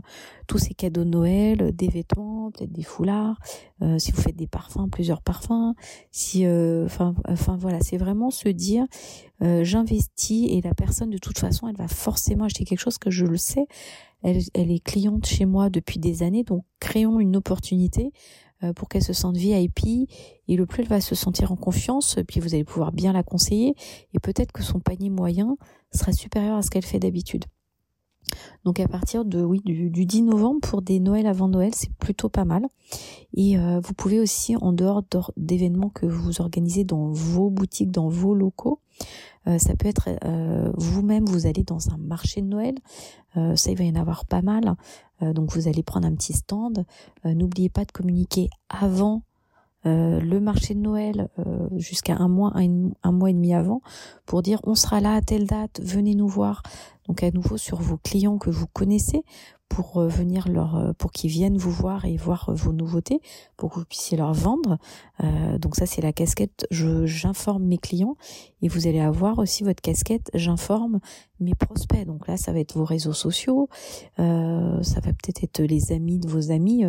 tous 0.48 0.58
ses 0.58 0.74
cadeaux 0.74 1.04
de 1.04 1.10
Noël, 1.10 1.76
des 1.76 1.88
vêtements, 1.88 2.52
peut-être 2.52 2.72
des 2.72 2.84
foulards, 2.84 3.38
euh, 3.82 4.00
si 4.00 4.12
vous 4.12 4.22
faites 4.22 4.36
des 4.36 4.48
parfums, 4.48 4.90
plusieurs 4.92 5.22
parfums, 5.22 5.74
si 6.12 6.46
enfin 6.48 7.14
enfin 7.28 7.58
voilà, 7.58 7.80
c'est 7.82 7.98
vraiment 7.98 8.32
se 8.32 8.50
dire 8.50 8.86
j'investis 9.42 10.52
et 10.52 10.62
la 10.62 10.74
personne 10.74 11.10
de 11.10 11.18
toute 11.18 11.40
façon 11.40 11.68
elle 11.70 11.76
va 11.78 11.88
forcément 11.88 12.46
acheter 12.46 12.66
quelque 12.66 12.80
chose 12.80 12.98
que 12.98 13.10
je 13.10 13.26
le 13.26 13.38
sais. 13.38 13.68
Elle, 14.22 14.72
est 14.72 14.84
cliente 14.84 15.26
chez 15.26 15.46
moi 15.46 15.70
depuis 15.70 16.00
des 16.00 16.24
années, 16.24 16.44
donc 16.44 16.64
créons 16.80 17.20
une 17.20 17.38
opportunité 17.38 18.12
euh, 18.64 18.74
pour 18.74 18.90
qu'elle 18.90 19.04
se 19.04 19.14
sente 19.14 19.38
VIP 19.38 20.10
et 20.48 20.56
le 20.56 20.66
plus 20.66 20.84
elle 20.84 20.90
va 20.90 21.00
se 21.00 21.16
sentir 21.16 21.52
en 21.52 21.56
confiance, 21.56 22.18
puis 22.28 22.40
vous 22.40 22.54
allez 22.54 22.66
pouvoir 22.66 22.92
bien 22.92 23.14
la 23.14 23.24
conseiller 23.24 23.76
et 24.14 24.20
peut-être 24.20 24.52
que 24.52 24.64
son 24.64 24.80
panier 24.80 25.10
moyen 25.10 25.58
sera 25.94 26.12
supérieur 26.12 26.58
à 26.58 26.62
ce 26.62 26.70
qu'elle 26.70 26.86
fait 26.86 27.00
d'habitude. 27.00 27.46
Donc 28.66 28.80
à 28.80 28.88
partir 28.88 29.26
de 29.26 29.44
oui 29.44 29.62
du, 29.66 30.06
10 30.06 30.24
novembre 30.24 30.60
pour 30.62 30.82
des 30.82 31.00
Noëls 31.00 31.28
avant 31.28 31.48
Noël, 31.48 31.74
c'est 31.74 31.92
plutôt 31.94 32.30
pas 32.30 32.46
mal. 32.46 32.68
Et 33.34 33.58
euh, 33.58 33.80
vous 33.80 33.94
pouvez 33.94 34.20
aussi 34.20 34.56
en 34.56 34.74
dehors 34.74 35.04
d'événements 35.38 35.90
que 35.90 36.06
vous 36.06 36.42
organisez 36.42 36.84
dans 36.84 37.12
vos 37.12 37.50
boutiques, 37.50 37.92
dans 37.92 38.10
vos 38.10 38.34
locaux, 38.34 38.80
euh, 39.02 39.06
ça 39.46 39.76
peut 39.76 39.88
être 39.88 40.10
vous-même, 40.78 41.26
vous 41.26 41.46
allez 41.46 41.64
dans 41.64 41.90
un 41.90 41.98
marché 41.98 42.42
de 42.42 42.48
Noël, 42.48 42.76
ça 43.34 43.72
il 43.72 43.78
va 43.78 43.84
y 43.84 43.90
en 43.90 43.96
avoir 43.96 44.26
pas 44.26 44.42
mal. 44.42 44.76
Euh, 45.22 45.34
donc 45.34 45.52
vous 45.54 45.68
allez 45.68 45.84
prendre 45.84 46.08
un 46.08 46.16
petit 46.16 46.34
stand. 46.34 46.86
Euh, 47.26 47.34
n'oubliez 47.34 47.70
pas 47.70 47.86
de 47.86 47.92
communiquer 47.92 48.50
avant 48.70 49.24
euh, 49.86 50.20
le 50.20 50.40
marché 50.40 50.74
de 50.74 50.80
Noël 50.80 51.30
jusqu'à 51.78 52.18
un 52.18 52.28
mois, 52.28 52.52
un, 52.56 53.12
mois 53.12 53.30
et 53.30 53.34
demi 53.34 53.54
avant 53.54 53.82
pour 54.26 54.42
dire 54.42 54.60
on 54.64 54.76
sera 54.76 55.00
là 55.00 55.16
à 55.16 55.22
telle 55.22 55.46
date, 55.46 55.80
venez 55.82 56.16
nous 56.16 56.28
voir. 56.28 56.64
Donc 57.08 57.24
à 57.24 57.32
nouveau 57.32 57.58
sur 57.58 57.82
vos 57.82 57.98
clients 57.98 58.38
que 58.38 58.50
vous 58.50 58.68
connaissez 58.68 59.24
pour 59.70 60.02
venir 60.02 60.50
leur, 60.50 60.94
pour 60.98 61.12
qu'ils 61.12 61.30
viennent 61.30 61.58
vous 61.58 61.72
voir 61.72 62.06
et 62.06 62.18
voir 62.18 62.52
vos 62.54 62.74
nouveautés, 62.74 63.22
pour 63.56 63.70
que 63.70 63.80
vous 63.80 63.86
puissiez 63.86 64.18
leur 64.18 64.34
vendre. 64.34 64.78
donc 65.60 65.76
ça 65.76 65.86
c'est 65.86 66.02
la 66.02 66.12
casquette. 66.12 66.66
Je 66.72 67.06
j'informe 67.06 67.64
mes 67.64 67.78
clients 67.78 68.16
et 68.62 68.68
vous 68.68 68.88
allez 68.88 69.00
avoir 69.00 69.40
aussi 69.40 69.64
votre 69.64 69.82
casquette. 69.82 70.30
J'informe 70.34 71.00
mes 71.40 71.56
prospects. 71.56 72.06
Donc 72.06 72.28
là, 72.28 72.38
ça 72.38 72.52
va 72.52 72.60
être 72.60 72.78
vos 72.78 72.86
réseaux 72.86 73.14
sociaux, 73.14 73.70
euh, 74.20 74.82
ça 74.84 75.00
va 75.00 75.12
peut-être 75.14 75.44
être 75.44 75.62
les 75.62 75.92
amis 75.92 76.20
de 76.20 76.28
vos 76.28 76.52
amis. 76.52 76.86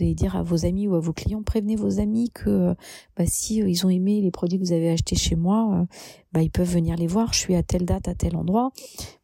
Euh, 0.00 0.04
vous 0.04 0.04
allez 0.04 0.14
dire 0.14 0.36
à 0.36 0.42
vos 0.42 0.64
amis 0.64 0.88
ou 0.88 0.94
à 0.94 1.00
vos 1.00 1.12
clients, 1.12 1.42
prévenez 1.42 1.76
vos 1.76 2.00
amis 2.00 2.30
que 2.30 2.48
euh, 2.50 2.74
bah, 3.16 3.24
si 3.26 3.56
ils 3.56 3.86
ont 3.86 3.90
aimé 3.90 4.20
les 4.20 4.30
produits 4.30 4.58
que 4.58 4.64
vous 4.64 4.72
avez 4.72 4.90
achetés 4.90 5.16
chez 5.16 5.36
moi, 5.36 5.86
bah, 6.32 6.42
ils 6.42 6.50
peuvent 6.50 6.70
venir 6.70 6.96
les 6.96 7.06
voir. 7.06 7.32
Je 7.32 7.38
suis 7.38 7.54
à 7.54 7.62
telle 7.62 7.84
date, 7.84 8.08
à 8.08 8.14
tel 8.14 8.36
endroit. 8.36 8.70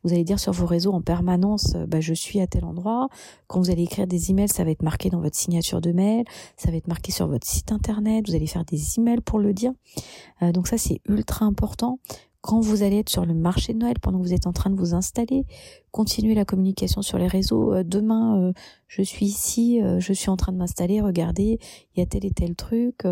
Vous 0.05 0.13
allez 0.13 0.25
dire 0.25 0.39
sur 0.39 0.53
vos 0.53 0.67
réseaux 0.67 0.93
en 0.93 1.01
permanence, 1.01 1.75
bah, 1.89 2.01
je 2.01 2.15
suis 2.15 2.41
à 2.41 2.47
tel 2.47 2.65
endroit. 2.65 3.09
Quand 3.47 3.61
vous 3.61 3.71
allez 3.71 3.83
écrire 3.83 4.07
des 4.07 4.31
emails, 4.31 4.49
ça 4.49 4.65
va 4.65 4.71
être 4.71 4.83
marqué 4.83 5.11
dans 5.11 5.21
votre 5.21 5.37
signature 5.37 5.81
de 5.81 5.93
mail, 5.93 6.25
ça 6.57 6.71
va 6.71 6.77
être 6.77 6.89
marqué 6.89 7.13
sur 7.13 7.27
votre 7.27 7.47
site 7.47 7.73
internet. 7.73 8.29
Vous 8.29 8.35
allez 8.35 8.47
faire 8.47 8.65
des 8.65 8.99
emails 8.99 9.21
pour 9.21 9.39
le 9.39 9.53
dire. 9.53 9.73
donc 10.53 10.69
ça, 10.69 10.79
c'est 10.79 11.01
ultra 11.09 11.45
important 11.47 11.99
quand 12.47 12.61
vous 12.61 12.85
allez 12.85 12.99
être 13.01 13.11
sur 13.11 13.27
le 13.27 13.35
marché 13.35 13.75
de 13.75 13.79
Noël, 13.79 13.97
pendant 14.01 14.19
que 14.19 14.23
vous 14.23 14.33
êtes 14.33 14.47
en 14.47 14.53
train 14.53 14.71
de 14.71 14.77
vous 14.77 14.95
installer, 14.95 15.45
continuez 15.91 16.35
la 16.35 16.45
communication 16.45 17.03
sur 17.03 17.19
les 17.19 17.27
réseaux. 17.27 17.75
Euh, 17.75 17.83
demain, 17.83 18.41
euh, 18.41 18.53
je 18.87 19.03
suis 19.03 19.27
ici, 19.27 19.83
euh, 19.83 19.99
je 19.99 20.13
suis 20.13 20.31
en 20.31 20.37
train 20.37 20.53
de 20.53 20.57
m'installer, 20.57 21.01
regardez, 21.01 21.59
il 21.95 22.01
y 22.01 22.03
a 22.03 22.07
tel 22.07 22.25
et 22.25 22.31
tel 22.31 22.55
truc, 22.55 23.03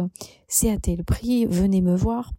c'est 0.47 0.71
à 0.71 0.79
tel 0.79 1.03
prix, 1.03 1.47
venez 1.47 1.81
me 1.81 1.97
voir. 1.97 2.31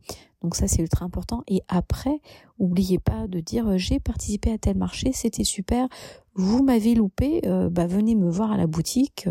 Donc 0.41 0.55
ça, 0.55 0.67
c'est 0.67 0.81
ultra 0.81 1.03
important. 1.03 1.43
Et 1.47 1.63
après, 1.67 2.21
oubliez 2.59 2.99
pas 2.99 3.27
de 3.27 3.39
dire 3.39 3.77
j'ai 3.77 3.99
participé 3.99 4.51
à 4.51 4.57
tel 4.57 4.77
marché, 4.77 5.11
c'était 5.13 5.43
super, 5.43 5.87
vous 6.37 6.63
m'avez 6.63 6.95
loupé, 6.95 7.39
euh, 7.45 7.69
bah 7.69 7.87
venez 7.87 8.13
me 8.13 8.29
voir 8.29 8.51
à 8.51 8.57
la 8.57 8.67
boutique, 8.67 9.27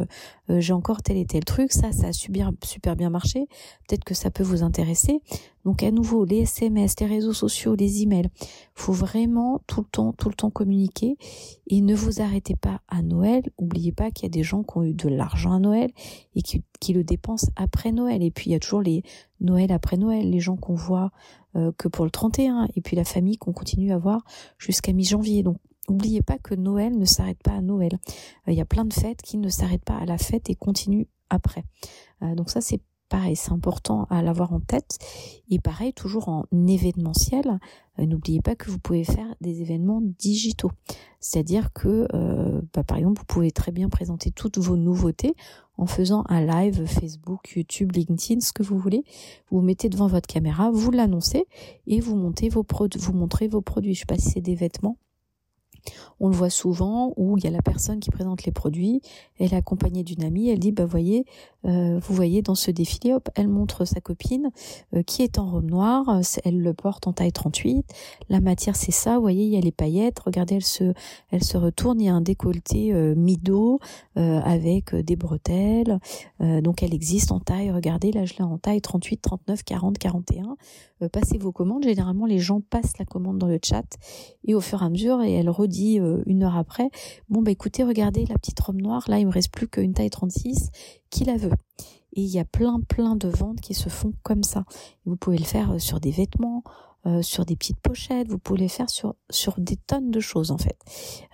euh, 0.48 0.60
j'ai 0.60 0.72
encore 0.72 1.02
tel 1.02 1.18
et 1.18 1.26
tel 1.26 1.44
truc, 1.44 1.70
ça, 1.70 1.92
ça 1.92 2.08
a 2.08 2.12
super, 2.12 2.50
bien 2.96 3.10
marché, 3.10 3.46
peut-être 3.86 4.04
que 4.04 4.14
ça 4.14 4.30
peut 4.30 4.42
vous 4.42 4.62
intéresser. 4.62 5.20
Donc 5.66 5.82
à 5.82 5.90
nouveau, 5.90 6.24
les 6.24 6.40
SMS, 6.40 6.98
les 7.00 7.06
réseaux 7.06 7.34
sociaux, 7.34 7.74
les 7.74 8.02
emails, 8.02 8.30
faut 8.74 8.94
vraiment 8.94 9.60
tout 9.66 9.82
le 9.82 9.86
temps, 9.86 10.14
tout 10.14 10.30
le 10.30 10.34
temps 10.34 10.50
communiquer 10.50 11.16
et 11.66 11.82
ne 11.82 11.94
vous 11.94 12.22
arrêtez 12.22 12.56
pas 12.56 12.80
à 12.88 13.02
Noël. 13.02 13.42
Oubliez 13.58 13.92
pas 13.92 14.10
qu'il 14.10 14.24
y 14.24 14.26
a 14.26 14.30
des 14.30 14.42
gens 14.42 14.62
qui 14.62 14.78
ont 14.78 14.82
eu 14.82 14.94
de 14.94 15.08
l'argent 15.08 15.52
à 15.52 15.58
Noël 15.58 15.90
et 16.34 16.42
qui, 16.42 16.62
qui 16.80 16.94
le 16.94 17.04
dépensent 17.04 17.50
après 17.56 17.92
Noël. 17.92 18.22
Et 18.22 18.30
puis 18.30 18.50
il 18.50 18.52
y 18.52 18.56
a 18.56 18.60
toujours 18.60 18.82
les 18.82 19.02
Noël 19.40 19.72
après 19.72 19.96
Noël, 19.96 20.30
les 20.30 20.40
gens 20.40 20.56
qu'on 20.56 20.74
voit 20.74 21.04
euh, 21.04 21.43
que 21.78 21.88
pour 21.88 22.04
le 22.04 22.10
31 22.10 22.68
et 22.74 22.80
puis 22.80 22.96
la 22.96 23.04
famille 23.04 23.36
qu'on 23.36 23.52
continue 23.52 23.92
à 23.92 23.98
voir 23.98 24.24
jusqu'à 24.58 24.92
mi-janvier. 24.92 25.42
Donc 25.42 25.58
N'oubliez 25.88 26.22
pas 26.22 26.38
que 26.38 26.54
Noël 26.54 26.96
ne 26.98 27.04
s'arrête 27.04 27.42
pas 27.42 27.52
à 27.52 27.60
Noël. 27.60 27.92
Euh, 28.48 28.52
il 28.52 28.54
y 28.54 28.60
a 28.60 28.64
plein 28.64 28.84
de 28.84 28.92
fêtes 28.92 29.22
qui 29.22 29.36
ne 29.36 29.48
s'arrêtent 29.48 29.84
pas 29.84 29.96
à 29.96 30.06
la 30.06 30.18
fête 30.18 30.48
et 30.48 30.54
continuent 30.54 31.06
après. 31.30 31.64
Euh, 32.22 32.34
donc 32.34 32.50
ça 32.50 32.60
c'est 32.60 32.80
pareil, 33.08 33.36
c'est 33.36 33.52
important 33.52 34.06
à 34.10 34.22
l'avoir 34.22 34.52
en 34.52 34.60
tête. 34.60 34.98
Et 35.48 35.58
pareil, 35.58 35.92
toujours 35.92 36.28
en 36.28 36.44
événementiel, 36.66 37.60
euh, 37.98 38.06
n'oubliez 38.06 38.40
pas 38.40 38.56
que 38.56 38.70
vous 38.70 38.78
pouvez 38.78 39.04
faire 39.04 39.34
des 39.40 39.62
événements 39.62 40.00
digitaux. 40.18 40.70
C'est-à-dire 41.20 41.72
que, 41.72 42.06
bah, 42.74 42.84
par 42.84 42.98
exemple, 42.98 43.20
vous 43.20 43.26
pouvez 43.26 43.50
très 43.50 43.72
bien 43.72 43.88
présenter 43.88 44.30
toutes 44.30 44.58
vos 44.58 44.76
nouveautés 44.76 45.34
en 45.76 45.86
faisant 45.86 46.24
un 46.28 46.44
live 46.44 46.86
Facebook, 46.86 47.54
YouTube, 47.56 47.92
LinkedIn, 47.92 48.40
ce 48.40 48.52
que 48.52 48.62
vous 48.62 48.78
voulez. 48.78 49.04
Vous, 49.50 49.58
vous 49.58 49.64
mettez 49.64 49.88
devant 49.88 50.06
votre 50.06 50.26
caméra, 50.26 50.70
vous 50.70 50.90
l'annoncez 50.90 51.46
et 51.86 52.00
vous 52.00 52.16
montez 52.16 52.48
vos 52.48 52.64
vous 52.96 53.12
montrez 53.12 53.48
vos 53.48 53.60
produits. 53.60 53.94
Je 53.94 54.00
sais 54.00 54.06
pas 54.06 54.18
si 54.18 54.30
c'est 54.30 54.40
des 54.40 54.54
vêtements 54.54 54.98
On 56.20 56.28
le 56.28 56.36
voit 56.36 56.50
souvent 56.50 57.12
où 57.16 57.36
il 57.38 57.44
y 57.44 57.46
a 57.46 57.50
la 57.50 57.62
personne 57.62 58.00
qui 58.00 58.10
présente 58.10 58.44
les 58.44 58.52
produits, 58.52 59.00
elle 59.38 59.52
est 59.52 59.56
accompagnée 59.56 60.04
d'une 60.04 60.22
amie, 60.22 60.48
elle 60.48 60.60
dit 60.60 60.72
bah 60.72 60.86
voyez, 60.86 61.26
euh, 61.66 61.98
vous 61.98 62.14
voyez 62.14 62.42
dans 62.42 62.54
ce 62.54 62.70
défilé, 62.70 63.12
hop, 63.12 63.28
elle 63.34 63.48
montre 63.48 63.84
sa 63.84 64.00
copine 64.00 64.50
euh, 64.94 65.02
qui 65.02 65.22
est 65.22 65.38
en 65.38 65.50
robe 65.50 65.70
noire, 65.70 66.20
elle 66.44 66.60
le 66.60 66.74
porte 66.74 67.06
en 67.06 67.12
taille 67.12 67.32
38, 67.32 67.86
la 68.28 68.40
matière 68.40 68.76
c'est 68.76 68.92
ça, 68.92 69.16
vous 69.16 69.22
voyez 69.22 69.44
il 69.44 69.52
y 69.52 69.56
a 69.56 69.60
les 69.60 69.72
paillettes, 69.72 70.18
regardez 70.20 70.56
elle 70.56 70.64
se 70.64 70.92
elle 71.30 71.44
se 71.44 71.56
retourne, 71.56 72.00
il 72.00 72.06
y 72.06 72.08
a 72.08 72.14
un 72.14 72.20
décolleté 72.20 72.92
euh, 72.92 73.14
mi-dos 73.14 73.80
avec 74.16 74.94
des 74.94 75.16
bretelles, 75.16 75.98
donc 76.40 76.82
elle 76.82 76.94
existe 76.94 77.32
en 77.32 77.40
taille, 77.40 77.70
regardez 77.70 78.12
là 78.12 78.24
je 78.24 78.34
l'ai 78.34 78.44
en 78.44 78.58
taille 78.58 78.80
38, 78.80 79.20
39, 79.20 79.64
40, 79.64 79.98
41. 79.98 80.56
passez 81.12 81.38
vos 81.38 81.52
commandes, 81.52 81.84
généralement 81.84 82.26
les 82.26 82.38
gens 82.38 82.60
passent 82.60 82.96
la 82.98 83.04
commande 83.04 83.38
dans 83.38 83.48
le 83.48 83.58
chat 83.62 83.84
et 84.46 84.54
au 84.54 84.60
fur 84.60 84.82
et 84.82 84.84
à 84.84 84.88
mesure 84.88 85.22
et 85.22 85.32
elle 85.32 85.50
redit 85.50 86.00
euh, 86.00 86.22
une 86.26 86.42
heure 86.42 86.56
après, 86.56 86.90
bon 87.28 87.42
bah 87.42 87.50
écoutez, 87.50 87.82
regardez 87.82 88.24
la 88.26 88.36
petite 88.36 88.60
robe 88.60 88.80
noire, 88.80 89.04
là 89.08 89.18
il 89.18 89.26
me 89.26 89.32
reste 89.32 89.52
plus 89.52 89.68
qu'une 89.68 89.94
taille 89.94 90.10
36, 90.10 90.70
qui 91.14 91.24
la 91.24 91.36
veut 91.36 91.52
Et 92.14 92.22
il 92.22 92.28
y 92.28 92.40
a 92.40 92.44
plein 92.44 92.80
plein 92.80 93.14
de 93.14 93.28
ventes 93.28 93.60
qui 93.60 93.72
se 93.72 93.88
font 93.88 94.12
comme 94.24 94.42
ça. 94.42 94.64
Vous 95.04 95.16
pouvez 95.16 95.38
le 95.38 95.44
faire 95.44 95.72
euh, 95.72 95.78
sur 95.78 96.00
des 96.00 96.10
vêtements, 96.10 96.64
euh, 97.06 97.20
sur 97.20 97.44
des 97.44 97.54
petites 97.54 97.80
pochettes, 97.80 98.28
vous 98.28 98.38
pouvez 98.38 98.68
faire 98.68 98.88
sur 98.88 99.14
sur 99.28 99.54
des 99.58 99.76
tonnes 99.76 100.10
de 100.10 100.20
choses 100.20 100.50
en 100.50 100.56
fait. 100.58 100.78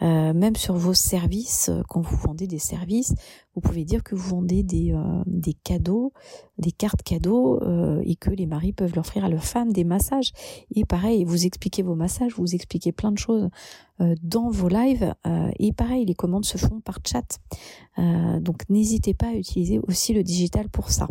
Euh, 0.02 0.32
même 0.32 0.56
sur 0.56 0.74
vos 0.74 0.94
services, 0.94 1.68
euh, 1.68 1.82
quand 1.88 2.00
vous 2.00 2.16
vendez 2.16 2.48
des 2.48 2.58
services, 2.58 3.14
vous 3.54 3.60
pouvez 3.60 3.84
dire 3.84 4.02
que 4.02 4.16
vous 4.16 4.30
vendez 4.30 4.64
des 4.64 4.92
des 5.26 5.54
cadeaux, 5.54 6.12
des 6.58 6.72
cartes 6.72 7.02
cadeaux 7.02 7.60
et 8.02 8.16
que 8.16 8.30
les 8.30 8.46
maris 8.46 8.72
peuvent 8.72 8.94
leur 8.94 9.04
offrir 9.04 9.24
à 9.24 9.28
leurs 9.28 9.44
femmes 9.44 9.72
des 9.72 9.84
massages. 9.84 10.32
Et 10.74 10.84
pareil, 10.84 11.24
vous 11.24 11.46
expliquez 11.46 11.82
vos 11.82 11.96
massages, 11.96 12.32
vous 12.34 12.54
expliquez 12.54 12.92
plein 12.92 13.10
de 13.10 13.18
choses 13.18 13.48
dans 14.22 14.50
vos 14.50 14.68
lives. 14.68 15.14
et 15.58 15.72
pareil, 15.72 16.04
les 16.04 16.14
commandes 16.14 16.44
se 16.44 16.58
font 16.58 16.80
par 16.80 16.98
chat. 17.04 17.40
donc 18.40 18.62
n'hésitez 18.68 19.14
pas 19.14 19.28
à 19.28 19.34
utiliser 19.34 19.80
aussi 19.80 20.14
le 20.14 20.22
digital 20.22 20.68
pour 20.68 20.90
ça. 20.90 21.08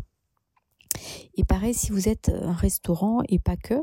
Et 1.35 1.43
pareil, 1.43 1.73
si 1.73 1.91
vous 1.91 2.09
êtes 2.09 2.29
un 2.29 2.53
restaurant 2.53 3.19
et 3.29 3.39
pas 3.39 3.55
que, 3.55 3.75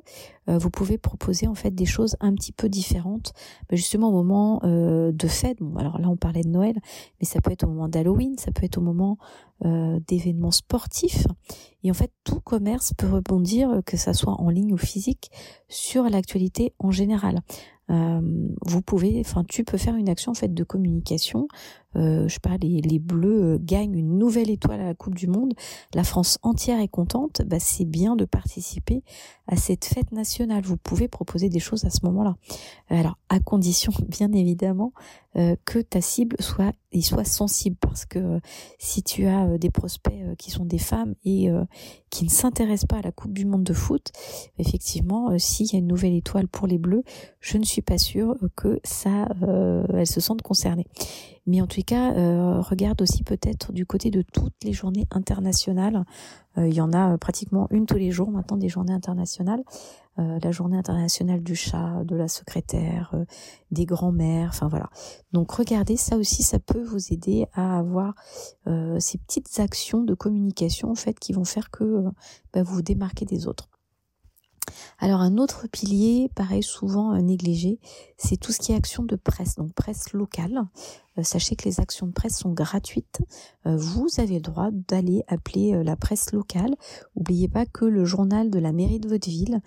euh, 0.48 0.58
vous 0.58 0.70
pouvez 0.70 0.98
proposer 0.98 1.46
en 1.46 1.54
fait 1.54 1.70
des 1.70 1.86
choses 1.86 2.16
un 2.20 2.34
petit 2.34 2.52
peu 2.52 2.68
différentes, 2.68 3.32
bah, 3.68 3.76
justement 3.76 4.08
au 4.08 4.12
moment 4.12 4.60
euh, 4.64 5.12
de 5.12 5.28
fête. 5.28 5.58
Bon, 5.60 5.76
alors 5.76 5.98
là 5.98 6.08
on 6.08 6.16
parlait 6.16 6.42
de 6.42 6.48
Noël, 6.48 6.76
mais 7.20 7.26
ça 7.26 7.40
peut 7.40 7.50
être 7.52 7.64
au 7.64 7.68
moment 7.68 7.88
d'Halloween, 7.88 8.36
ça 8.38 8.52
peut 8.52 8.64
être 8.64 8.78
au 8.78 8.82
moment 8.82 9.18
euh, 9.64 9.98
d'événements 10.06 10.50
sportifs. 10.50 11.26
Et 11.82 11.90
en 11.90 11.94
fait, 11.94 12.10
tout 12.24 12.40
commerce 12.40 12.92
peut 12.96 13.08
rebondir, 13.08 13.80
que 13.86 13.96
ça 13.96 14.12
soit 14.12 14.40
en 14.40 14.50
ligne 14.50 14.72
ou 14.72 14.76
physique, 14.76 15.30
sur 15.68 16.04
l'actualité 16.04 16.74
en 16.78 16.90
général. 16.90 17.42
Euh, 17.90 18.20
vous 18.64 18.82
pouvez, 18.82 19.20
enfin, 19.20 19.44
tu 19.44 19.64
peux 19.64 19.78
faire 19.78 19.94
une 19.94 20.08
action 20.08 20.32
en 20.32 20.34
fait 20.34 20.52
de 20.52 20.64
communication. 20.64 21.46
Euh, 21.94 22.28
je 22.28 22.34
sais 22.34 22.40
pas, 22.40 22.56
les, 22.60 22.98
Bleus 22.98 23.54
euh, 23.54 23.58
gagnent 23.60 23.96
une 23.96 24.18
nouvelle 24.18 24.50
étoile 24.50 24.80
à 24.80 24.86
la 24.86 24.94
Coupe 24.94 25.14
du 25.14 25.26
Monde. 25.28 25.54
La 25.94 26.04
France 26.04 26.38
entière 26.42 26.80
est 26.80 26.88
contente. 26.88 27.42
Bah, 27.46 27.58
c'est 27.60 27.84
bien 27.84 28.16
de 28.16 28.24
participer 28.24 29.02
à 29.46 29.56
cette 29.56 29.84
fête 29.84 30.12
nationale. 30.12 30.64
Vous 30.64 30.76
pouvez 30.76 31.08
proposer 31.08 31.48
des 31.48 31.60
choses 31.60 31.84
à 31.84 31.90
ce 31.90 32.00
moment-là. 32.04 32.36
Alors, 32.88 33.16
à 33.28 33.40
condition, 33.40 33.92
bien 34.08 34.32
évidemment, 34.32 34.92
euh, 35.36 35.56
que 35.64 35.78
ta 35.78 36.00
cible 36.00 36.36
soit, 36.40 36.72
sensible, 37.24 37.76
parce 37.80 38.06
que 38.06 38.40
si 38.78 39.02
tu 39.02 39.26
as 39.26 39.58
des 39.58 39.70
prospects 39.70 40.14
qui 40.38 40.50
sont 40.50 40.64
des 40.64 40.78
femmes 40.78 41.14
et 41.24 41.50
qui 42.08 42.24
ne 42.24 42.30
s'intéressent 42.30 42.86
pas 42.86 42.96
à 42.96 43.02
la 43.02 43.12
Coupe 43.12 43.34
du 43.34 43.44
Monde 43.44 43.64
de 43.64 43.74
foot, 43.74 44.12
effectivement, 44.58 45.38
s'il 45.38 45.66
y 45.66 45.76
a 45.76 45.78
une 45.78 45.86
nouvelle 45.86 46.14
étoile 46.14 46.48
pour 46.48 46.66
les 46.66 46.78
Bleus, 46.78 47.02
je 47.40 47.58
ne 47.58 47.64
suis 47.64 47.82
pas 47.82 47.98
sûre 47.98 48.34
que 48.56 48.80
ça, 48.82 49.28
euh, 49.42 49.86
elles 49.94 50.06
se 50.06 50.20
sentent 50.20 50.42
concernées. 50.42 50.86
Mais 51.46 51.60
en 51.60 51.66
tout 51.66 51.82
cas, 51.82 52.12
euh, 52.14 52.60
regarde 52.60 53.00
aussi 53.02 53.22
peut-être 53.22 53.72
du 53.72 53.86
côté 53.86 54.10
de 54.10 54.22
toutes 54.22 54.56
les 54.64 54.72
journées 54.72 55.06
internationales. 55.10 56.04
Euh, 56.58 56.68
il 56.68 56.74
y 56.74 56.80
en 56.80 56.92
a 56.92 57.16
pratiquement 57.18 57.68
une 57.70 57.86
tous 57.86 57.98
les 57.98 58.10
jours 58.10 58.30
maintenant 58.30 58.56
des 58.56 58.68
journées 58.68 58.92
internationales. 58.92 59.62
la 60.18 60.50
journée 60.50 60.78
internationale 60.78 61.42
du 61.42 61.54
chat, 61.54 62.02
de 62.04 62.16
la 62.16 62.26
secrétaire, 62.26 63.14
des 63.70 63.84
grands-mères, 63.84 64.48
enfin 64.48 64.66
voilà. 64.66 64.88
Donc 65.32 65.52
regardez, 65.52 65.98
ça 65.98 66.16
aussi, 66.16 66.42
ça 66.42 66.58
peut 66.58 66.82
vous 66.82 67.12
aider 67.12 67.44
à 67.52 67.78
avoir 67.78 68.14
ces 68.98 69.18
petites 69.18 69.60
actions 69.60 70.02
de 70.02 70.14
communication 70.14 70.90
en 70.90 70.94
fait 70.94 71.18
qui 71.18 71.34
vont 71.34 71.44
faire 71.44 71.70
que 71.70 72.04
bah, 72.54 72.62
vous 72.62 72.76
vous 72.76 72.82
démarquez 72.82 73.26
des 73.26 73.46
autres. 73.46 73.68
Alors 74.98 75.20
un 75.20 75.38
autre 75.38 75.66
pilier, 75.70 76.30
pareil 76.34 76.62
souvent 76.62 77.14
euh, 77.14 77.20
négligé, 77.20 77.78
c'est 78.16 78.36
tout 78.36 78.52
ce 78.52 78.58
qui 78.58 78.72
est 78.72 78.76
action 78.76 79.02
de 79.02 79.16
presse, 79.16 79.56
donc 79.56 79.72
presse 79.74 80.12
locale. 80.12 80.62
Euh, 81.18 81.22
sachez 81.22 81.56
que 81.56 81.64
les 81.64 81.80
actions 81.80 82.06
de 82.06 82.12
presse 82.12 82.38
sont 82.38 82.52
gratuites. 82.52 83.20
Euh, 83.66 83.76
vous 83.76 84.08
avez 84.18 84.34
le 84.34 84.40
droit 84.40 84.70
d'aller 84.70 85.24
appeler 85.28 85.82
la 85.82 85.96
presse 85.96 86.32
locale. 86.32 86.74
N'oubliez 87.14 87.48
pas 87.48 87.66
que 87.66 87.84
le 87.84 88.04
journal 88.04 88.50
de 88.50 88.58
la 88.58 88.72
mairie 88.72 89.00
de 89.00 89.08
votre 89.08 89.28
ville, 89.28 89.60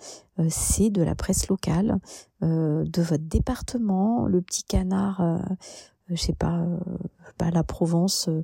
c'est 0.48 0.90
de 0.90 1.02
la 1.02 1.14
presse 1.14 1.48
locale 1.48 1.98
de 2.40 3.02
votre 3.02 3.24
département. 3.24 4.26
Le 4.26 4.40
petit 4.40 4.64
canard 4.64 5.20
je 6.10 6.16
sais 6.16 6.32
pas, 6.32 6.60
euh, 6.60 6.78
pas 7.38 7.50
la 7.50 7.62
Provence 7.62 8.28
euh, 8.28 8.42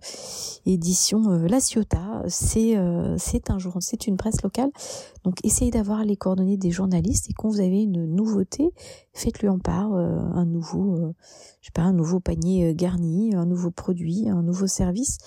édition 0.64 1.30
euh, 1.30 1.48
La 1.48 1.60
Ciotat. 1.60 2.22
C'est 2.28 2.76
c'est 3.18 3.50
un 3.50 3.58
c'est 3.80 4.06
une 4.06 4.16
presse 4.16 4.42
locale. 4.42 4.70
Donc 5.24 5.44
essayez 5.44 5.70
d'avoir 5.70 6.04
les 6.04 6.16
coordonnées 6.16 6.56
des 6.56 6.70
journalistes 6.70 7.30
et 7.30 7.32
quand 7.32 7.48
vous 7.48 7.60
avez 7.60 7.82
une 7.82 8.06
nouveauté, 8.06 8.70
faites-lui 9.12 9.48
en 9.48 9.58
part 9.58 9.92
un 9.92 10.44
nouveau, 10.44 11.12
je 11.60 11.66
sais 11.66 11.72
pas, 11.72 11.82
un 11.82 11.92
nouveau 11.92 12.20
panier 12.20 12.74
garni, 12.74 13.34
un 13.34 13.46
nouveau 13.46 13.70
produit, 13.70 14.28
un 14.28 14.42
nouveau 14.42 14.66
service. 14.66 15.18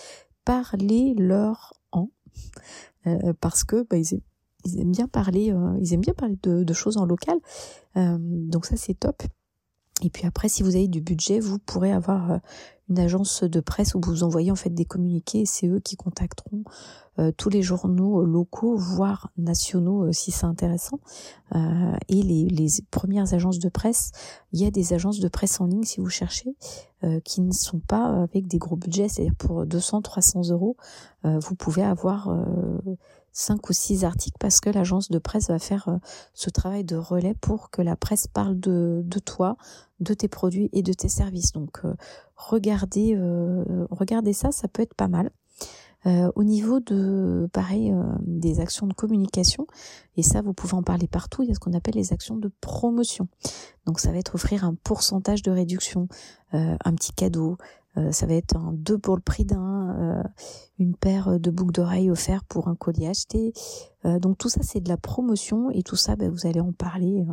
Parlez-leur 0.45 1.73
en 1.91 2.09
parce 3.41 3.63
que 3.63 3.85
bah, 3.89 3.97
ils, 3.97 4.79
aiment, 4.79 4.91
bien 4.91 5.07
parler, 5.07 5.53
ils 5.81 5.93
aiment 5.93 6.01
bien 6.01 6.13
parler 6.13 6.37
de 6.41 6.73
choses 6.73 6.97
en 6.97 7.05
local. 7.05 7.37
donc 7.95 8.65
ça 8.65 8.77
c'est 8.77 8.95
top. 8.95 9.23
Et 10.01 10.09
puis 10.09 10.25
après, 10.25 10.49
si 10.49 10.63
vous 10.63 10.75
avez 10.75 10.87
du 10.87 11.01
budget, 11.01 11.39
vous 11.39 11.59
pourrez 11.59 11.91
avoir 11.91 12.31
euh, 12.31 12.37
une 12.89 12.99
agence 12.99 13.43
de 13.43 13.59
presse 13.59 13.95
où 13.95 14.01
vous 14.01 14.23
envoyez 14.23 14.51
en 14.51 14.55
fait 14.55 14.69
des 14.69 14.85
communiqués. 14.85 15.45
C'est 15.45 15.67
eux 15.67 15.79
qui 15.79 15.95
contacteront 15.95 16.63
euh, 17.19 17.31
tous 17.35 17.49
les 17.49 17.61
journaux 17.61 18.23
locaux, 18.23 18.77
voire 18.77 19.29
nationaux 19.37 20.05
euh, 20.05 20.11
si 20.11 20.31
c'est 20.31 20.45
intéressant. 20.45 20.99
et 21.53 22.21
les, 22.21 22.45
les, 22.45 22.67
premières 22.91 23.33
agences 23.33 23.59
de 23.59 23.69
presse, 23.69 24.11
il 24.53 24.61
y 24.61 24.65
a 24.65 24.71
des 24.71 24.93
agences 24.93 25.19
de 25.19 25.27
presse 25.27 25.59
en 25.59 25.65
ligne 25.65 25.83
si 25.83 25.99
vous 25.99 26.09
cherchez, 26.09 26.55
qui 27.23 27.41
ne 27.41 27.51
sont 27.51 27.79
pas 27.79 28.21
avec 28.21 28.47
des 28.47 28.57
gros 28.57 28.75
budgets. 28.75 29.09
C'est-à-dire 29.09 29.35
pour 29.35 29.65
200, 29.65 30.01
300 30.01 30.49
euros, 30.51 30.77
vous 31.23 31.55
pouvez 31.55 31.83
avoir 31.83 32.29
cinq 33.31 33.69
ou 33.69 33.73
six 33.73 34.03
articles 34.03 34.37
parce 34.39 34.59
que 34.59 34.69
l'agence 34.69 35.09
de 35.09 35.19
presse 35.19 35.49
va 35.49 35.59
faire 35.59 35.87
euh, 35.89 35.97
ce 36.33 36.49
travail 36.49 36.83
de 36.83 36.95
relais 36.95 37.35
pour 37.39 37.69
que 37.69 37.81
la 37.81 37.95
presse 37.95 38.27
parle 38.27 38.59
de, 38.59 39.03
toi, 39.25 39.57
de 39.99 40.13
tes 40.13 40.27
produits 40.27 40.69
et 40.73 40.83
de 40.83 40.93
tes 40.93 41.09
services. 41.09 41.51
Donc 41.51 41.79
euh, 41.85 41.93
regardez, 42.35 43.15
euh, 43.15 43.87
regardez 43.91 44.33
ça, 44.33 44.51
ça 44.51 44.67
peut 44.67 44.81
être 44.81 44.95
pas 44.95 45.07
mal. 45.07 45.31
au 46.05 46.43
niveau 46.45 46.79
de 46.79 47.49
pareil 47.51 47.93
des 48.21 48.61
actions 48.61 48.87
de 48.87 48.93
communication 48.93 49.67
et 50.15 50.23
ça 50.23 50.41
vous 50.41 50.53
pouvez 50.53 50.75
en 50.75 50.81
parler 50.81 51.09
partout 51.09 51.43
il 51.43 51.49
y 51.49 51.51
a 51.51 51.55
ce 51.55 51.59
qu'on 51.59 51.73
appelle 51.73 51.95
les 51.95 52.13
actions 52.13 52.37
de 52.37 52.49
promotion 52.61 53.27
donc 53.85 53.99
ça 53.99 54.09
va 54.13 54.17
être 54.17 54.35
offrir 54.35 54.63
un 54.63 54.75
pourcentage 54.75 55.41
de 55.41 55.51
réduction 55.51 56.07
un 56.53 56.95
petit 56.95 57.11
cadeau 57.11 57.57
ça 58.11 58.25
va 58.25 58.33
être 58.33 58.55
un 58.55 58.73
deux 58.73 58.97
pour 58.97 59.15
le 59.15 59.21
prix 59.21 59.45
d'un, 59.45 59.95
euh, 59.99 60.23
une 60.77 60.95
paire 60.95 61.39
de 61.39 61.51
boucles 61.51 61.73
d'oreilles 61.73 62.11
offertes 62.11 62.45
pour 62.47 62.67
un 62.67 62.75
collier 62.75 63.07
acheté. 63.07 63.53
Euh, 64.05 64.19
donc 64.19 64.37
tout 64.37 64.49
ça 64.49 64.61
c'est 64.63 64.81
de 64.81 64.89
la 64.89 64.97
promotion 64.97 65.69
et 65.71 65.83
tout 65.83 65.95
ça 65.95 66.15
ben, 66.15 66.29
vous 66.29 66.47
allez 66.47 66.59
en 66.59 66.71
parler 66.71 67.25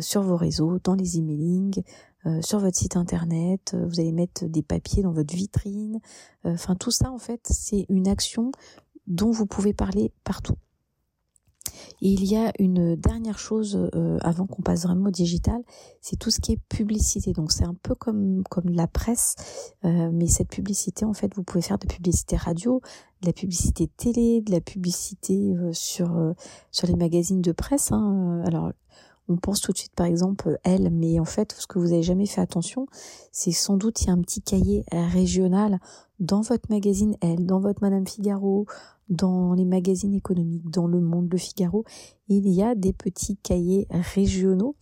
sur 0.00 0.20
vos 0.22 0.36
réseaux, 0.36 0.78
dans 0.84 0.94
les 0.94 1.16
emailings, 1.16 1.82
sur 2.42 2.58
votre 2.58 2.76
site 2.76 2.96
internet. 2.96 3.74
vous 3.88 3.98
allez 3.98 4.12
mettre 4.12 4.44
des 4.44 4.62
papiers 4.62 5.02
dans 5.02 5.12
votre 5.12 5.34
vitrine. 5.34 6.00
Enfin 6.44 6.76
tout 6.76 6.90
ça 6.90 7.10
en 7.10 7.18
fait 7.18 7.40
c'est 7.44 7.86
une 7.88 8.06
action 8.06 8.52
dont 9.06 9.30
vous 9.30 9.46
pouvez 9.46 9.72
parler 9.72 10.12
partout. 10.22 10.56
Et 12.02 12.08
il 12.08 12.24
y 12.24 12.36
a 12.36 12.52
une 12.58 12.96
dernière 12.96 13.38
chose 13.38 13.90
euh, 13.94 14.18
avant 14.22 14.46
qu'on 14.46 14.62
passe 14.62 14.84
vraiment 14.84 15.08
au 15.08 15.10
digital, 15.10 15.62
c'est 16.00 16.16
tout 16.16 16.30
ce 16.30 16.40
qui 16.40 16.52
est 16.52 16.60
publicité. 16.68 17.32
Donc 17.32 17.52
c'est 17.52 17.64
un 17.64 17.76
peu 17.82 17.94
comme 17.94 18.42
comme 18.48 18.68
la 18.70 18.86
presse, 18.86 19.36
euh, 19.84 20.10
mais 20.12 20.26
cette 20.26 20.48
publicité 20.48 21.04
en 21.04 21.14
fait, 21.14 21.34
vous 21.34 21.42
pouvez 21.42 21.62
faire 21.62 21.78
de 21.78 21.86
la 21.86 21.94
publicité 21.94 22.36
radio, 22.36 22.80
de 23.22 23.26
la 23.26 23.32
publicité 23.32 23.88
télé, 23.96 24.40
de 24.40 24.52
la 24.52 24.60
publicité 24.60 25.54
euh, 25.54 25.72
sur 25.72 26.86
les 26.86 26.96
magazines 26.96 27.42
de 27.42 27.52
presse. 27.52 27.92
Hein. 27.92 28.42
On 29.28 29.36
pense 29.36 29.60
tout 29.60 29.72
de 29.72 29.78
suite 29.78 29.94
par 29.94 30.06
exemple 30.06 30.58
elle, 30.64 30.90
mais 30.90 31.20
en 31.20 31.24
fait 31.24 31.54
ce 31.58 31.66
que 31.66 31.78
vous 31.78 31.88
n'avez 31.88 32.02
jamais 32.02 32.26
fait 32.26 32.40
attention, 32.40 32.86
c'est 33.32 33.52
sans 33.52 33.76
doute 33.76 34.02
il 34.02 34.06
y 34.08 34.10
a 34.10 34.12
un 34.12 34.20
petit 34.20 34.42
cahier 34.42 34.84
régional 34.90 35.78
dans 36.20 36.42
votre 36.42 36.70
magazine 36.70 37.16
Elle, 37.20 37.46
dans 37.46 37.60
votre 37.60 37.82
Madame 37.82 38.06
Figaro, 38.06 38.66
dans 39.08 39.54
les 39.54 39.64
magazines 39.64 40.14
économiques, 40.14 40.70
dans 40.70 40.86
Le 40.86 41.00
Monde, 41.00 41.28
Le 41.30 41.38
Figaro, 41.38 41.84
il 42.28 42.48
y 42.48 42.62
a 42.62 42.74
des 42.74 42.92
petits 42.92 43.36
cahiers 43.36 43.88
régionaux. 43.90 44.76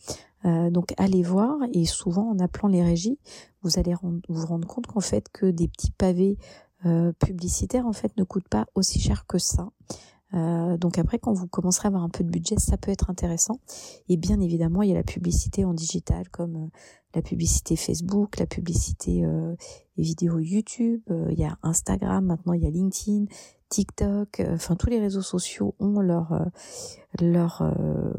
Euh, 0.44 0.70
donc 0.70 0.94
allez 0.98 1.22
voir 1.22 1.56
et 1.72 1.84
souvent 1.84 2.30
en 2.30 2.38
appelant 2.38 2.68
les 2.68 2.82
régies, 2.82 3.18
vous 3.62 3.78
allez 3.78 3.94
vous 4.28 4.46
rendre 4.46 4.68
compte 4.68 4.86
qu'en 4.86 5.00
fait 5.00 5.28
que 5.32 5.46
des 5.46 5.66
petits 5.66 5.90
pavés 5.90 6.38
euh, 6.86 7.12
publicitaires 7.18 7.86
en 7.86 7.92
fait 7.92 8.16
ne 8.16 8.22
coûtent 8.22 8.48
pas 8.48 8.66
aussi 8.76 9.00
cher 9.00 9.26
que 9.26 9.38
ça. 9.38 9.70
Euh, 10.34 10.76
donc 10.76 10.98
après, 10.98 11.18
quand 11.18 11.32
vous 11.32 11.46
commencerez 11.46 11.86
à 11.86 11.88
avoir 11.88 12.02
un 12.02 12.08
peu 12.08 12.22
de 12.22 12.30
budget, 12.30 12.56
ça 12.58 12.76
peut 12.76 12.90
être 12.90 13.10
intéressant. 13.10 13.60
Et 14.08 14.16
bien 14.16 14.40
évidemment, 14.40 14.82
il 14.82 14.90
y 14.90 14.92
a 14.92 14.96
la 14.96 15.02
publicité 15.02 15.64
en 15.64 15.74
digital, 15.74 16.28
comme 16.28 16.56
euh, 16.56 16.68
la 17.14 17.22
publicité 17.22 17.76
Facebook, 17.76 18.38
la 18.38 18.46
publicité 18.46 19.24
euh, 19.24 19.54
vidéos 19.96 20.38
YouTube, 20.38 21.00
euh, 21.10 21.28
il 21.30 21.38
y 21.38 21.44
a 21.44 21.56
Instagram, 21.62 22.26
maintenant 22.26 22.52
il 22.52 22.62
y 22.62 22.66
a 22.66 22.70
LinkedIn, 22.70 23.24
TikTok. 23.70 24.42
Enfin, 24.50 24.76
tous 24.76 24.90
les 24.90 25.00
réseaux 25.00 25.22
sociaux 25.22 25.74
ont 25.78 26.00
leur 26.00 26.46
leur 27.20 27.62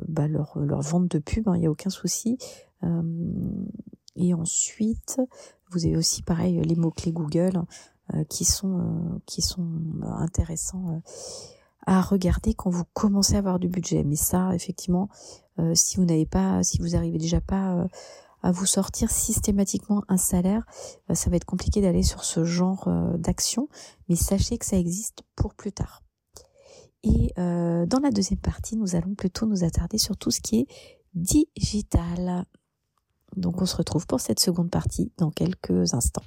bah, 0.08 0.28
leur, 0.28 0.60
leur 0.60 0.82
vente 0.82 1.08
de 1.08 1.17
pub. 1.17 1.48
Hein, 1.48 1.56
il 1.56 1.62
n'y 1.62 1.65
a 1.65 1.72
aucun 1.72 1.89
souci. 1.89 2.38
et 4.15 4.34
ensuite, 4.36 5.19
vous 5.72 5.88
avez 5.88 5.98
aussi 5.98 6.22
pareil 6.22 6.62
les 6.62 6.76
mots 6.76 6.91
clés 6.91 7.12
Google 7.12 7.63
qui 8.30 8.45
sont 8.45 9.19
qui 9.26 9.41
sont 9.41 9.65
intéressants 10.04 11.02
à 11.85 12.01
regarder 12.01 12.53
quand 12.53 12.69
vous 12.69 12.85
commencez 12.93 13.35
à 13.35 13.39
avoir 13.39 13.59
du 13.59 13.67
budget. 13.67 14.03
Mais 14.03 14.15
ça, 14.15 14.53
effectivement, 14.53 15.09
euh, 15.59 15.73
si 15.75 15.97
vous 15.97 16.05
n'avez 16.05 16.25
pas, 16.25 16.63
si 16.63 16.79
vous 16.79 16.95
arrivez 16.95 17.17
déjà 17.17 17.41
pas 17.41 17.75
euh, 17.75 17.87
à 18.41 18.51
vous 18.51 18.65
sortir 18.65 19.11
systématiquement 19.11 20.03
un 20.07 20.17
salaire, 20.17 20.65
euh, 21.09 21.15
ça 21.15 21.29
va 21.29 21.35
être 21.35 21.45
compliqué 21.45 21.81
d'aller 21.81 22.03
sur 22.03 22.23
ce 22.23 22.43
genre 22.43 22.89
d'action. 23.17 23.69
Mais 24.07 24.15
sachez 24.15 24.57
que 24.57 24.65
ça 24.65 24.77
existe 24.77 25.23
pour 25.35 25.53
plus 25.53 25.71
tard. 25.71 26.03
Et 27.03 27.31
dans 27.37 28.01
la 28.03 28.11
deuxième 28.11 28.39
partie, 28.39 28.75
nous 28.75 28.95
allons 28.95 29.15
plutôt 29.15 29.45
nous 29.45 29.63
attarder 29.63 29.97
sur 29.97 30.17
tout 30.17 30.31
ce 30.31 30.41
qui 30.41 30.59
est 30.59 30.67
digital. 31.13 32.45
Donc 33.37 33.61
on 33.61 33.65
se 33.65 33.77
retrouve 33.77 34.05
pour 34.05 34.19
cette 34.19 34.41
seconde 34.41 34.69
partie 34.69 35.09
dans 35.17 35.31
quelques 35.31 35.93
instants. 35.93 36.23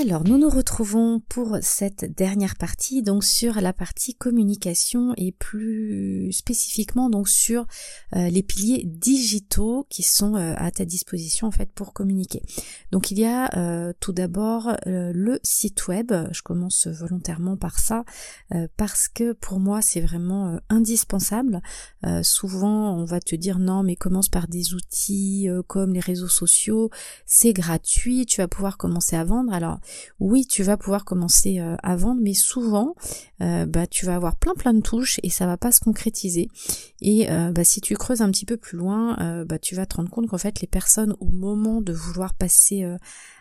Alors, 0.00 0.22
nous 0.22 0.38
nous 0.38 0.48
retrouvons 0.48 1.18
pour 1.28 1.58
cette 1.60 2.04
dernière 2.14 2.54
partie, 2.54 3.02
donc 3.02 3.24
sur 3.24 3.60
la 3.60 3.72
partie 3.72 4.14
communication 4.14 5.12
et 5.16 5.32
plus 5.32 6.30
spécifiquement 6.30 7.10
donc 7.10 7.28
sur 7.28 7.66
euh, 8.14 8.28
les 8.28 8.44
piliers 8.44 8.84
digitaux 8.84 9.88
qui 9.90 10.04
sont 10.04 10.36
euh, 10.36 10.54
à 10.56 10.70
ta 10.70 10.84
disposition 10.84 11.48
en 11.48 11.50
fait 11.50 11.72
pour 11.72 11.92
communiquer. 11.92 12.42
Donc 12.92 13.10
il 13.10 13.18
y 13.18 13.24
a 13.24 13.50
euh, 13.56 13.92
tout 13.98 14.12
d'abord 14.12 14.76
le 14.86 15.40
site 15.42 15.88
web. 15.88 16.12
Je 16.30 16.42
commence 16.42 16.86
volontairement 16.86 17.56
par 17.56 17.80
ça 17.80 18.04
parce 18.76 19.08
que 19.08 19.32
pour 19.32 19.58
moi 19.58 19.82
c'est 19.82 20.00
vraiment 20.00 20.60
indispensable. 20.68 21.60
souvent 22.22 22.96
on 22.96 23.04
va 23.04 23.20
te 23.20 23.34
dire 23.34 23.58
non 23.58 23.82
mais 23.82 23.96
commence 23.96 24.28
par 24.28 24.46
des 24.46 24.74
outils 24.74 25.48
comme 25.66 25.92
les 25.92 26.00
réseaux 26.00 26.28
sociaux, 26.28 26.90
c'est 27.26 27.52
gratuit, 27.52 28.26
tu 28.26 28.40
vas 28.40 28.48
pouvoir 28.48 28.76
commencer 28.76 29.16
à 29.16 29.24
vendre. 29.24 29.52
Alors 29.52 29.80
oui, 30.20 30.46
tu 30.46 30.62
vas 30.62 30.76
pouvoir 30.76 31.04
commencer 31.04 31.60
euh, 31.60 31.76
à 31.82 31.96
vendre, 31.96 32.20
mais 32.22 32.34
souvent, 32.34 32.94
euh, 33.42 33.66
bah, 33.66 33.86
tu 33.86 34.06
vas 34.06 34.14
avoir 34.14 34.36
plein 34.36 34.54
plein 34.54 34.74
de 34.74 34.80
touches 34.80 35.20
et 35.22 35.30
ça 35.30 35.46
va 35.46 35.56
pas 35.56 35.72
se 35.72 35.80
concrétiser. 35.80 36.48
Et 37.00 37.30
euh, 37.30 37.52
bah, 37.52 37.64
si 37.64 37.80
tu 37.80 37.94
creuses 37.96 38.22
un 38.22 38.30
petit 38.30 38.46
peu 38.46 38.56
plus 38.56 38.78
loin, 38.78 39.44
bah, 39.44 39.58
tu 39.58 39.74
vas 39.74 39.86
te 39.86 39.96
rendre 39.96 40.10
compte 40.10 40.28
qu'en 40.28 40.38
fait, 40.38 40.60
les 40.60 40.68
personnes, 40.68 41.14
au 41.20 41.26
moment 41.26 41.80
de 41.80 41.92
vouloir 41.92 42.34
passer 42.34 42.84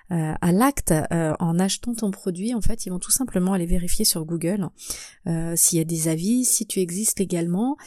à 0.10 0.52
l'acte 0.52 0.93
en 1.12 1.60
achetant 1.60 1.93
ton 1.93 2.12
produit, 2.12 2.54
en 2.54 2.62
fait, 2.62 2.86
ils 2.86 2.89
vont 2.89 3.00
tout 3.00 3.12
simplement 3.12 3.54
aller 3.54 3.65
vérifier 3.65 4.06
sur 4.06 4.26
Google 4.26 4.70
s'il 5.56 5.78
y 5.78 5.82
a 5.82 5.86
des 5.86 6.08
avis, 6.08 6.46
si 6.46 6.65
tu 6.65 6.80
existes 6.80 7.20
légalement, 7.20 7.78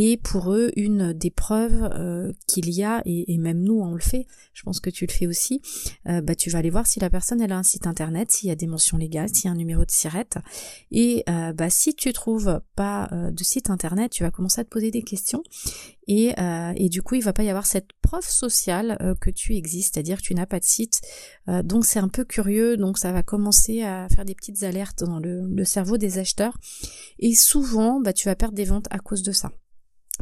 et 0.00 0.16
pour 0.16 0.52
eux 0.52 0.70
une 0.76 1.12
des 1.12 1.30
preuves 1.30 1.90
euh, 1.92 2.32
qu'il 2.46 2.70
y 2.70 2.84
a 2.84 3.02
et, 3.04 3.36
même 3.36 3.60
nous 3.60 3.80
on 3.80 3.94
le 3.94 4.00
fait 4.00 4.26
je 4.52 4.62
pense 4.62 4.78
que 4.78 4.90
tu 4.90 5.06
le 5.06 5.12
fais 5.12 5.26
aussi 5.26 5.60
euh, 6.08 6.20
bah 6.20 6.36
tu 6.36 6.50
vas 6.50 6.60
aller 6.60 6.70
voir 6.70 6.86
si 6.86 7.00
la 7.00 7.10
personne 7.10 7.40
elle 7.40 7.50
a 7.50 7.58
un 7.58 7.64
site 7.64 7.84
internet 7.84 8.30
s'il 8.30 8.48
y 8.48 8.52
a 8.52 8.54
des 8.54 8.68
mentions 8.68 8.96
légales 8.96 9.28
s'il 9.28 9.46
y 9.46 9.48
a 9.48 9.50
un 9.50 9.56
numéro 9.56 9.84
de 9.84 9.90
sirette. 9.90 10.38
Et 10.92 11.24
euh, 11.28 11.52
bah 11.52 11.68
si 11.68 11.96
tu 11.96 12.12
trouves 12.12 12.60
pas 12.76 13.10
de 13.12 13.42
site 13.42 13.70
internet 13.70 14.12
tu 14.12 14.22
vas 14.22 14.30
commencer 14.30 14.60
à 14.60 14.64
te 14.64 14.70
poser 14.70 14.92
des 14.92 15.02
questions 15.02 15.42
et, 16.08 16.34
et 16.76 16.88
du 16.88 17.02
coup 17.02 17.14
il 17.14 17.22
va 17.22 17.32
pas 17.32 17.44
y 17.44 17.50
avoir 17.50 17.66
cette 17.66 17.92
preuve 18.02 18.26
sociale 18.28 19.16
que 19.20 19.30
tu 19.30 19.54
existes 19.54 19.94
c'est-à-dire 19.94 20.18
que 20.18 20.22
tu 20.22 20.34
n'as 20.34 20.46
pas 20.46 20.58
de 20.58 20.64
site. 20.64 21.00
Donc 21.46 21.84
c'est 21.84 21.98
un 21.98 22.08
peu 22.08 22.24
curieux. 22.24 22.76
Donc 22.76 22.98
ça 22.98 23.12
va 23.12 23.22
commencer 23.22 23.82
à 23.82 24.08
faire 24.08 24.24
des 24.24 24.34
petites 24.34 24.62
alertes 24.62 25.04
dans 25.04 25.20
le, 25.20 25.46
le 25.46 25.64
cerveau 25.64 25.98
des 25.98 26.18
acheteurs. 26.18 26.58
Et 27.18 27.34
souvent 27.34 28.00
bah 28.00 28.12
tu 28.12 28.28
vas 28.28 28.34
perdre 28.34 28.54
des 28.54 28.64
ventes 28.64 28.88
à 28.90 28.98
cause 28.98 29.22
de 29.22 29.32
ça. 29.32 29.52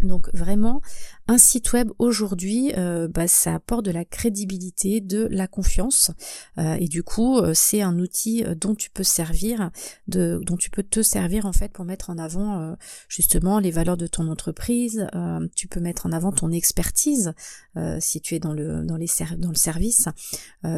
Donc 0.03 0.29
vraiment, 0.35 0.83
un 1.29 1.39
site 1.39 1.73
web 1.73 1.91
aujourd'hui, 1.99 2.73
euh, 2.77 3.09
bah, 3.09 3.27
ça 3.27 3.55
apporte 3.55 3.85
de 3.85 3.91
la 3.91 4.05
crédibilité, 4.05 5.01
de 5.01 5.27
la 5.31 5.49
confiance, 5.49 6.13
euh, 6.59 6.75
et 6.75 6.87
du 6.87 7.03
coup, 7.03 7.39
euh, 7.39 7.53
c'est 7.55 7.83
un 7.83 7.99
outil 7.99 8.45
dont 8.61 8.75
tu 8.75 8.91
peux 8.91 9.03
servir, 9.03 9.71
de, 10.07 10.41
dont 10.45 10.57
tu 10.57 10.71
peux 10.71 10.85
te 10.85 11.03
servir 11.03 11.47
en 11.47 11.53
fait 11.53 11.73
pour 11.73 11.85
mettre 11.85 12.11
en 12.11 12.19
avant 12.19 12.77
justement 13.09 13.59
les 13.59 13.71
valeurs 13.71 13.97
de 13.97 14.07
ton 14.07 14.29
entreprise. 14.29 15.07
tu 15.55 15.69
peux 15.69 15.81
mettre 15.81 16.07
en 16.07 16.13
avant 16.13 16.33
ton 16.33 16.51
expertise 16.51 17.33
si 17.99 18.21
tu 18.21 18.35
es 18.35 18.39
dans 18.39 18.53
le 18.53 18.85
dans 18.85 18.97
les 18.97 19.07
dans 19.39 19.49
le 19.49 19.55
service. 19.55 20.09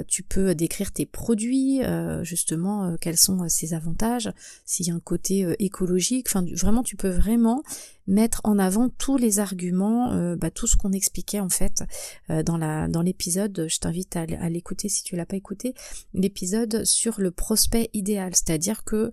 tu 0.07 0.23
peux 0.23 0.55
décrire 0.55 0.93
tes 0.93 1.07
produits, 1.07 1.81
justement 2.23 2.97
quels 3.01 3.17
sont 3.17 3.49
ses 3.49 3.75
avantages, 3.75 4.33
s'il 4.65 4.87
y 4.87 4.91
a 4.91 4.95
un 4.95 5.01
côté 5.01 5.55
écologique. 5.59 6.27
Enfin, 6.29 6.45
vraiment, 6.55 6.83
tu 6.83 6.97
peux 6.97 7.11
vraiment 7.11 7.63
mettre 8.09 8.41
en 8.43 8.59
avant 8.59 8.89
tous 8.89 9.19
les 9.19 9.39
arguments, 9.39 10.13
euh, 10.13 10.35
bah, 10.39 10.51
tout 10.51 10.67
ce 10.67 10.77
qu'on 10.77 10.93
expliquait 10.93 11.41
en 11.41 11.49
fait 11.49 11.83
euh, 12.31 12.43
dans 12.43 13.03
l'épisode. 13.03 13.67
Je 13.69 13.79
t'invite 13.79 14.17
à, 14.17 14.23
à 14.41 14.49
l'écouter 14.49 14.89
si 14.89 15.03
tu 15.03 15.17
l'as 15.17 15.27
pas 15.27 15.37
écouté. 15.37 15.75
L'épisode 16.15 16.85
sur 16.85 17.21
le 17.21 17.31
prospect 17.31 17.91
idéal, 17.93 18.35
c'est-à-dire 18.35 18.85
que 18.85 19.13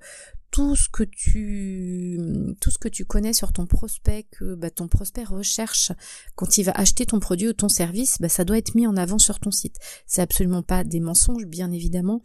tout 0.55 0.77
ce 0.77 0.87
que 0.87 1.03
tu 1.03 2.17
tout 2.61 2.71
ce 2.71 2.77
que 2.77 2.87
tu 2.87 3.03
connais 3.03 3.33
sur 3.33 3.51
ton 3.51 3.65
prospect 3.65 4.23
que 4.31 4.55
bah, 4.55 4.69
ton 4.69 4.87
prospect 4.87 5.25
recherche. 5.25 5.91
Quand 6.35 6.57
il 6.57 6.63
va 6.63 6.71
acheter 6.71 7.05
ton 7.05 7.19
produit 7.19 7.49
ou 7.49 7.53
ton 7.53 7.67
service 7.67 8.15
bah, 8.21 8.29
ça 8.29 8.45
doit 8.45 8.57
être 8.57 8.73
mis 8.73 8.87
en 8.87 8.95
avant 8.95 9.19
sur 9.19 9.41
ton 9.41 9.51
site. 9.51 9.75
C'est 10.07 10.21
absolument 10.21 10.63
pas 10.63 10.85
des 10.85 11.01
mensonges 11.01 11.45
bien 11.45 11.73
évidemment. 11.73 12.21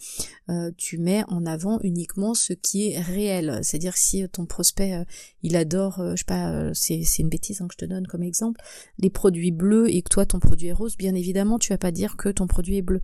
Euh, 0.49 0.71
tu 0.77 0.99
mets 0.99 1.25
en 1.27 1.45
avant 1.45 1.81
uniquement 1.83 2.35
ce 2.35 2.53
qui 2.53 2.93
est 2.93 3.01
réel. 3.01 3.59
C'est 3.65 3.79
à 3.79 3.81
dire 3.81 3.97
si 3.97 4.25
ton 4.29 4.47
prospect 4.47 4.95
euh, 4.95 5.05
il 5.43 5.57
adore 5.57 5.99
euh, 5.99 6.13
je 6.13 6.19
sais 6.19 6.25
pas 6.25 6.73
c'est 6.73 7.03
c'est 7.03 7.23
une 7.23 7.31
bêtise 7.31 7.61
hein, 7.61 7.67
que 7.67 7.75
je 7.75 7.85
te 7.85 7.91
donne 7.91 8.07
comme 8.07 8.23
exemple 8.23 8.61
les 9.01 9.11
produits 9.11 9.51
bleus 9.51 9.93
et 9.93 10.03
que 10.03 10.09
toi 10.09 10.25
ton 10.25 10.39
produit 10.39 10.69
est 10.69 10.73
rose 10.73 10.97
bien 10.97 11.17
évidemment 11.17 11.59
tu 11.59 11.73
vas 11.73 11.79
pas 11.79 11.91
dire 11.91 12.17
que 12.17 12.29
ton 12.29 12.47
produit 12.47 12.77
est 12.77 12.83
bleu. 12.83 13.01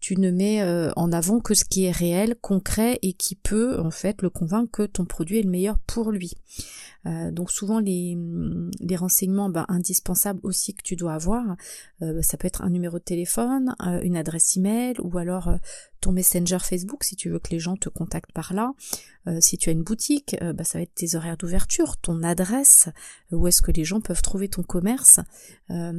Tu 0.00 0.20
ne 0.20 0.30
mets 0.30 0.62
en 0.96 1.12
avant 1.12 1.40
que 1.40 1.54
ce 1.54 1.64
qui 1.64 1.84
est 1.84 1.90
réel 1.90 2.34
concret 2.42 2.98
et 3.00 3.14
qui 3.14 3.36
peut 3.36 3.80
en 3.80 3.90
fait 3.90 4.20
le 4.20 4.28
convaincre 4.28 4.65
que 4.66 4.82
ton 4.82 5.04
produit 5.04 5.38
est 5.38 5.42
le 5.42 5.50
meilleur 5.50 5.78
pour 5.86 6.10
lui. 6.10 6.34
Euh, 7.06 7.30
donc 7.30 7.50
souvent 7.50 7.78
les, 7.78 8.16
renseignements 8.96 9.48
bah, 9.48 9.64
indispensables 9.68 10.40
aussi 10.42 10.74
que 10.74 10.82
tu 10.82 10.96
dois 10.96 11.14
avoir, 11.14 11.56
euh, 12.02 12.20
ça 12.22 12.36
peut 12.36 12.46
être 12.46 12.62
un 12.62 12.70
numéro 12.70 12.98
de 12.98 13.04
téléphone, 13.04 13.74
euh, 13.86 14.00
une 14.02 14.16
adresse 14.16 14.56
email 14.56 14.94
ou 15.00 15.16
alors 15.18 15.50
ton 16.00 16.12
messenger 16.12 16.58
Facebook 16.60 17.04
si 17.04 17.16
tu 17.16 17.30
veux 17.30 17.38
que 17.38 17.50
les 17.50 17.58
gens 17.58 17.76
te 17.76 17.88
contactent 17.88 18.32
par 18.32 18.54
là. 18.54 18.72
si 19.40 19.58
tu 19.58 19.70
as 19.70 19.72
une 19.72 19.82
boutique, 19.82 20.36
bah, 20.54 20.62
ça 20.62 20.78
va 20.78 20.82
être 20.82 20.94
tes 20.94 21.16
horaires 21.16 21.36
d'ouverture, 21.36 21.96
ton 21.96 22.22
adresse, 22.22 22.88
où 23.32 23.48
est-ce 23.48 23.60
que 23.60 23.72
les 23.72 23.84
gens 23.84 24.00
peuvent 24.00 24.22
trouver 24.22 24.48
ton 24.48 24.62
commerce. 24.62 25.18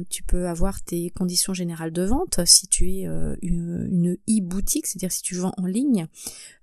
tu 0.08 0.22
peux 0.22 0.48
avoir 0.48 0.80
tes 0.82 1.10
conditions 1.10 1.52
générales 1.52 1.92
de 1.92 2.04
vente 2.04 2.40
si 2.46 2.68
tu 2.68 2.90
es 2.90 3.08
une 3.42 4.16
e-boutique, 4.28 4.86
c'est-à-dire 4.86 5.12
si 5.12 5.22
tu 5.22 5.34
vends 5.34 5.52
en 5.58 5.66
ligne. 5.66 6.06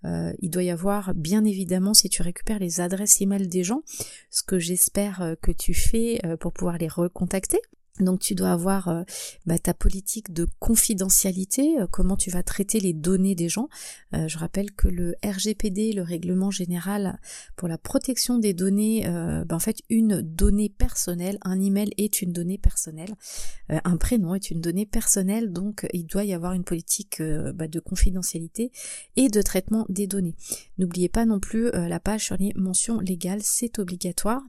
il 0.04 0.50
doit 0.50 0.64
y 0.64 0.72
avoir 0.72 1.14
bien 1.14 1.46
évidemment 1.46 1.94
si 1.94 2.10
tu 2.10 2.24
récupères 2.24 2.60
les 2.60 2.80
adresses 2.80 3.22
email 3.22 3.48
des 3.48 3.64
gens 3.64 3.84
ce 4.30 4.44
que 4.44 4.60
j'espère 4.60 5.22
euh, 5.22 5.36
que 5.42 5.52
tu 5.52 5.74
fais 5.74 6.20
euh, 6.26 6.38
pour 6.38 6.54
pouvoir 6.54 6.78
les 6.78 6.88
recontacter. 6.88 7.60
Donc 8.00 8.20
tu 8.20 8.36
dois 8.36 8.52
avoir 8.52 8.90
euh, 8.90 9.04
bah, 9.46 9.58
ta 9.58 9.74
politique 9.74 10.34
de 10.34 10.48
confidentialité, 10.60 11.80
euh, 11.80 11.88
comment 11.90 12.18
tu 12.18 12.30
vas 12.30 12.44
traiter 12.44 12.82
les 12.82 12.92
données 12.92 13.36
des 13.36 13.48
gens. 13.48 13.70
Euh, 14.14 14.28
je 14.28 14.38
rappelle 14.38 14.74
que 14.74 14.90
le 14.90 15.16
RGPD, 15.24 15.94
le 15.94 16.02
règlement 16.02 16.52
général 16.52 17.20
pour 17.56 17.70
la 17.70 17.78
protection 17.78 18.38
des 18.38 18.54
données, 18.54 19.06
bah, 19.46 19.56
en 19.56 19.60
fait 19.60 19.82
une 19.90 20.22
donnée 20.22 20.70
personnelle, 20.70 21.38
un 21.42 21.60
email 21.62 21.92
est 21.98 22.22
une 22.22 22.34
donnée 22.34 22.58
personnelle, 22.58 23.16
un 23.70 23.98
prénom 23.98 24.36
est 24.36 24.52
une 24.52 24.62
donnée 24.62 24.86
personnelle, 24.86 25.52
donc 25.52 25.88
il 25.94 26.06
doit 26.06 26.24
y 26.24 26.34
avoir 26.34 26.54
une 26.54 26.64
politique 26.64 27.22
bah, 27.22 27.68
de 27.68 27.80
confidentialité 27.80 28.72
et 29.16 29.30
de 29.30 29.42
traitement 29.42 29.86
des 29.90 30.08
données. 30.08 30.36
N'oubliez 30.78 31.10
pas 31.10 31.26
non 31.26 31.40
plus 31.40 31.72
la 31.72 32.00
page 32.00 32.26
sur 32.26 32.38
les 32.38 32.52
mentions 32.56 33.00
légales, 33.00 33.42
c'est 33.44 33.80
obligatoire. 33.80 34.42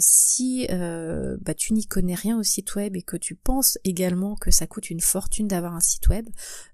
si 0.00 0.66
tu 1.56 1.74
n'y 1.74 1.86
connais 1.86 2.14
rien 2.14 2.38
aussi 2.38 2.62
web 2.74 2.96
et 2.96 3.02
que 3.02 3.16
tu 3.16 3.34
penses 3.34 3.78
également 3.84 4.36
que 4.36 4.50
ça 4.50 4.66
coûte 4.66 4.90
une 4.90 5.00
fortune 5.00 5.48
d'avoir 5.48 5.74
un 5.74 5.80
site 5.80 6.08
web, 6.08 6.28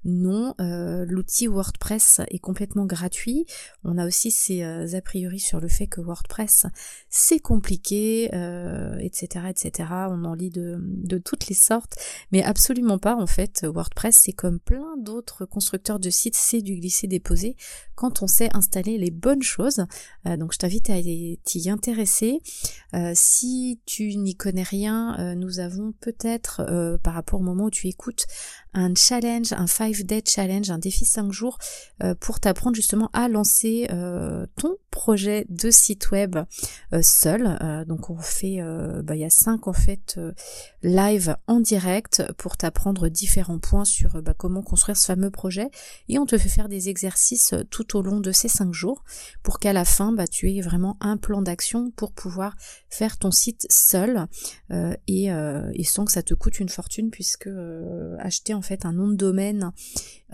non, 0.05 0.55
euh, 0.61 1.05
l'outil 1.07 1.47
WordPress 1.47 2.21
est 2.29 2.39
complètement 2.39 2.87
gratuit. 2.87 3.47
On 3.85 3.99
a 3.99 4.07
aussi 4.07 4.31
ces 4.31 4.63
euh, 4.63 4.87
a 4.95 5.01
priori 5.01 5.39
sur 5.39 5.61
le 5.61 5.69
fait 5.69 5.87
que 5.87 6.01
WordPress 6.01 6.67
c'est 7.11 7.41
compliqué, 7.41 8.25
etc., 8.25 8.35
euh, 8.35 9.49
etc. 9.49 9.89
On 10.09 10.25
en 10.25 10.35
lit 10.35 10.51
de, 10.51 10.79
de 10.81 11.19
toutes 11.19 11.49
les 11.49 11.55
sortes, 11.55 11.97
mais 12.33 12.43
absolument 12.43 12.99
pas 12.99 13.17
en 13.17 13.27
fait. 13.27 13.65
WordPress 13.65 14.21
c'est 14.23 14.33
comme 14.33 14.61
plein 14.61 14.97
d'autres 14.99 15.45
constructeurs 15.45 15.99
de 15.99 16.11
sites, 16.11 16.37
c'est 16.37 16.63
du 16.63 16.77
glisser 16.77 17.07
déposer 17.07 17.57
quand 17.95 18.23
on 18.23 18.27
sait 18.27 18.49
installer 18.55 18.97
les 18.97 19.11
bonnes 19.11 19.43
choses. 19.43 19.85
donc 20.25 20.53
je 20.53 20.59
t'invite 20.59 20.89
à 20.91 20.97
t'y 21.03 21.69
intéresser. 21.69 22.41
si 23.15 23.81
tu 23.87 24.17
n'y 24.17 24.37
connais 24.37 24.63
rien, 24.63 25.35
nous 25.35 25.59
avons 25.59 25.88
peut-être 25.93 26.63
euh, 26.69 26.99
par 26.99 27.15
rapport 27.15 27.41
au 27.41 27.43
moment 27.43 27.65
où 27.65 27.71
tu 27.71 27.89
écoutes 27.89 28.27
un 28.79 28.95
challenge, 28.95 29.53
un 29.53 29.67
5 29.67 30.03
day 30.03 30.23
challenge, 30.25 30.71
un 30.71 30.79
défi 30.79 31.05
5 31.05 31.33
jours 31.33 31.59
euh, 32.03 32.15
pour 32.15 32.39
t'apprendre 32.39 32.77
justement 32.77 33.11
à 33.13 33.29
lancer 33.29 33.89
euh, 33.91 34.47
ton 34.57 34.77
projet 34.91 35.47
de 35.49 35.71
site 35.71 36.11
web 36.11 36.37
seul. 37.03 37.85
donc 37.87 38.11
on 38.11 38.19
fait, 38.19 38.59
bah, 39.05 39.15
il 39.15 39.21
y 39.21 39.25
a 39.25 39.31
5 39.31 39.69
en 39.69 39.73
fait 39.73 40.19
live 40.83 41.37
en 41.47 41.61
direct 41.61 42.25
pour 42.37 42.57
t'apprendre 42.57 43.09
différents 43.09 43.61
points 43.61 43.85
sur 43.85 44.21
bah, 44.23 44.35
comment 44.37 44.63
construire 44.63 44.97
ce 44.97 45.07
fameux 45.07 45.31
projet 45.31 45.71
et 46.09 46.19
on 46.19 46.27
te 46.27 46.37
fait 46.37 46.49
faire 46.49 46.69
des 46.69 46.89
exercices 46.89 47.55
tout 47.71 47.97
au 47.97 48.03
long 48.03 48.19
de 48.19 48.33
ces 48.33 48.49
5 48.49 48.73
jours 48.75 49.05
pour 49.45 49.61
qu'à 49.61 49.73
la 49.73 49.85
fin 49.85 50.11
bah, 50.11 50.27
tu 50.27 50.51
aies 50.51 50.63
vraiment 50.63 50.97
un 51.01 51.17
plan 51.17 51.43
d'action 51.43 51.93
pour 51.93 52.13
pouvoir 52.13 52.57
faire 52.91 53.19
ton 53.19 53.31
site 53.31 53.67
seul 53.71 54.27
et, 55.07 55.31
sans 55.85 56.05
que 56.07 56.13
ça 56.13 56.23
te 56.23 56.35
coûte 56.35 56.59
une 56.59 56.69
fortune 56.69 57.11
puisque 57.11 57.49
euh, 57.79 58.17
acheter 58.19 58.55
en 58.55 58.63
fait 58.69 58.87
un 58.87 58.93
nom 58.93 59.09
de 59.09 59.17
domaine 59.17 59.73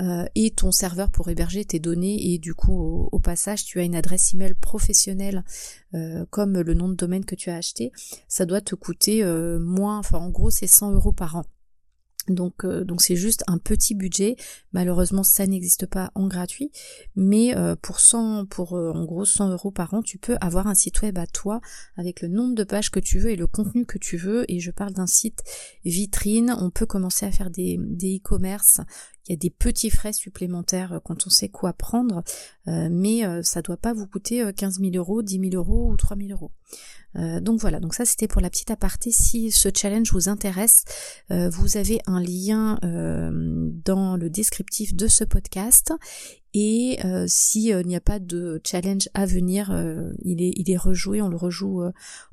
euh, 0.01 0.27
et 0.35 0.51
ton 0.51 0.73
serveur 0.73 1.11
pour 1.11 1.29
héberger 1.29 1.65
tes 1.65 1.79
données 1.79 2.33
et 2.33 2.39
du 2.39 2.55
coup 2.55 3.09
au, 3.11 3.19
passage 3.21 3.65
tu 3.65 3.81
as 3.81 3.85
une 3.85 3.95
adresse 3.95 4.35
email 4.35 4.55
professionnelle 4.55 5.45
euh, 5.95 6.27
comme 6.31 6.61
le 6.61 6.75
nom 6.75 6.89
de 6.89 6.95
domaine 6.95 7.25
que 7.25 7.35
tu 7.35 7.51
as 7.51 7.57
acheté, 7.57 7.93
ça 8.29 8.45
doit 8.45 8.61
te 8.61 8.75
coûter 8.75 9.25
moins, 9.59 9.99
enfin 9.99 10.19
en 10.19 10.31
gros 10.31 10.51
c'est 10.51 10.67
100 10.67 10.93
euros 10.93 11.13
par 11.13 11.37
an. 11.37 11.45
Donc 12.29 12.65
euh, 12.65 12.85
donc 12.85 13.03
c'est 13.03 13.17
juste 13.17 13.45
un 13.47 13.59
petit 13.59 13.95
budget. 13.95 14.37
Malheureusement 14.73 15.23
ça 15.23 15.47
n'existe 15.47 15.87
pas 15.87 16.11
en 16.15 16.27
gratuit, 16.27 16.71
mais 17.17 17.57
euh, 17.57 17.77
pour 17.77 18.01
100 18.01 18.47
pour 18.47 18.77
euh, 18.77 18.93
en 18.93 19.05
gros 19.05 19.25
100 19.25 19.51
euros 19.51 19.71
par 19.71 19.95
an, 19.95 20.03
tu 20.03 20.19
peux 20.19 20.37
avoir 20.41 20.67
un 20.67 20.75
site 20.75 21.03
web 21.03 21.19
à 21.19 21.27
toi 21.27 21.61
avec 21.97 22.23
le 22.23 22.29
nombre 22.29 22.55
de 22.55 22.65
pages 22.65 22.91
que 22.91 23.01
tu 23.01 23.19
veux 23.19 23.31
et 23.31 23.37
le 23.37 23.47
contenu 23.47 23.87
que 23.87 23.99
tu 23.99 24.17
veux. 24.17 24.45
Et 24.51 24.61
je 24.61 24.71
parle 24.71 24.93
d'un 24.93 25.07
site 25.07 25.43
vitrine. 25.85 26.55
On 26.59 26.71
peut 26.71 26.87
commencer 26.87 27.27
à 27.27 27.33
faire 27.33 27.51
des 27.51 27.79
des 27.81 28.17
e-commerce. 28.19 28.81
Il 29.27 29.33
y 29.33 29.35
a 29.35 29.37
des 29.37 29.51
petits 29.51 29.91
frais 29.91 30.13
supplémentaires 30.13 31.01
quand 31.05 31.27
on 31.27 31.31
sait 31.31 31.49
quoi 31.49 31.73
prendre, 31.73 32.23
mais 32.67 33.23
ça 33.43 33.63
doit 33.63 33.77
pas 33.77 33.95
vous 33.95 34.07
coûter 34.07 34.53
15 34.55 34.81
000 34.81 34.93
euros, 34.97 35.23
10 35.23 35.51
000 35.51 35.55
euros 35.55 35.91
ou 35.91 35.97
3 35.97 36.17
000 36.17 36.31
euros. 36.31 36.51
Euh, 37.17 37.41
donc 37.41 37.61
voilà, 37.61 37.81
donc 37.81 37.95
ça 37.95 38.05
c'était 38.05 38.29
pour 38.29 38.41
la 38.41 38.51
petite 38.51 38.71
aparté. 38.71 39.11
Si 39.11 39.51
ce 39.51 39.69
challenge 39.75 40.13
vous 40.13 40.29
intéresse, 40.29 40.85
euh, 41.31 41.49
vous 41.49 41.77
avez 41.77 42.01
un 42.07 42.21
lien 42.21 42.79
euh, 42.85 43.31
dans 43.85 44.17
le 44.17 44.31
descriptif 44.31 44.95
de 44.95 45.09
ce 45.09 45.25
podcast 45.25 45.93
et 46.57 47.01
euh, 47.05 47.25
s'il 47.27 47.73
euh, 47.73 47.83
n'y 47.83 47.97
a 47.97 48.01
pas 48.01 48.21
de 48.21 48.61
challenge 48.65 49.09
à 49.13 49.27
venir, 49.27 49.71
euh, 49.73 50.13
il 50.23 50.41
est 50.41 50.53
il 50.57 50.71
est 50.71 50.77
rejoué, 50.77 51.21
on 51.21 51.29
le 51.29 51.37
rejoue, 51.37 51.83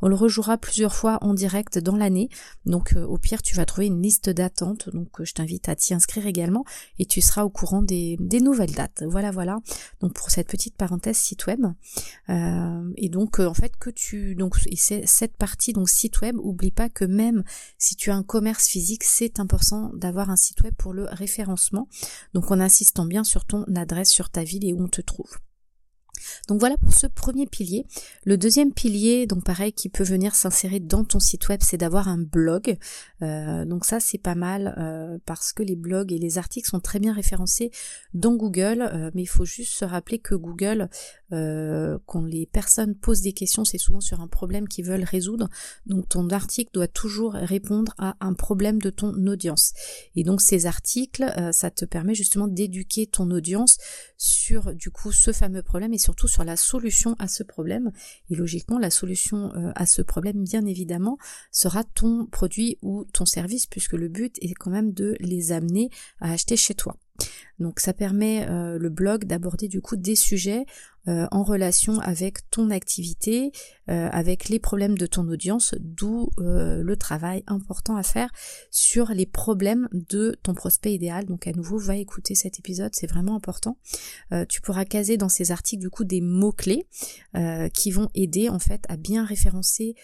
on 0.02 0.08
le 0.08 0.16
rejouera 0.16 0.60
plusieurs 0.60 0.94
fois 0.94 1.18
en 1.22 1.34
direct 1.34 1.80
dans 1.80 1.96
l'année. 1.96 2.30
Donc 2.68 2.96
au 2.96 3.18
pire, 3.18 3.42
tu 3.42 3.56
vas 3.56 3.66
trouver 3.66 3.88
une 3.88 4.02
liste 4.02 4.30
d'attente. 4.30 4.90
Donc 4.94 5.24
je 5.24 5.34
t'invite 5.34 5.68
à 5.70 5.76
t'y 5.76 5.96
inscrire 5.96 6.28
également 6.28 6.64
et 7.00 7.06
tu 7.06 7.20
seras 7.20 7.44
au 7.44 7.50
courant 7.50 7.82
des, 7.82 8.18
des 8.20 8.40
nouvelles 8.40 8.74
dates. 8.74 9.04
Voilà 9.08 9.32
voilà. 9.32 9.60
Donc 10.02 10.14
pour 10.14 10.30
cette 10.30 10.48
petite 10.48 10.76
parenthèse 10.76 11.18
site 11.18 11.48
web. 11.48 11.66
et 12.30 13.10
donc 13.10 13.40
en 13.40 13.56
fait 13.56 13.76
que 13.78 13.90
tu 13.90 14.36
donc 14.36 14.56
cette 14.76 15.36
partie 15.36 15.74
donc 15.74 15.90
site 15.90 16.22
web. 16.22 16.38
Oublie 16.38 16.72
pas 16.72 16.90
que 16.90 17.06
même 17.06 17.44
si 17.80 17.96
tu 17.96 18.12
as 18.12 18.16
un 18.16 18.24
commerce 18.24 18.68
physique, 18.68 19.04
c'est 19.04 19.40
important 19.40 19.92
d'avoir 19.96 20.30
un 20.30 20.36
site 20.36 20.62
web 20.62 20.76
pour 20.78 20.94
le 20.94 21.06
référencement. 21.06 21.88
Donc 22.36 22.52
en 22.52 22.60
insistant 22.60 23.06
bien 23.06 23.24
sur 23.24 23.46
ton 23.46 23.64
adresse 23.76 24.11
sur 24.12 24.30
ta 24.30 24.44
ville 24.44 24.66
et 24.66 24.74
où 24.74 24.84
on 24.84 24.88
te 24.88 25.02
trouve. 25.02 25.38
Donc 26.48 26.60
voilà 26.60 26.78
pour 26.78 26.94
ce 26.94 27.08
premier 27.08 27.48
pilier. 27.48 27.86
Le 28.26 28.38
deuxième 28.38 28.74
pilier, 28.74 29.28
donc 29.28 29.44
pareil, 29.44 29.74
qui 29.74 29.90
peut 29.90 30.04
venir 30.04 30.36
s'insérer 30.36 30.80
dans 30.80 31.04
ton 31.04 31.20
site 31.20 31.48
web, 31.50 31.60
c'est 31.64 31.78
d'avoir 31.78 32.08
un 32.08 32.18
blog. 32.18 32.78
Euh, 33.22 33.66
donc 33.66 33.86
ça 33.86 34.00
c'est 34.00 34.18
pas 34.18 34.36
mal 34.36 34.76
euh, 34.78 35.18
parce 35.26 35.54
que 35.54 35.64
les 35.64 35.76
blogs 35.76 36.12
et 36.12 36.18
les 36.18 36.38
articles 36.38 36.68
sont 36.68 36.80
très 36.80 37.00
bien 37.00 37.14
référencés 37.14 37.72
dans 38.14 38.36
Google, 38.36 38.82
euh, 38.82 39.12
mais 39.14 39.24
il 39.24 39.28
faut 39.28 39.46
juste 39.46 39.74
se 39.74 39.86
rappeler 39.86 40.20
que 40.20 40.36
Google, 40.36 40.90
quand 41.32 42.26
les 42.26 42.46
personnes 42.46 42.94
posent 42.94 43.22
des 43.22 43.32
questions, 43.32 43.64
c'est 43.64 43.78
souvent 43.78 44.02
sur 44.02 44.20
un 44.20 44.28
problème 44.28 44.68
qu'ils 44.68 44.84
veulent 44.84 45.06
résoudre. 45.06 45.48
Donc 45.86 46.10
ton 46.10 46.30
article 46.30 46.72
doit 46.74 46.90
toujours 46.90 47.32
répondre 47.32 47.94
à 47.98 48.18
un 48.20 48.34
problème 48.34 48.82
de 48.82 48.90
ton 48.90 49.14
audience. 49.28 49.72
Et 50.18 50.26
donc 50.26 50.42
ces 50.42 50.66
articles, 50.66 51.24
ça 51.54 51.72
te 51.72 51.86
permet 51.86 52.16
justement 52.16 52.50
d'éduquer 52.50 53.08
ton 53.08 53.32
audience 53.32 53.78
sur 54.18 54.76
du 54.76 54.92
coup 54.92 55.14
ce 55.14 55.32
fameux 55.32 55.64
problème 55.64 55.94
et 55.94 55.98
surtout 56.12 56.28
sur 56.28 56.44
la 56.44 56.58
solution 56.58 57.16
à 57.20 57.30
ce 57.30 57.42
problème. 57.42 57.92
Et 58.30 58.36
logiquement, 58.36 58.78
la 58.78 58.90
solution 58.90 59.52
à 59.76 59.86
ce 59.86 60.02
problème, 60.02 60.44
bien 60.44 60.66
évidemment, 60.66 61.18
sera 61.52 61.86
ton 61.86 62.26
produit 62.26 62.78
ou 62.82 63.06
ton 63.14 63.26
service 63.26 63.66
puisque 63.66 63.94
le 63.94 64.10
but 64.10 64.36
est 64.42 64.54
quand 64.54 64.72
même 64.72 64.92
de 64.92 65.16
les 65.22 65.54
amener 65.54 65.90
à 66.20 66.34
acheter 66.34 66.58
chez 66.58 66.76
toi. 66.76 66.98
Donc 67.62 67.80
ça 67.80 67.94
permet 67.94 68.48
euh, 68.50 68.78
le 68.80 68.90
blog 68.90 69.26
d'aborder 69.26 69.68
du 69.68 69.82
coup 69.82 69.96
des 69.96 70.16
sujets 70.16 70.66
euh, 71.08 71.28
en 71.32 71.44
relation 71.44 72.00
avec 72.00 72.50
ton 72.50 72.72
activité, 72.72 73.52
euh, 73.90 74.10
avec 74.12 74.50
les 74.50 74.60
problèmes 74.60 74.98
de 74.98 75.06
ton 75.06 75.28
audience, 75.28 75.76
d'où 75.80 76.30
le 76.38 76.96
travail 76.96 77.44
important 77.48 77.96
à 77.96 78.04
faire 78.04 78.32
sur 78.72 79.10
les 79.10 79.26
problèmes 79.26 79.88
de 79.92 80.36
ton 80.44 80.54
prospect 80.54 80.94
idéal. 80.94 81.26
Donc 81.26 81.48
à 81.48 81.52
nouveau, 81.52 81.78
va 81.78 81.96
écouter 81.96 82.36
cet 82.36 82.60
épisode, 82.60 82.92
c'est 82.94 83.08
vraiment 83.08 83.36
important. 83.36 83.78
tu 84.50 84.62
pourras 84.62 84.86
caser 84.86 85.18
dans 85.18 85.30
ces 85.30 85.52
articles 85.52 85.82
du 85.82 85.90
coup 85.90 86.04
des 86.04 86.22
mots-clés 86.22 86.88
qui 87.74 87.92
vont 87.92 88.10
aider 88.16 88.50
en 88.50 88.60
fait 88.60 88.84
à 88.90 88.98
bien 88.98 89.24
référencer 89.24 89.96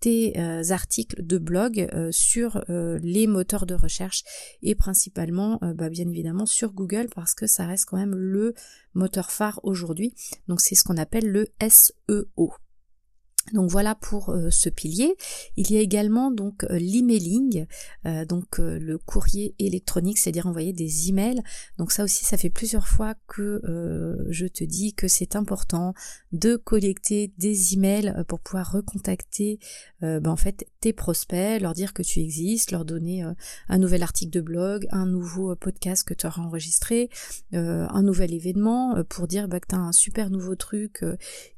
tes 0.00 0.38
euh, 0.38 0.62
articles 0.70 1.24
de 1.24 1.38
blog 1.38 1.88
euh, 1.92 2.10
sur 2.12 2.62
les 2.68 3.26
moteurs 3.26 3.66
de 3.66 3.74
recherche 3.74 4.24
et 4.62 4.74
principalement 4.74 5.58
bah, 5.74 5.88
bien 5.88 6.08
évidemment 6.08 6.46
sur 6.46 6.72
Google 6.72 7.08
parce 7.14 7.34
que 7.34 7.46
ça 7.46 7.66
reste 7.66 7.86
quand 7.86 7.96
même 7.96 8.14
le 8.14 8.54
moteur 8.94 9.30
phare 9.30 9.60
aujourd'hui. 9.62 10.14
Donc 10.48 10.60
c'est 10.60 10.74
ce 10.74 10.84
qu'on 10.84 10.96
appelle 10.96 11.30
le 11.30 11.48
SEO. 11.60 12.52
Donc 13.52 13.70
voilà 13.70 13.94
pour 13.94 14.30
euh, 14.30 14.50
ce 14.50 14.68
pilier. 14.68 15.14
Il 15.56 15.70
y 15.70 15.76
a 15.76 15.80
également 15.80 16.30
donc 16.30 16.64
euh, 16.64 16.78
l'emailing, 16.78 17.66
euh, 18.06 18.24
donc 18.24 18.58
le 18.58 18.98
courrier 18.98 19.54
électronique, 19.58 20.18
c'est-à-dire 20.18 20.46
envoyer 20.46 20.72
des 20.72 21.08
emails. 21.08 21.42
Donc 21.76 21.90
ça 21.90 22.04
aussi, 22.04 22.24
ça 22.24 22.36
fait 22.36 22.50
plusieurs 22.50 22.86
fois 22.86 23.14
que 23.26 23.60
je 24.28 24.46
te 24.46 24.64
dis 24.64 24.94
que 24.94 25.08
c'est 25.08 25.36
important 25.36 25.94
de 26.32 26.56
collecter 26.56 27.32
des 27.38 27.74
emails 27.74 28.14
pour 28.28 28.40
pouvoir 28.40 28.72
recontacter 28.72 29.58
ben, 30.00 30.26
en 30.26 30.36
fait 30.36 30.66
tes 30.80 30.92
prospects, 30.92 31.60
leur 31.60 31.72
dire 31.72 31.92
que 31.92 32.02
tu 32.02 32.20
existes, 32.20 32.70
leur 32.70 32.84
donner 32.84 33.24
un 33.68 33.78
nouvel 33.78 34.02
article 34.02 34.30
de 34.32 34.40
blog, 34.40 34.86
un 34.90 35.06
nouveau 35.06 35.54
podcast 35.56 36.04
que 36.06 36.14
tu 36.14 36.26
auras 36.26 36.42
enregistré, 36.42 37.08
un 37.52 38.02
nouvel 38.02 38.34
événement 38.34 39.02
pour 39.08 39.26
dire 39.26 39.48
bah, 39.48 39.60
que 39.60 39.68
tu 39.68 39.74
as 39.74 39.80
un 39.80 39.92
super 39.92 40.30
nouveau 40.30 40.54
truc 40.54 41.04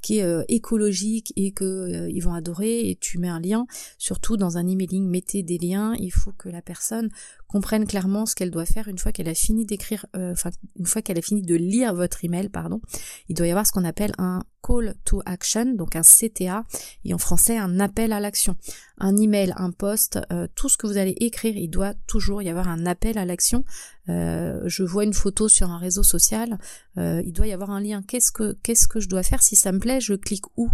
qui 0.00 0.18
est 0.18 0.44
écologique 0.48 1.32
et 1.36 1.52
que 1.52 1.73
que 1.74 2.08
ils 2.10 2.20
vont 2.20 2.34
adorer 2.34 2.88
et 2.88 2.96
tu 2.96 3.18
mets 3.18 3.28
un 3.28 3.40
lien. 3.40 3.66
Surtout 3.98 4.36
dans 4.36 4.58
un 4.58 4.66
emailing, 4.66 5.08
mettez 5.08 5.42
des 5.42 5.58
liens. 5.58 5.94
Il 5.98 6.12
faut 6.12 6.32
que 6.32 6.48
la 6.48 6.62
personne 6.62 7.08
comprenne 7.48 7.86
clairement 7.86 8.26
ce 8.26 8.34
qu'elle 8.34 8.50
doit 8.50 8.66
faire 8.66 8.88
une 8.88 8.98
fois 8.98 9.12
qu'elle 9.12 9.28
a 9.28 9.34
fini 9.34 9.64
d'écrire, 9.64 10.06
enfin 10.14 10.50
une 10.76 10.86
fois 10.86 11.02
qu'elle 11.02 11.18
a 11.18 11.22
fini 11.22 11.42
de 11.42 11.54
lire 11.54 11.94
votre 11.94 12.24
email, 12.24 12.48
pardon. 12.48 12.80
Il 13.28 13.36
doit 13.36 13.46
y 13.46 13.50
avoir 13.50 13.66
ce 13.66 13.72
qu'on 13.72 13.84
appelle 13.84 14.12
un 14.18 14.42
call 14.64 14.94
to 15.04 15.20
action, 15.26 15.74
donc 15.74 15.96
un 15.96 16.02
CTA, 16.02 16.64
et 17.04 17.14
en 17.14 17.18
français 17.18 17.58
un 17.58 17.80
appel 17.80 18.12
à 18.12 18.20
l'action. 18.20 18.56
Un 18.98 19.16
email, 19.16 19.52
un 19.56 19.70
post, 19.70 20.18
euh, 20.32 20.46
tout 20.54 20.68
ce 20.68 20.76
que 20.76 20.86
vous 20.86 20.96
allez 20.96 21.16
écrire, 21.20 21.56
il 21.56 21.68
doit 21.68 21.94
toujours 22.06 22.42
y 22.42 22.48
avoir 22.48 22.68
un 22.68 22.86
appel 22.86 23.18
à 23.18 23.24
l'action. 23.24 23.64
Euh, 24.08 24.62
je 24.66 24.82
vois 24.82 25.04
une 25.04 25.12
photo 25.12 25.48
sur 25.48 25.70
un 25.70 25.78
réseau 25.78 26.02
social, 26.02 26.58
euh, 26.98 27.22
il 27.24 27.32
doit 27.32 27.46
y 27.46 27.52
avoir 27.52 27.70
un 27.70 27.80
lien. 27.80 28.02
Qu'est-ce 28.02 28.32
que 28.32 28.56
qu'est-ce 28.62 28.88
que 28.88 29.00
je 29.00 29.08
dois 29.08 29.22
faire? 29.22 29.42
Si 29.42 29.56
ça 29.56 29.72
me 29.72 29.78
plaît 29.78 30.00
Je 30.00 30.14
clique 30.14 30.46
où? 30.56 30.70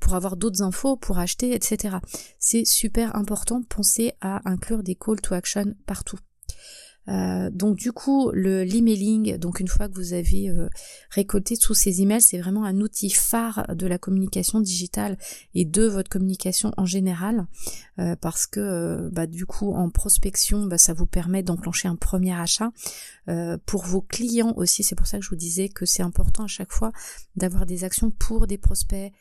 Pour 0.00 0.14
avoir 0.14 0.36
d'autres 0.36 0.62
infos, 0.62 0.96
pour 0.96 1.18
acheter, 1.18 1.54
etc. 1.54 1.98
C'est 2.38 2.64
super 2.64 3.14
important. 3.16 3.62
Pensez 3.62 4.12
à 4.20 4.48
inclure 4.50 4.82
des 4.82 4.94
call 4.94 5.20
to 5.20 5.34
action 5.34 5.74
partout. 5.86 6.18
Euh, 7.08 7.50
donc 7.50 7.76
du 7.76 7.92
coup, 7.92 8.30
le 8.32 8.62
l'emailing, 8.62 9.36
donc 9.36 9.60
une 9.60 9.68
fois 9.68 9.88
que 9.88 9.94
vous 9.94 10.12
avez 10.12 10.50
euh, 10.50 10.68
récolté 11.10 11.56
tous 11.56 11.74
ces 11.74 12.02
emails, 12.02 12.20
c'est 12.20 12.38
vraiment 12.38 12.64
un 12.64 12.80
outil 12.80 13.10
phare 13.10 13.66
de 13.74 13.86
la 13.86 13.98
communication 13.98 14.60
digitale 14.60 15.16
et 15.54 15.64
de 15.64 15.86
votre 15.86 16.10
communication 16.10 16.72
en 16.76 16.84
général, 16.84 17.46
euh, 17.98 18.16
parce 18.20 18.46
que 18.46 19.08
bah, 19.12 19.26
du 19.26 19.46
coup 19.46 19.72
en 19.72 19.90
prospection, 19.90 20.66
bah, 20.66 20.78
ça 20.78 20.92
vous 20.92 21.06
permet 21.06 21.42
d'enclencher 21.42 21.88
un 21.88 21.96
premier 21.96 22.34
achat. 22.34 22.70
pour 23.66 23.84
vos 23.84 24.02
clients 24.02 24.52
aussi, 24.56 24.82
c'est 24.82 24.96
pour 24.96 25.06
ça 25.06 25.18
que 25.18 25.24
je 25.24 25.30
vous 25.30 25.36
disais 25.36 25.68
que 25.68 25.86
c'est 25.86 26.02
important 26.02 26.44
à 26.44 26.48
chaque 26.48 26.72
fois 26.72 26.92
d'avoir 27.36 27.64
des 27.64 27.84
actions 27.84 28.10
pour 28.10 28.46
des 28.46 28.58
prospects 28.58 29.12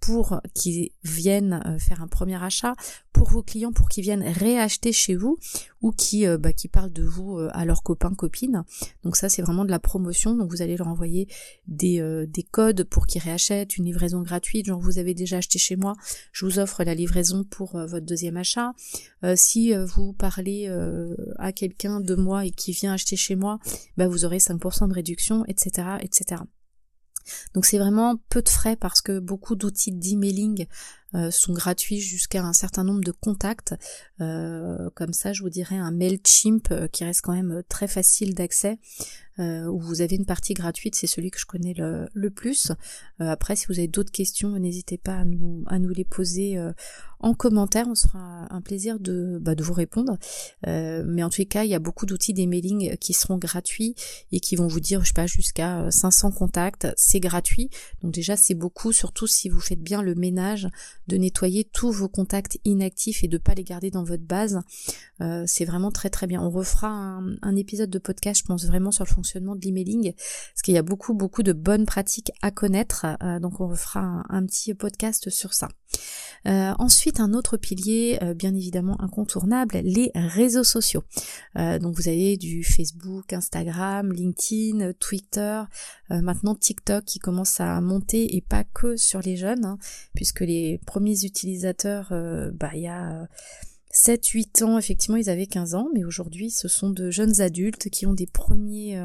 pour 0.00 0.40
qu'ils 0.54 0.90
viennent 1.02 1.62
euh, 1.66 1.78
faire 1.78 2.02
un 2.02 2.08
premier 2.08 2.42
achat, 2.42 2.74
pour 3.12 3.28
vos 3.30 3.42
clients 3.42 3.72
pour 3.72 3.88
qu'ils 3.88 4.04
viennent 4.04 4.22
réacheter 4.22 4.92
chez 4.92 5.16
vous 5.16 5.38
ou 5.82 5.90
qui, 5.90 6.26
euh, 6.26 6.38
bah, 6.38 6.52
qui 6.52 6.68
parlent 6.68 6.92
de 6.92 7.02
vous 7.02 7.38
euh, 7.38 7.48
à 7.52 7.64
leurs 7.64 7.82
copains, 7.82 8.14
copines. 8.14 8.64
Donc 9.02 9.16
ça 9.16 9.28
c'est 9.28 9.42
vraiment 9.42 9.64
de 9.64 9.70
la 9.70 9.78
promotion, 9.78 10.36
donc 10.36 10.50
vous 10.50 10.62
allez 10.62 10.76
leur 10.76 10.88
envoyer 10.88 11.28
des, 11.66 12.26
des 12.28 12.42
codes 12.42 12.84
pour 12.84 13.06
qu'ils 13.06 13.22
réachètent, 13.22 13.76
une 13.76 13.84
livraison 13.84 14.22
gratuite, 14.22 14.66
genre 14.66 14.80
vous 14.80 14.98
avez 14.98 15.14
déjà 15.14 15.38
acheté 15.38 15.58
chez 15.58 15.76
moi, 15.76 15.94
je 16.32 16.44
vous 16.44 16.58
offre 16.58 16.84
la 16.84 16.94
livraison 16.94 17.44
pour 17.44 17.72
votre 17.72 18.06
deuxième 18.06 18.36
achat. 18.36 18.72
si 19.34 19.74
vous 19.74 20.12
parlez 20.12 20.68
à 21.36 21.52
quelqu'un 21.52 22.00
de 22.00 22.14
moi 22.14 22.46
et 22.46 22.50
qui 22.50 22.72
vient 22.72 22.92
acheter 22.92 23.16
chez 23.16 23.36
moi, 23.36 23.58
bah, 23.96 24.08
vous 24.08 24.24
aurez 24.24 24.38
5% 24.38 24.88
de 24.88 24.94
réduction, 24.94 25.44
etc. 25.46 25.98
etc. 26.00 26.42
Donc 27.54 27.66
c'est 27.66 27.78
vraiment 27.78 28.16
peu 28.28 28.42
de 28.42 28.48
frais 28.48 28.76
parce 28.76 29.02
que 29.02 29.18
beaucoup 29.18 29.56
d'outils 29.56 29.92
d'emailing 29.92 30.66
euh, 31.14 31.30
sont 31.30 31.54
gratuits 31.54 32.00
jusqu'à 32.00 32.42
un 32.42 32.52
certain 32.52 32.84
nombre 32.84 33.02
de 33.02 33.12
contacts. 33.12 33.74
Euh, 34.20 34.90
comme 34.94 35.12
ça, 35.12 35.32
je 35.32 35.42
vous 35.42 35.48
dirais 35.48 35.76
un 35.76 35.90
Mailchimp 35.90 36.70
euh, 36.70 36.86
qui 36.86 37.04
reste 37.04 37.22
quand 37.22 37.32
même 37.32 37.62
très 37.68 37.88
facile 37.88 38.34
d'accès. 38.34 38.78
Où 39.38 39.78
vous 39.78 40.00
avez 40.00 40.16
une 40.16 40.26
partie 40.26 40.54
gratuite, 40.54 40.94
c'est 40.94 41.06
celui 41.06 41.30
que 41.30 41.38
je 41.38 41.46
connais 41.46 41.74
le, 41.74 42.30
plus. 42.30 42.72
après, 43.18 43.56
si 43.56 43.66
vous 43.66 43.78
avez 43.78 43.88
d'autres 43.88 44.12
questions, 44.12 44.58
n'hésitez 44.58 44.98
pas 44.98 45.16
à 45.16 45.24
nous, 45.24 45.64
à 45.66 45.78
nous 45.78 45.90
les 45.90 46.04
poser 46.04 46.58
en 47.20 47.34
commentaire, 47.34 47.86
on 47.88 47.94
sera 47.94 48.46
un 48.52 48.60
plaisir 48.60 49.00
de, 49.00 49.38
bah, 49.40 49.54
de 49.54 49.62
vous 49.64 49.72
répondre. 49.72 50.18
Euh, 50.66 51.02
mais 51.06 51.22
en 51.22 51.30
tous 51.30 51.40
les 51.40 51.46
cas, 51.46 51.64
il 51.64 51.70
y 51.70 51.74
a 51.74 51.80
beaucoup 51.80 52.06
d'outils 52.06 52.32
d'emailing 52.32 52.96
qui 52.98 53.12
seront 53.12 53.38
gratuits 53.38 53.94
et 54.30 54.40
qui 54.40 54.54
vont 54.56 54.68
vous 54.68 54.80
dire, 54.80 55.00
je 55.02 55.08
sais 55.08 55.12
pas, 55.12 55.26
jusqu'à 55.26 55.90
500 55.90 56.30
contacts, 56.30 56.86
c'est 56.96 57.20
gratuit. 57.20 57.70
Donc 58.02 58.12
déjà, 58.12 58.36
c'est 58.36 58.54
beaucoup, 58.54 58.92
surtout 58.92 59.26
si 59.26 59.48
vous 59.48 59.60
faites 59.60 59.82
bien 59.82 60.02
le 60.02 60.14
ménage 60.14 60.68
de 61.08 61.16
nettoyer 61.16 61.64
tous 61.64 61.90
vos 61.90 62.08
contacts 62.08 62.58
inactifs 62.64 63.24
et 63.24 63.28
de 63.28 63.38
pas 63.38 63.54
les 63.54 63.64
garder 63.64 63.90
dans 63.90 64.04
votre 64.04 64.24
base. 64.24 64.60
Euh, 65.20 65.42
c'est 65.46 65.64
vraiment 65.64 65.90
très 65.90 66.10
très 66.10 66.26
bien. 66.26 66.40
On 66.40 66.50
refera 66.50 66.88
un, 66.88 67.56
épisode 67.58 67.90
de 67.90 67.98
podcast, 67.98 68.40
je 68.40 68.46
pense 68.46 68.64
vraiment 68.66 68.92
sur 68.92 69.04
le 69.04 69.10
fonctionnement 69.10 69.27
de 69.36 69.60
l'emailing, 69.64 70.12
parce 70.12 70.62
qu'il 70.62 70.74
y 70.74 70.78
a 70.78 70.82
beaucoup 70.82 71.14
beaucoup 71.14 71.42
de 71.42 71.52
bonnes 71.52 71.86
pratiques 71.86 72.32
à 72.42 72.50
connaître. 72.50 73.06
Euh, 73.22 73.38
donc 73.40 73.60
on 73.60 73.68
refera 73.68 74.24
un, 74.28 74.46
petit 74.46 74.72
podcast 74.74 75.30
sur 75.30 75.52
ça. 75.52 75.68
ensuite, 76.44 77.20
un 77.20 77.34
autre 77.34 77.56
pilier 77.56 78.18
euh, 78.22 78.34
bien 78.34 78.54
évidemment 78.54 79.00
incontournable, 79.00 79.78
les 79.82 80.10
réseaux 80.14 80.64
sociaux. 80.64 81.04
Euh, 81.56 81.78
donc 81.78 81.96
vous 81.96 82.08
avez 82.08 82.36
du 82.36 82.64
Facebook, 82.64 83.32
Instagram, 83.32 84.12
LinkedIn, 84.12 84.92
Twitter, 84.94 85.62
euh, 86.10 86.20
maintenant 86.20 86.54
TikTok 86.54 87.04
qui 87.04 87.18
commence 87.18 87.60
à 87.60 87.80
monter 87.80 88.36
et 88.36 88.40
pas 88.40 88.64
que 88.64 88.96
sur 88.96 89.20
les 89.20 89.36
jeunes, 89.36 89.64
hein, 89.64 89.78
puisque 90.14 90.40
les 90.40 90.80
premiers 90.86 91.24
utilisateurs, 91.24 92.12
bah 92.54 92.70
il 92.74 92.82
y 92.82 92.88
a 92.88 93.28
7-8 93.98 94.64
ans, 94.64 94.78
effectivement, 94.78 95.16
ils 95.16 95.28
avaient 95.28 95.46
15 95.46 95.74
ans, 95.74 95.88
mais 95.92 96.04
aujourd'hui, 96.04 96.50
ce 96.50 96.68
sont 96.68 96.90
de 96.90 97.10
jeunes 97.10 97.40
adultes 97.40 97.88
qui 97.90 98.06
ont 98.06 98.14
des 98.14 98.26
premiers, 98.26 98.96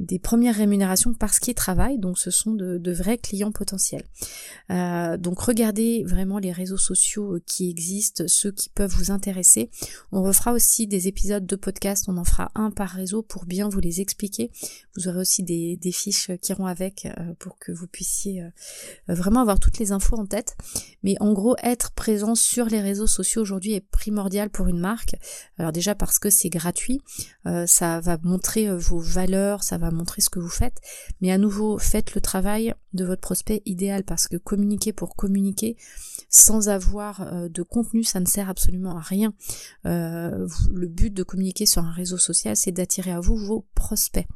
des 0.00 0.18
premières 0.18 0.56
rémunérations 0.56 1.12
parce 1.12 1.38
qu'ils 1.38 1.54
travaillent, 1.54 1.98
donc 1.98 2.18
ce 2.18 2.30
sont 2.30 2.52
de, 2.52 2.92
vrais 2.92 3.18
clients 3.18 3.52
potentiels. 3.52 4.04
Euh, 4.70 5.16
donc 5.16 5.40
regardez 5.40 6.02
vraiment 6.04 6.38
les 6.38 6.52
réseaux 6.52 6.78
sociaux 6.78 7.36
euh, 7.36 7.42
qui 7.46 7.70
existent, 7.70 8.24
ceux 8.26 8.50
qui 8.50 8.68
peuvent 8.68 8.90
vous 8.90 9.10
intéresser. 9.10 9.70
On 10.10 10.22
refera 10.22 10.52
aussi 10.52 10.86
des 10.86 11.06
épisodes 11.06 11.46
de 11.46 11.56
podcast, 11.56 12.06
on 12.08 12.16
en 12.16 12.24
fera 12.24 12.50
un 12.54 12.70
par 12.70 12.88
réseau 12.90 13.22
pour 13.22 13.44
bien 13.44 13.68
vous 13.68 13.78
les 13.80 14.00
expliquer. 14.00 14.50
Vous 14.96 15.06
aurez 15.06 15.20
aussi 15.20 15.42
des, 15.42 15.78
fiches 15.92 16.30
qui 16.40 16.52
iront 16.52 16.66
avec 16.66 17.06
euh, 17.06 17.34
pour 17.38 17.58
que 17.58 17.72
vous 17.72 17.86
puissiez 17.86 18.42
vraiment 19.08 19.40
avoir 19.40 19.58
toutes 19.58 19.78
les 19.78 19.92
infos 19.92 20.16
en 20.16 20.26
tête. 20.26 20.56
Mais 21.02 21.16
en 21.20 21.32
gros, 21.32 21.56
être 21.62 21.92
présent 21.92 22.34
sur 22.34 22.66
les 22.66 22.80
réseaux 22.80 23.06
sociaux 23.06 23.42
aujourd'hui 23.42 23.74
est 23.74 23.80
primordial 23.80 24.09
pour 24.50 24.68
une 24.68 24.78
marque. 24.78 25.16
Alors 25.58 25.72
déjà 25.72 25.94
parce 25.94 26.18
que 26.18 26.30
c'est 26.30 26.48
gratuit, 26.48 27.00
ça 27.66 28.00
va 28.00 28.18
montrer 28.22 28.74
vos 28.76 28.98
valeurs, 28.98 29.62
ça 29.62 29.78
va 29.78 29.90
montrer 29.90 30.20
ce 30.20 30.30
que 30.30 30.38
vous 30.38 30.48
faites, 30.48 30.80
mais 31.20 31.30
à 31.30 31.38
nouveau, 31.38 31.78
faites 31.78 32.14
le 32.14 32.20
travail 32.20 32.74
de 32.92 33.04
votre 33.04 33.20
prospect 33.20 33.62
idéal 33.66 34.04
parce 34.04 34.26
que 34.26 34.36
communiquer 34.36 34.92
pour 34.92 35.14
communiquer 35.14 35.76
sans 36.28 36.68
avoir 36.68 37.22
euh, 37.22 37.48
de 37.48 37.62
contenu, 37.62 38.04
ça 38.04 38.20
ne 38.20 38.26
sert 38.26 38.48
absolument 38.48 38.96
à 38.96 39.00
rien. 39.00 39.34
Euh, 39.86 40.46
le 40.72 40.86
but 40.86 41.12
de 41.12 41.22
communiquer 41.22 41.66
sur 41.66 41.84
un 41.84 41.90
réseau 41.90 42.18
social, 42.18 42.56
c'est 42.56 42.72
d'attirer 42.72 43.10
à 43.10 43.20
vous 43.20 43.36
vos 43.36 43.66
prospects. 43.74 44.26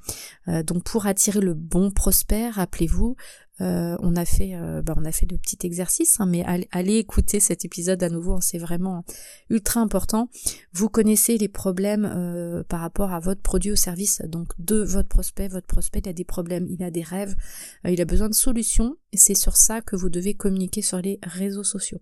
Euh, 0.49 0.63
donc 0.63 0.85
pour 0.85 1.07
attirer 1.07 1.41
le 1.41 1.55
bon 1.55 1.91
prospect, 1.91 2.51
rappelez-vous, 2.51 3.17
euh, 3.61 3.97
on 4.01 4.17
a 4.17 4.25
fait, 4.25 4.55
euh, 4.55 4.83
bah, 4.83 4.95
on 4.97 5.05
a 5.05 5.13
fait 5.13 5.27
de 5.27 5.37
petits 5.37 5.59
exercices, 5.65 6.21
hein, 6.21 6.27
mais 6.27 6.45
allez, 6.73 6.97
écouter 6.97 7.39
cet 7.39 7.65
épisode 7.65 8.03
à 8.03 8.09
nouveau, 8.09 8.35
hein, 8.35 8.41
c'est 8.41 8.59
vraiment 8.59 9.05
ultra 9.49 9.81
important. 9.81 10.29
Vous 10.73 10.89
connaissez 10.89 11.39
les 11.39 11.49
problèmes 11.49 12.05
euh, 12.05 12.65
par 12.65 12.81
rapport 12.81 13.13
à 13.13 13.21
votre 13.21 13.43
produit 13.43 13.71
ou 13.71 13.77
service, 13.77 14.23
donc 14.27 14.49
de 14.59 14.83
votre 14.83 15.09
prospect. 15.09 15.49
Votre 15.49 15.69
prospect 15.69 16.01
il 16.05 16.09
a 16.09 16.13
des 16.13 16.25
problèmes, 16.25 16.67
il 16.69 16.83
a 16.83 16.91
des 16.91 17.03
rêves, 17.03 17.37
il 17.89 18.01
a 18.01 18.05
besoin 18.05 18.29
de 18.29 18.35
solutions, 18.35 18.97
c'est 19.13 19.35
sur 19.35 19.57
ça 19.57 19.81
que 19.81 19.95
vous 19.95 20.09
devez 20.09 20.35
communiquer 20.35 20.83
sur 20.83 20.99
les 20.99 21.21
réseaux 21.23 21.65
sociaux. 21.65 22.01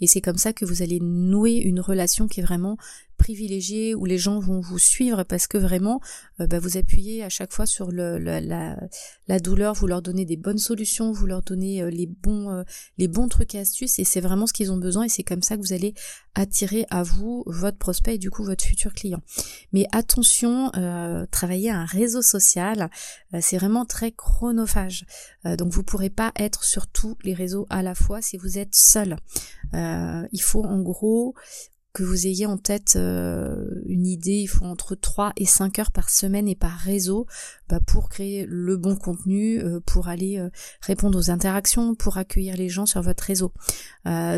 Et 0.00 0.06
c'est 0.06 0.20
comme 0.20 0.36
ça 0.36 0.52
que 0.52 0.64
vous 0.64 0.82
allez 0.82 1.00
nouer 1.00 1.56
une 1.56 1.80
relation 1.80 2.28
qui 2.28 2.40
est 2.40 2.42
vraiment 2.42 2.76
privilégié 3.16 3.94
où 3.94 4.04
les 4.04 4.18
gens 4.18 4.38
vont 4.38 4.60
vous 4.60 4.78
suivre 4.78 5.22
parce 5.24 5.46
que 5.46 5.58
vraiment 5.58 6.00
euh, 6.40 6.46
bah, 6.46 6.58
vous 6.58 6.76
appuyez 6.76 7.22
à 7.22 7.28
chaque 7.28 7.52
fois 7.52 7.66
sur 7.66 7.90
le, 7.90 8.18
la, 8.18 9.40
douleur, 9.40 9.74
vous 9.74 9.86
leur 9.86 10.02
donnez 10.02 10.24
des 10.24 10.36
bonnes 10.36 10.58
solutions, 10.58 11.12
vous 11.12 11.26
leur 11.26 11.42
donnez 11.42 11.82
euh, 11.82 11.90
les 11.90 12.06
bons 12.06 12.50
euh, 12.50 12.62
les 12.98 13.08
bons 13.08 13.28
trucs 13.28 13.54
et 13.54 13.60
astuces 13.60 13.98
et 13.98 14.04
c'est 14.04 14.20
vraiment 14.20 14.46
ce 14.46 14.52
qu'ils 14.52 14.72
ont 14.72 14.76
besoin 14.76 15.04
et 15.04 15.08
c'est 15.08 15.22
comme 15.22 15.42
ça 15.42 15.56
que 15.56 15.62
vous 15.62 15.72
allez 15.72 15.94
attirer 16.34 16.86
à 16.90 17.02
vous 17.02 17.44
votre 17.46 17.78
prospect 17.78 18.16
et 18.16 18.18
du 18.18 18.30
coup 18.30 18.44
votre 18.44 18.64
futur 18.64 18.92
client. 18.92 19.22
Mais 19.72 19.86
attention, 19.92 20.70
travailler 21.30 21.70
un 21.70 21.84
réseau 21.84 22.22
social, 22.22 22.90
c'est 23.40 23.56
vraiment 23.56 23.84
très 23.84 24.10
chronophage. 24.10 25.06
donc 25.44 25.72
vous 25.72 25.84
pourrez 25.84 26.10
pas 26.10 26.32
être 26.36 26.64
sur 26.64 26.88
tous 26.88 27.16
les 27.22 27.34
réseaux 27.34 27.66
à 27.70 27.82
la 27.82 27.94
fois 27.94 28.20
si 28.20 28.36
vous 28.36 28.58
êtes 28.58 28.74
seul. 28.74 29.16
il 29.72 30.42
faut 30.42 30.64
en 30.64 30.80
gros 30.80 31.34
que 31.94 32.02
vous 32.02 32.26
ayez 32.26 32.44
en 32.44 32.58
tête 32.58 32.94
euh, 32.96 33.80
une 33.86 34.04
idée, 34.04 34.40
il 34.40 34.48
faut 34.48 34.64
entre 34.64 34.96
3 34.96 35.32
et 35.36 35.46
5 35.46 35.78
heures 35.78 35.90
par 35.92 36.10
semaine 36.10 36.48
et 36.48 36.56
par 36.56 36.76
réseau 36.76 37.26
bah, 37.68 37.78
pour 37.86 38.08
créer 38.08 38.46
le 38.48 38.76
bon 38.76 38.96
contenu, 38.96 39.60
euh, 39.60 39.78
pour 39.86 40.08
aller 40.08 40.38
euh, 40.38 40.50
répondre 40.80 41.16
aux 41.16 41.30
interactions, 41.30 41.94
pour 41.94 42.18
accueillir 42.18 42.56
les 42.56 42.68
gens 42.68 42.84
sur 42.84 43.00
votre 43.00 43.22
réseau. 43.22 43.52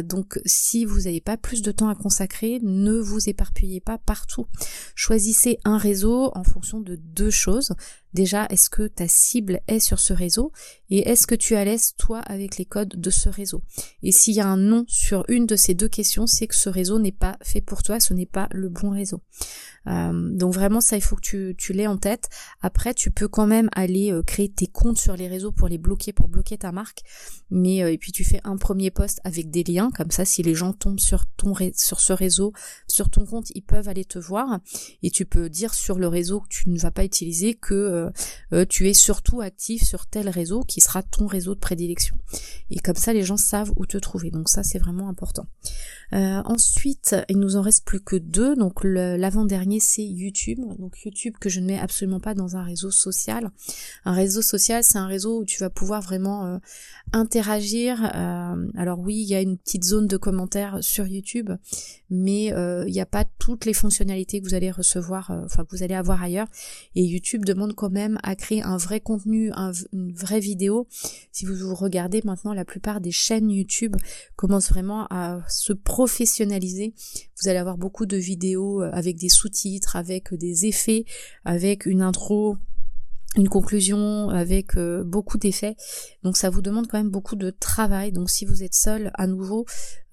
donc 0.04 0.38
si 0.44 0.84
vous 0.84 1.00
n'avez 1.02 1.22
pas 1.22 1.38
plus 1.38 1.62
de 1.62 1.72
temps 1.72 1.88
à 1.88 1.94
consacrer, 1.94 2.60
ne 2.62 2.98
vous 2.98 3.28
éparpillez 3.28 3.80
pas 3.80 3.96
partout. 3.96 4.46
Choisissez 4.94 5.58
un 5.64 5.78
réseau 5.78 6.30
en 6.34 6.44
fonction 6.44 6.80
de 6.80 6.96
deux 6.96 7.30
choses. 7.30 7.72
Déjà, 8.14 8.46
est-ce 8.50 8.70
que 8.70 8.86
ta 8.86 9.08
cible 9.08 9.60
est 9.68 9.80
sur 9.80 9.98
ce 9.98 10.12
réseau 10.12 10.52
et 10.88 11.08
est-ce 11.08 11.26
que 11.26 11.34
tu 11.34 11.54
es 11.54 11.56
à 11.56 11.64
l'aise 11.64 11.94
toi 11.98 12.20
avec 12.20 12.56
les 12.56 12.64
codes 12.64 12.94
de 12.96 13.10
ce 13.10 13.28
réseau? 13.28 13.62
Et 14.02 14.12
s'il 14.12 14.34
y 14.34 14.40
a 14.40 14.46
un 14.46 14.56
non 14.56 14.84
sur 14.88 15.24
une 15.28 15.46
de 15.46 15.56
ces 15.56 15.74
deux 15.74 15.88
questions, 15.88 16.26
c'est 16.26 16.46
que 16.46 16.54
ce 16.54 16.68
réseau 16.68 16.98
n'est 16.98 17.12
pas 17.12 17.36
fait 17.42 17.60
pour 17.60 17.82
toi, 17.82 18.00
ce 18.00 18.14
n'est 18.14 18.26
pas 18.26 18.48
le 18.52 18.68
bon 18.68 18.90
réseau. 18.90 19.20
Euh, 19.88 20.30
donc 20.32 20.52
vraiment 20.52 20.80
ça 20.80 20.96
il 20.96 21.00
faut 21.00 21.14
que 21.14 21.20
tu, 21.20 21.54
tu 21.58 21.72
l'aies 21.72 21.86
en 21.86 21.96
tête. 21.96 22.28
Après 22.60 22.94
tu 22.94 23.10
peux 23.10 23.28
quand 23.28 23.46
même 23.46 23.68
aller 23.72 24.12
euh, 24.12 24.22
créer 24.22 24.48
tes 24.48 24.66
comptes 24.66 24.98
sur 24.98 25.16
les 25.16 25.28
réseaux 25.28 25.52
pour 25.52 25.68
les 25.68 25.78
bloquer, 25.78 26.12
pour 26.12 26.28
bloquer 26.28 26.58
ta 26.58 26.72
marque. 26.72 27.02
Mais 27.50 27.78
et 27.92 27.98
puis 27.98 28.12
tu 28.12 28.24
fais 28.24 28.40
un 28.44 28.56
premier 28.56 28.90
post 28.90 29.20
avec 29.24 29.50
des 29.50 29.62
liens 29.62 29.90
comme 29.90 30.10
ça 30.10 30.24
si 30.24 30.42
les 30.42 30.54
gens 30.54 30.72
tombent 30.72 30.98
sur 30.98 32.00
ce 32.00 32.12
réseau, 32.12 32.52
sur 32.88 33.10
ton 33.10 33.24
compte, 33.24 33.50
ils 33.54 33.62
peuvent 33.62 33.88
aller 33.88 34.04
te 34.04 34.18
voir 34.18 34.60
et 35.02 35.10
tu 35.10 35.24
peux 35.24 35.48
dire 35.48 35.74
sur 35.74 35.98
le 35.98 36.08
réseau 36.08 36.40
que 36.40 36.48
tu 36.48 36.70
ne 36.70 36.78
vas 36.78 36.90
pas 36.90 37.04
utiliser 37.04 37.54
que 37.54 37.74
tu 38.68 38.88
es 38.88 38.94
surtout 38.94 39.40
actif 39.40 39.82
sur 39.82 40.06
tel 40.06 40.28
réseau 40.28 40.62
qui 40.62 40.80
sera 40.80 41.02
ton 41.02 41.26
réseau 41.26 41.54
de 41.54 41.60
prédilection. 41.60 42.16
Et 42.70 42.78
comme 42.78 42.96
ça 42.96 43.12
les 43.12 43.22
gens 43.22 43.36
savent 43.36 43.72
où 43.76 43.86
te 43.86 43.98
trouver. 43.98 44.30
Donc 44.30 44.48
ça 44.48 44.62
c'est 44.62 44.78
vraiment 44.78 45.08
important. 45.08 45.46
Euh, 46.12 46.40
ensuite, 46.44 47.16
il 47.28 47.38
nous 47.38 47.56
en 47.56 47.62
reste 47.62 47.84
plus 47.84 48.00
que 48.00 48.16
deux. 48.16 48.56
Donc 48.56 48.84
l'avant-dernier, 48.84 49.80
c'est 49.80 50.04
YouTube. 50.04 50.60
Donc 50.78 51.02
YouTube 51.04 51.34
que 51.40 51.48
je 51.48 51.60
ne 51.60 51.66
mets 51.66 51.78
absolument 51.78 52.20
pas 52.20 52.34
dans 52.34 52.56
un 52.56 52.62
réseau 52.62 52.90
social. 52.90 53.50
Un 54.04 54.12
réseau 54.12 54.42
social, 54.42 54.84
c'est 54.84 54.98
un 54.98 55.06
réseau 55.06 55.40
où 55.40 55.44
tu 55.44 55.58
vas 55.60 55.70
pouvoir 55.70 56.02
vraiment 56.02 56.46
euh, 56.46 56.58
interagir. 57.12 58.10
Euh, 58.14 58.70
alors 58.76 59.00
oui, 59.00 59.16
il 59.16 59.28
y 59.28 59.34
a 59.34 59.40
une 59.40 59.58
petite 59.58 59.84
zone 59.84 60.06
de 60.06 60.16
commentaires 60.16 60.78
sur 60.80 61.06
YouTube, 61.06 61.50
mais 62.10 62.46
il 62.46 62.92
n'y 62.92 63.00
a 63.00 63.06
pas 63.06 63.24
toutes 63.38 63.64
les 63.64 63.72
fonctionnalités 63.72 64.40
que 64.40 64.46
vous 64.46 64.54
allez 64.54 64.70
recevoir, 64.70 65.30
enfin 65.44 65.64
que 65.64 65.76
vous 65.76 65.82
allez 65.82 65.94
avoir 65.94 66.22
ailleurs. 66.22 66.48
Et 66.94 67.02
YouTube 67.02 67.44
demande 67.44 67.74
même 67.90 68.18
à 68.22 68.36
créer 68.36 68.62
un 68.62 68.76
vrai 68.76 69.00
contenu, 69.00 69.50
une 69.92 70.12
vraie 70.12 70.40
vidéo. 70.40 70.86
Si 71.32 71.44
vous 71.44 71.74
regardez 71.74 72.22
maintenant, 72.24 72.52
la 72.52 72.64
plupart 72.64 73.00
des 73.00 73.12
chaînes 73.12 73.50
YouTube 73.50 73.96
commencent 74.36 74.70
vraiment 74.70 75.06
à 75.10 75.40
se 75.48 75.72
professionnaliser. 75.72 76.94
Vous 77.40 77.48
allez 77.48 77.58
avoir 77.58 77.78
beaucoup 77.78 78.06
de 78.06 78.16
vidéos 78.16 78.82
euh, 78.82 78.90
avec 78.92 79.16
des 79.16 79.28
sous-titres, 79.28 79.96
avec 79.96 80.34
des 80.34 80.66
effets, 80.66 81.04
avec 81.44 81.86
une 81.86 82.02
intro 82.02 82.56
une 83.36 83.48
conclusion 83.48 84.30
avec 84.30 84.76
euh, 84.76 85.04
beaucoup 85.04 85.38
d'effets. 85.38 85.76
Donc 86.22 86.36
ça 86.36 86.50
vous 86.50 86.62
demande 86.62 86.86
quand 86.88 86.98
même 86.98 87.10
beaucoup 87.10 87.36
de 87.36 87.50
travail. 87.50 88.12
Donc 88.12 88.30
si 88.30 88.44
vous 88.44 88.62
êtes 88.62 88.74
seul, 88.74 89.10
à 89.14 89.26
nouveau, 89.26 89.66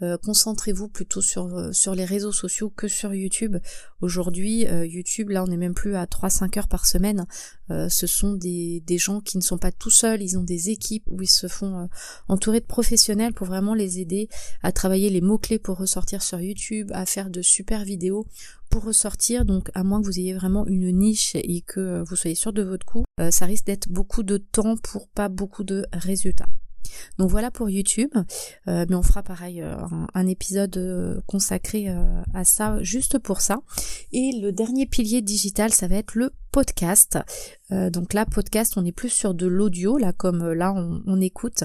euh, 0.04 0.18
concentrez-vous 0.18 0.89
plutôt 0.89 1.22
sur, 1.22 1.45
euh, 1.58 1.72
sur 1.72 1.95
les 1.95 2.06
réseaux 2.06 2.32
sociaux 2.32 2.70
que 2.70 2.88
sur 2.88 3.14
YouTube. 3.14 3.58
Aujourd'hui, 4.01 4.66
YouTube, 4.84 5.30
là 5.30 5.43
on 5.43 5.47
n'est 5.47 5.58
même 5.58 5.74
plus 5.74 5.95
à 5.95 6.06
3-5 6.06 6.60
heures 6.60 6.68
par 6.68 6.86
semaine. 6.86 7.26
ce 7.70 8.06
sont 8.06 8.34
des, 8.34 8.84
des 8.86 8.97
gens 8.97 9.22
qui 9.22 9.38
ne 9.38 9.41
sont 9.41 9.58
pas 9.58 9.72
tout 9.72 9.89
seuls, 9.89 10.22
ils 10.22 10.38
ont 10.38 10.43
des 10.43 10.70
équipes 10.72 11.06
où 11.10 11.22
ils 11.22 11.30
se 11.30 11.47
font 11.47 11.88
entourer 12.28 12.60
de 12.60 12.66
professionnels 12.66 13.34
pour 13.34 13.47
vraiment 13.47 13.74
les 13.74 13.99
aider 13.99 14.28
à 14.62 14.74
travailler 14.74 15.10
les 15.10 15.22
mots-clés 15.22 15.58
pour 15.58 15.78
ressortir 15.78 16.22
sur 16.22 16.41
YouTube, 16.41 16.91
à 16.93 17.06
faire 17.06 17.30
de 17.30 17.41
super 17.41 17.86
vidéos 17.86 18.28
pour 18.74 18.86
ressortir, 18.86 19.45
donc 19.45 19.70
à 19.76 19.84
moins 19.84 20.01
que 20.01 20.08
vous 20.08 20.18
ayez 20.18 20.34
vraiment 20.34 20.66
une 20.66 20.91
niche 20.91 21.36
et 21.36 21.62
que 21.62 22.04
vous 22.08 22.16
soyez 22.16 22.34
sûr 22.34 22.54
de 22.54 22.64
votre 22.64 22.88
coup, 22.88 23.04
euh, 23.20 23.30
ça 23.30 23.45
risque 23.45 23.66
d'être 23.66 23.88
beaucoup 23.88 24.24
de 24.24 24.38
temps 24.38 24.78
pour 24.78 25.08
pas 25.10 25.30
beaucoup 25.30 25.64
de 25.64 25.86
résultats. 25.93 26.47
Donc 27.18 27.30
voilà 27.30 27.52
pour 27.52 27.70
YouTube, 27.70 28.12
euh, 28.68 28.86
mais 28.90 28.96
on 28.96 29.04
fera 29.04 29.24
pareil 29.24 29.62
euh, 29.62 29.76
un, 30.14 30.28
épisode 30.28 31.22
consacré 31.28 31.90
à 32.34 32.44
ça 32.44 32.82
juste 32.82 33.20
pour 33.20 33.42
ça. 33.42 33.62
Et 34.12 34.40
le 34.42 34.52
dernier 34.52 34.86
pilier 34.86 35.22
digital, 35.22 35.74
ça 35.74 35.88
va 35.88 35.96
être 35.98 36.16
le 36.16 36.32
podcast. 36.54 37.18
Euh, 37.74 37.89
donc 37.89 38.14
là, 38.14 38.26
podcast, 38.26 38.74
on 38.78 38.86
est 38.86 38.91
plus 38.91 39.10
sur 39.10 39.34
de 39.34 39.47
l'audio, 39.47 39.97
là 39.97 40.14
comme 40.14 40.41
euh, 40.41 40.54
là 40.54 40.74
on, 40.74 41.20
écoute, 41.22 41.64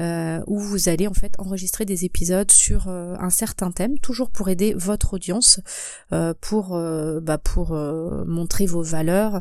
euh, 0.00 0.40
où 0.46 0.58
vous 0.58 0.88
allez 0.88 1.06
en 1.06 1.14
fait 1.14 1.34
enregistrer 1.38 1.84
des 1.84 2.04
épisodes 2.04 2.50
sur 2.50 2.88
un 2.88 3.30
certain 3.30 3.70
thème, 3.70 3.98
toujours 3.98 4.30
pour 4.30 4.48
aider 4.48 4.74
votre 4.74 5.14
audience, 5.14 5.60
pour 6.40 6.78
bah, 7.22 7.38
pour 7.38 7.72
montrer 8.26 8.66
vos 8.66 8.82
valeurs, 8.82 9.40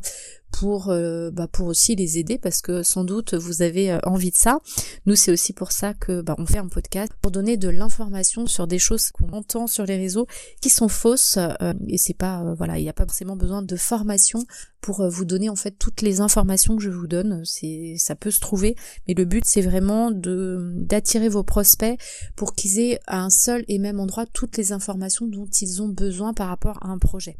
pour 0.51 0.87
bah, 0.87 1.47
pour 1.51 1.67
aussi 1.67 1.95
les 1.95 2.19
aider 2.19 2.37
parce 2.37 2.61
que 2.61 2.83
sans 2.83 3.03
doute 3.03 3.33
vous 3.33 3.61
avez 3.61 3.97
envie 4.03 4.31
de 4.31 4.35
ça. 4.35 4.59
Nous 5.05 5.15
c'est 5.15 5.31
aussi 5.31 5.53
pour 5.53 5.71
ça 5.71 5.93
que 5.93 6.21
bah, 6.21 6.35
on 6.37 6.45
fait 6.45 6.59
un 6.59 6.67
podcast 6.67 7.11
pour 7.21 7.31
donner 7.31 7.57
de 7.57 7.69
l'information 7.69 8.45
sur 8.45 8.67
des 8.67 8.79
choses 8.79 9.11
qu'on 9.11 9.31
entend 9.31 9.67
sur 9.67 9.85
les 9.85 9.97
réseaux 9.97 10.27
qui 10.61 10.69
sont 10.69 10.89
fausses 10.89 11.39
et 11.87 11.97
c'est 11.97 12.17
pas 12.17 12.53
voilà 12.55 12.77
il 12.77 12.83
n'y 12.83 12.89
a 12.89 12.93
pas 12.93 13.05
forcément 13.05 13.35
besoin 13.35 13.61
de 13.61 13.75
formation 13.75 14.45
pour 14.83 15.01
euh, 15.01 15.09
vous 15.09 15.25
donner 15.25 15.49
en 15.49 15.55
fait 15.55 15.71
toutes 15.71 16.03
les 16.03 16.21
informations 16.21 16.75
que 16.75 16.83
je 16.83 16.91
vous 16.91 17.07
donne. 17.07 17.41
C'est, 17.45 17.95
ça 17.97 18.15
peut 18.15 18.29
se 18.29 18.39
trouver, 18.39 18.75
mais 19.07 19.15
le 19.15 19.25
but 19.25 19.43
c'est 19.45 19.61
vraiment 19.61 20.11
de 20.11 20.73
d'attirer 20.75 21.29
vos 21.29 21.43
prospects 21.43 21.99
pour 22.35 22.53
qu'ils 22.53 22.79
aient 22.79 22.99
à 23.07 23.23
un 23.23 23.31
seul 23.31 23.63
et 23.67 23.79
même 23.79 23.99
endroit 23.99 24.25
toutes 24.27 24.57
les 24.57 24.71
informations 24.71 25.25
dont 25.25 25.47
ils 25.61 25.81
ont 25.81 25.87
besoin 25.87 26.33
par 26.33 26.49
rapport 26.49 26.77
à 26.83 26.89
un 26.89 26.99
projet. 26.99 27.37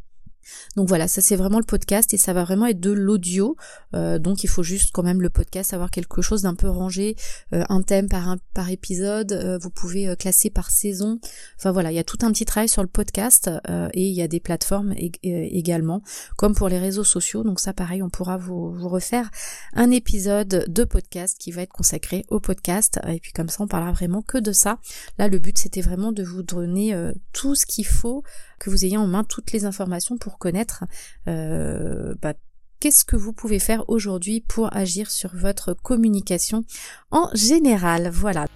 Donc 0.76 0.88
voilà, 0.88 1.08
ça 1.08 1.20
c'est 1.20 1.36
vraiment 1.36 1.58
le 1.58 1.64
podcast 1.64 2.12
et 2.14 2.16
ça 2.16 2.32
va 2.32 2.44
vraiment 2.44 2.66
être 2.66 2.80
de 2.80 2.90
l'audio. 2.90 3.56
Euh, 3.94 4.18
donc 4.18 4.44
il 4.44 4.48
faut 4.48 4.62
juste 4.62 4.90
quand 4.92 5.02
même 5.02 5.22
le 5.22 5.30
podcast 5.30 5.72
avoir 5.72 5.90
quelque 5.90 6.22
chose 6.22 6.42
d'un 6.42 6.54
peu 6.54 6.68
rangé, 6.68 7.16
euh, 7.52 7.64
un 7.68 7.82
thème 7.82 8.08
par 8.08 8.28
un, 8.28 8.38
épisode. 8.68 9.32
Euh, 9.32 9.58
vous 9.58 9.70
pouvez 9.70 10.14
classer 10.16 10.48
par 10.48 10.70
saison. 10.70 11.18
Enfin 11.58 11.70
voilà, 11.70 11.92
il 11.92 11.94
y 11.94 11.98
a 11.98 12.04
tout 12.04 12.18
un 12.22 12.32
petit 12.32 12.44
travail 12.44 12.68
sur 12.68 12.82
le 12.82 12.88
podcast 12.88 13.50
et 13.92 14.08
il 14.08 14.14
y 14.14 14.22
a 14.22 14.28
des 14.28 14.40
plateformes 14.40 14.94
également, 15.22 16.02
comme 16.36 16.54
pour 16.54 16.68
les 16.68 16.78
réseaux 16.78 17.04
sociaux. 17.04 17.44
Donc 17.44 17.60
ça 17.60 17.72
pareil, 17.72 18.02
on 18.02 18.08
pourra 18.08 18.36
vous, 18.36 18.72
vous 18.72 18.88
refaire 18.88 19.30
un 19.74 19.90
épisode 19.90 20.64
de 20.66 20.84
podcast 20.84 21.36
qui 21.38 21.52
va 21.52 21.62
être 21.62 21.72
consacré 21.72 22.24
au 22.28 22.40
podcast 22.40 23.00
et 23.06 23.20
puis 23.20 23.32
comme 23.32 23.48
ça 23.48 23.62
on 23.62 23.68
parlera 23.68 23.92
vraiment 23.92 24.22
que 24.22 24.38
de 24.38 24.52
ça. 24.52 24.78
Là 25.18 25.28
le 25.28 25.38
but 25.38 25.58
c'était 25.58 25.82
vraiment 25.82 26.12
de 26.12 26.22
vous 26.22 26.42
donner 26.42 26.96
tout 27.32 27.54
ce 27.54 27.66
qu'il 27.66 27.86
faut 27.86 28.22
que 28.58 28.70
vous 28.70 28.84
ayez 28.84 28.96
en 28.96 29.06
main 29.06 29.24
toutes 29.24 29.52
les 29.52 29.64
informations 29.64 30.16
pour 30.18 30.38
connaître 30.38 30.84
euh, 31.28 32.14
bah, 32.20 32.34
qu'est-ce 32.80 33.04
que 33.04 33.16
vous 33.16 33.32
pouvez 33.32 33.58
faire 33.58 33.88
aujourd'hui 33.88 34.40
pour 34.40 34.74
agir 34.76 35.10
sur 35.10 35.30
votre 35.34 35.74
communication 35.74 36.64
en 37.10 37.30
général. 37.34 38.10
Voilà. 38.10 38.46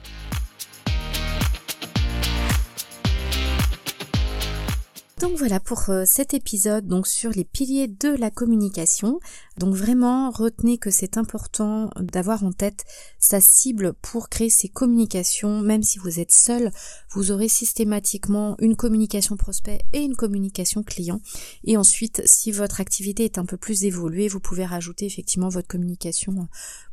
Donc 5.21 5.37
voilà 5.37 5.59
pour 5.59 5.91
euh, 5.91 6.05
cet 6.07 6.33
épisode 6.33 6.87
donc 6.87 7.09
sur 7.09 7.31
les 7.31 7.45
piliers 7.45 7.89
de 7.89 8.11
la 8.11 8.31
communication. 8.31 9.19
Donc 9.59 9.75
vraiment 9.75 10.31
retenez 10.31 10.79
que 10.79 10.91
c'est 10.91 11.17
important 11.17 11.91
d'avoir 12.01 12.45
en 12.45 12.53
tête 12.53 12.85
sa 13.19 13.41
cible 13.41 13.95
pour 13.95 14.29
créer 14.29 14.49
ses 14.49 14.69
communications. 14.69 15.61
Même 15.61 15.83
si 15.83 15.99
vous 15.99 16.21
êtes 16.21 16.31
seul, 16.31 16.71
vous 17.11 17.33
aurez 17.33 17.49
systématiquement 17.49 18.55
une 18.61 18.77
communication 18.77 19.37
prospect 19.37 19.81
et 19.93 20.03
une 20.03 20.15
communication 20.15 20.85
client. 20.85 21.21
Et 21.65 21.77
ensuite, 21.77 22.23
si 22.25 22.53
votre 22.53 22.81
activité 22.81 23.25
est 23.25 23.39
un 23.39 23.45
peu 23.45 23.57
plus 23.57 23.85
évoluée, 23.85 24.29
vous 24.29 24.41
pouvez 24.41 24.65
rajouter 24.65 25.05
effectivement 25.07 25.49
votre 25.49 25.67
communication 25.67 26.47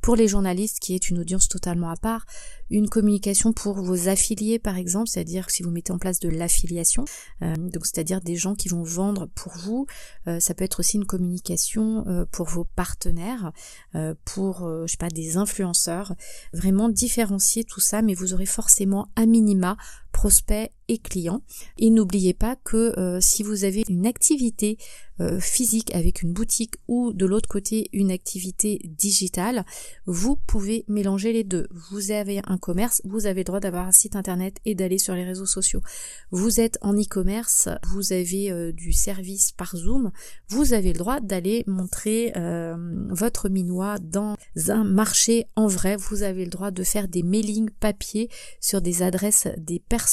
pour 0.05 0.15
les 0.15 0.27
journalistes 0.27 0.77
qui 0.79 0.93
est 0.93 1.09
une 1.09 1.17
audience 1.17 1.49
totalement 1.49 1.89
à 1.89 1.95
part, 1.95 2.27
une 2.69 2.87
communication 2.89 3.53
pour 3.53 3.81
vos 3.81 4.07
affiliés 4.07 4.59
par 4.59 4.77
exemple, 4.77 5.07
c'est-à-dire 5.07 5.49
si 5.49 5.63
vous 5.63 5.71
mettez 5.71 5.91
en 5.91 5.97
place 5.97 6.19
de 6.19 6.29
l'affiliation, 6.29 7.05
euh, 7.41 7.55
donc 7.55 7.87
c'est-à-dire 7.87 8.21
des 8.21 8.35
gens 8.35 8.53
qui 8.53 8.69
vont 8.69 8.83
vendre 8.83 9.27
pour 9.33 9.53
vous, 9.57 9.87
euh, 10.27 10.39
ça 10.39 10.53
peut 10.53 10.63
être 10.63 10.79
aussi 10.79 10.97
une 10.97 11.07
communication 11.07 12.05
euh, 12.07 12.23
pour 12.31 12.45
vos 12.45 12.65
partenaires, 12.65 13.51
pour 14.25 14.69
je 14.85 14.91
sais 14.91 14.97
pas 14.97 15.09
des 15.09 15.37
influenceurs, 15.37 16.13
vraiment 16.53 16.89
différencier 16.89 17.63
tout 17.63 17.79
ça, 17.79 18.03
mais 18.03 18.13
vous 18.13 18.33
aurez 18.33 18.45
forcément 18.45 19.07
à 19.15 19.25
minima 19.25 19.75
prospects 20.15 20.71
et 20.87 20.97
clients. 20.97 21.41
Et 21.77 21.89
n'oubliez 21.89 22.33
pas 22.33 22.55
que 22.55 22.97
euh, 22.97 23.19
si 23.19 23.43
vous 23.43 23.65
avez 23.65 23.83
une 23.89 24.05
activité 24.05 24.77
euh, 25.19 25.39
physique 25.39 25.93
avec 25.95 26.21
une 26.21 26.33
boutique 26.33 26.75
ou 26.87 27.13
de 27.13 27.25
l'autre 27.25 27.49
côté 27.49 27.89
une 27.91 28.11
activité 28.11 28.79
digitale, 28.83 29.65
vous 30.05 30.35
pouvez 30.35 30.85
mélanger 30.87 31.33
les 31.33 31.43
deux. 31.43 31.67
Vous 31.89 32.11
avez 32.11 32.41
un 32.45 32.57
commerce, 32.57 33.01
vous 33.03 33.25
avez 33.25 33.41
le 33.41 33.45
droit 33.45 33.59
d'avoir 33.59 33.87
un 33.87 33.91
site 33.91 34.15
internet 34.15 34.57
et 34.65 34.75
d'aller 34.75 34.99
sur 34.99 35.15
les 35.15 35.23
réseaux 35.23 35.45
sociaux. 35.45 35.81
Vous 36.31 36.59
êtes 36.61 36.77
en 36.81 36.93
e-commerce, 36.93 37.67
vous 37.87 38.13
avez 38.13 38.51
euh, 38.51 38.71
du 38.71 38.93
service 38.93 39.51
par 39.51 39.75
Zoom, 39.75 40.11
vous 40.47 40.73
avez 40.73 40.93
le 40.93 40.99
droit 40.99 41.19
d'aller 41.19 41.63
montrer 41.67 42.33
votre 43.09 43.49
minois 43.49 43.97
dans 43.99 44.35
un 44.67 44.83
marché 44.83 45.45
en 45.55 45.67
vrai, 45.67 45.95
vous 45.95 46.23
avez 46.23 46.45
le 46.45 46.51
droit 46.51 46.71
de 46.71 46.83
faire 46.83 47.07
des 47.07 47.23
mailings 47.23 47.69
papier 47.69 48.29
sur 48.59 48.81
des 48.81 49.01
adresses 49.01 49.47
des 49.57 49.79
personnes 49.79 50.04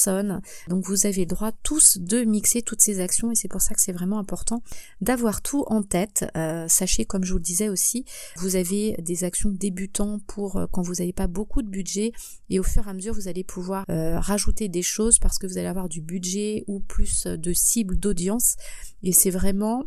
donc 0.67 0.85
vous 0.85 1.05
avez 1.05 1.21
le 1.21 1.27
droit 1.27 1.51
tous 1.63 1.97
de 1.97 2.23
mixer 2.23 2.61
toutes 2.61 2.81
ces 2.81 2.99
actions 2.99 3.31
et 3.31 3.35
c'est 3.35 3.47
pour 3.47 3.61
ça 3.61 3.73
que 3.75 3.81
c'est 3.81 3.91
vraiment 3.91 4.19
important 4.19 4.63
d'avoir 5.01 5.41
tout 5.41 5.63
en 5.67 5.83
tête. 5.83 6.25
Euh, 6.35 6.67
sachez, 6.67 7.05
comme 7.05 7.23
je 7.23 7.31
vous 7.31 7.37
le 7.37 7.43
disais 7.43 7.69
aussi, 7.69 8.05
vous 8.37 8.55
avez 8.55 8.95
des 8.99 9.23
actions 9.23 9.49
débutants 9.49 10.19
pour 10.27 10.57
euh, 10.57 10.65
quand 10.71 10.81
vous 10.81 10.95
n'avez 10.95 11.13
pas 11.13 11.27
beaucoup 11.27 11.61
de 11.61 11.69
budget 11.69 12.11
et 12.49 12.59
au 12.59 12.63
fur 12.63 12.87
et 12.87 12.89
à 12.89 12.93
mesure 12.93 13.13
vous 13.13 13.27
allez 13.27 13.43
pouvoir 13.43 13.85
euh, 13.89 14.19
rajouter 14.19 14.69
des 14.69 14.81
choses 14.81 15.19
parce 15.19 15.37
que 15.37 15.47
vous 15.47 15.57
allez 15.57 15.67
avoir 15.67 15.89
du 15.89 16.01
budget 16.01 16.63
ou 16.67 16.79
plus 16.79 17.27
de 17.27 17.53
cibles 17.53 17.97
d'audience 17.97 18.55
et 19.01 19.11
c'est 19.11 19.31
vraiment 19.31 19.85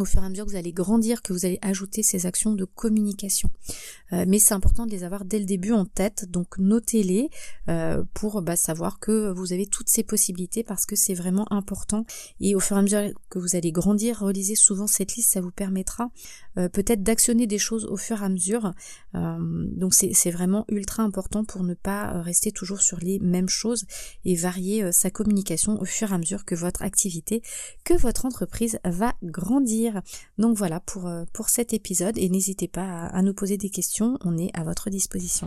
au 0.00 0.04
fur 0.04 0.22
et 0.22 0.26
à 0.26 0.28
mesure 0.28 0.44
que 0.46 0.50
vous 0.50 0.56
allez 0.56 0.72
grandir, 0.72 1.22
que 1.22 1.32
vous 1.32 1.44
allez 1.44 1.58
ajouter 1.62 2.02
ces 2.02 2.26
actions 2.26 2.54
de 2.54 2.64
communication. 2.64 3.50
Euh, 4.12 4.24
mais 4.26 4.38
c'est 4.38 4.54
important 4.54 4.86
de 4.86 4.90
les 4.90 5.04
avoir 5.04 5.24
dès 5.24 5.38
le 5.38 5.44
début 5.44 5.72
en 5.72 5.84
tête, 5.84 6.26
donc 6.30 6.58
notez-les 6.58 7.28
euh, 7.68 8.04
pour 8.14 8.42
bah, 8.42 8.56
savoir 8.56 8.98
que 8.98 9.30
vous 9.32 9.52
avez 9.52 9.66
toutes 9.66 9.88
ces 9.88 10.02
possibilités 10.02 10.62
parce 10.62 10.86
que 10.86 10.96
c'est 10.96 11.14
vraiment 11.14 11.50
important. 11.52 12.04
Et 12.40 12.54
au 12.54 12.60
fur 12.60 12.76
et 12.76 12.80
à 12.80 12.82
mesure 12.82 13.10
que 13.28 13.38
vous 13.38 13.56
allez 13.56 13.72
grandir, 13.72 14.20
relisez 14.20 14.54
souvent 14.54 14.86
cette 14.86 15.14
liste, 15.16 15.32
ça 15.32 15.40
vous 15.40 15.50
permettra 15.50 16.10
euh, 16.58 16.68
peut-être 16.68 17.02
d'actionner 17.02 17.46
des 17.46 17.58
choses 17.58 17.84
au 17.84 17.96
fur 17.96 18.22
et 18.22 18.24
à 18.24 18.28
mesure. 18.28 18.72
donc 19.14 19.94
c'est 19.94 20.30
vraiment 20.30 20.64
ultra 20.68 21.02
important 21.02 21.44
pour 21.44 21.62
ne 21.62 21.74
pas 21.74 22.22
rester 22.22 22.52
toujours 22.52 22.80
sur 22.80 22.98
les 22.98 23.18
mêmes 23.18 23.48
choses 23.48 23.84
et 24.24 24.34
varier 24.34 24.92
sa 24.92 25.10
communication 25.10 25.80
au 25.80 25.84
fur 25.84 26.10
et 26.10 26.14
à 26.14 26.18
mesure 26.18 26.44
que 26.44 26.54
votre 26.54 26.82
activité, 26.82 27.42
que 27.84 27.94
votre 27.94 28.26
entreprise 28.26 28.78
va 28.84 29.14
grandir. 29.22 29.87
Donc 30.38 30.56
voilà 30.56 30.80
pour, 30.80 31.06
euh, 31.06 31.24
pour 31.32 31.48
cet 31.48 31.72
épisode 31.72 32.18
et 32.18 32.28
n'hésitez 32.28 32.68
pas 32.68 33.06
à 33.06 33.22
nous 33.22 33.34
poser 33.34 33.56
des 33.56 33.70
questions, 33.70 34.18
on 34.24 34.36
est 34.38 34.50
à 34.54 34.64
votre 34.64 34.90
disposition. 34.90 35.46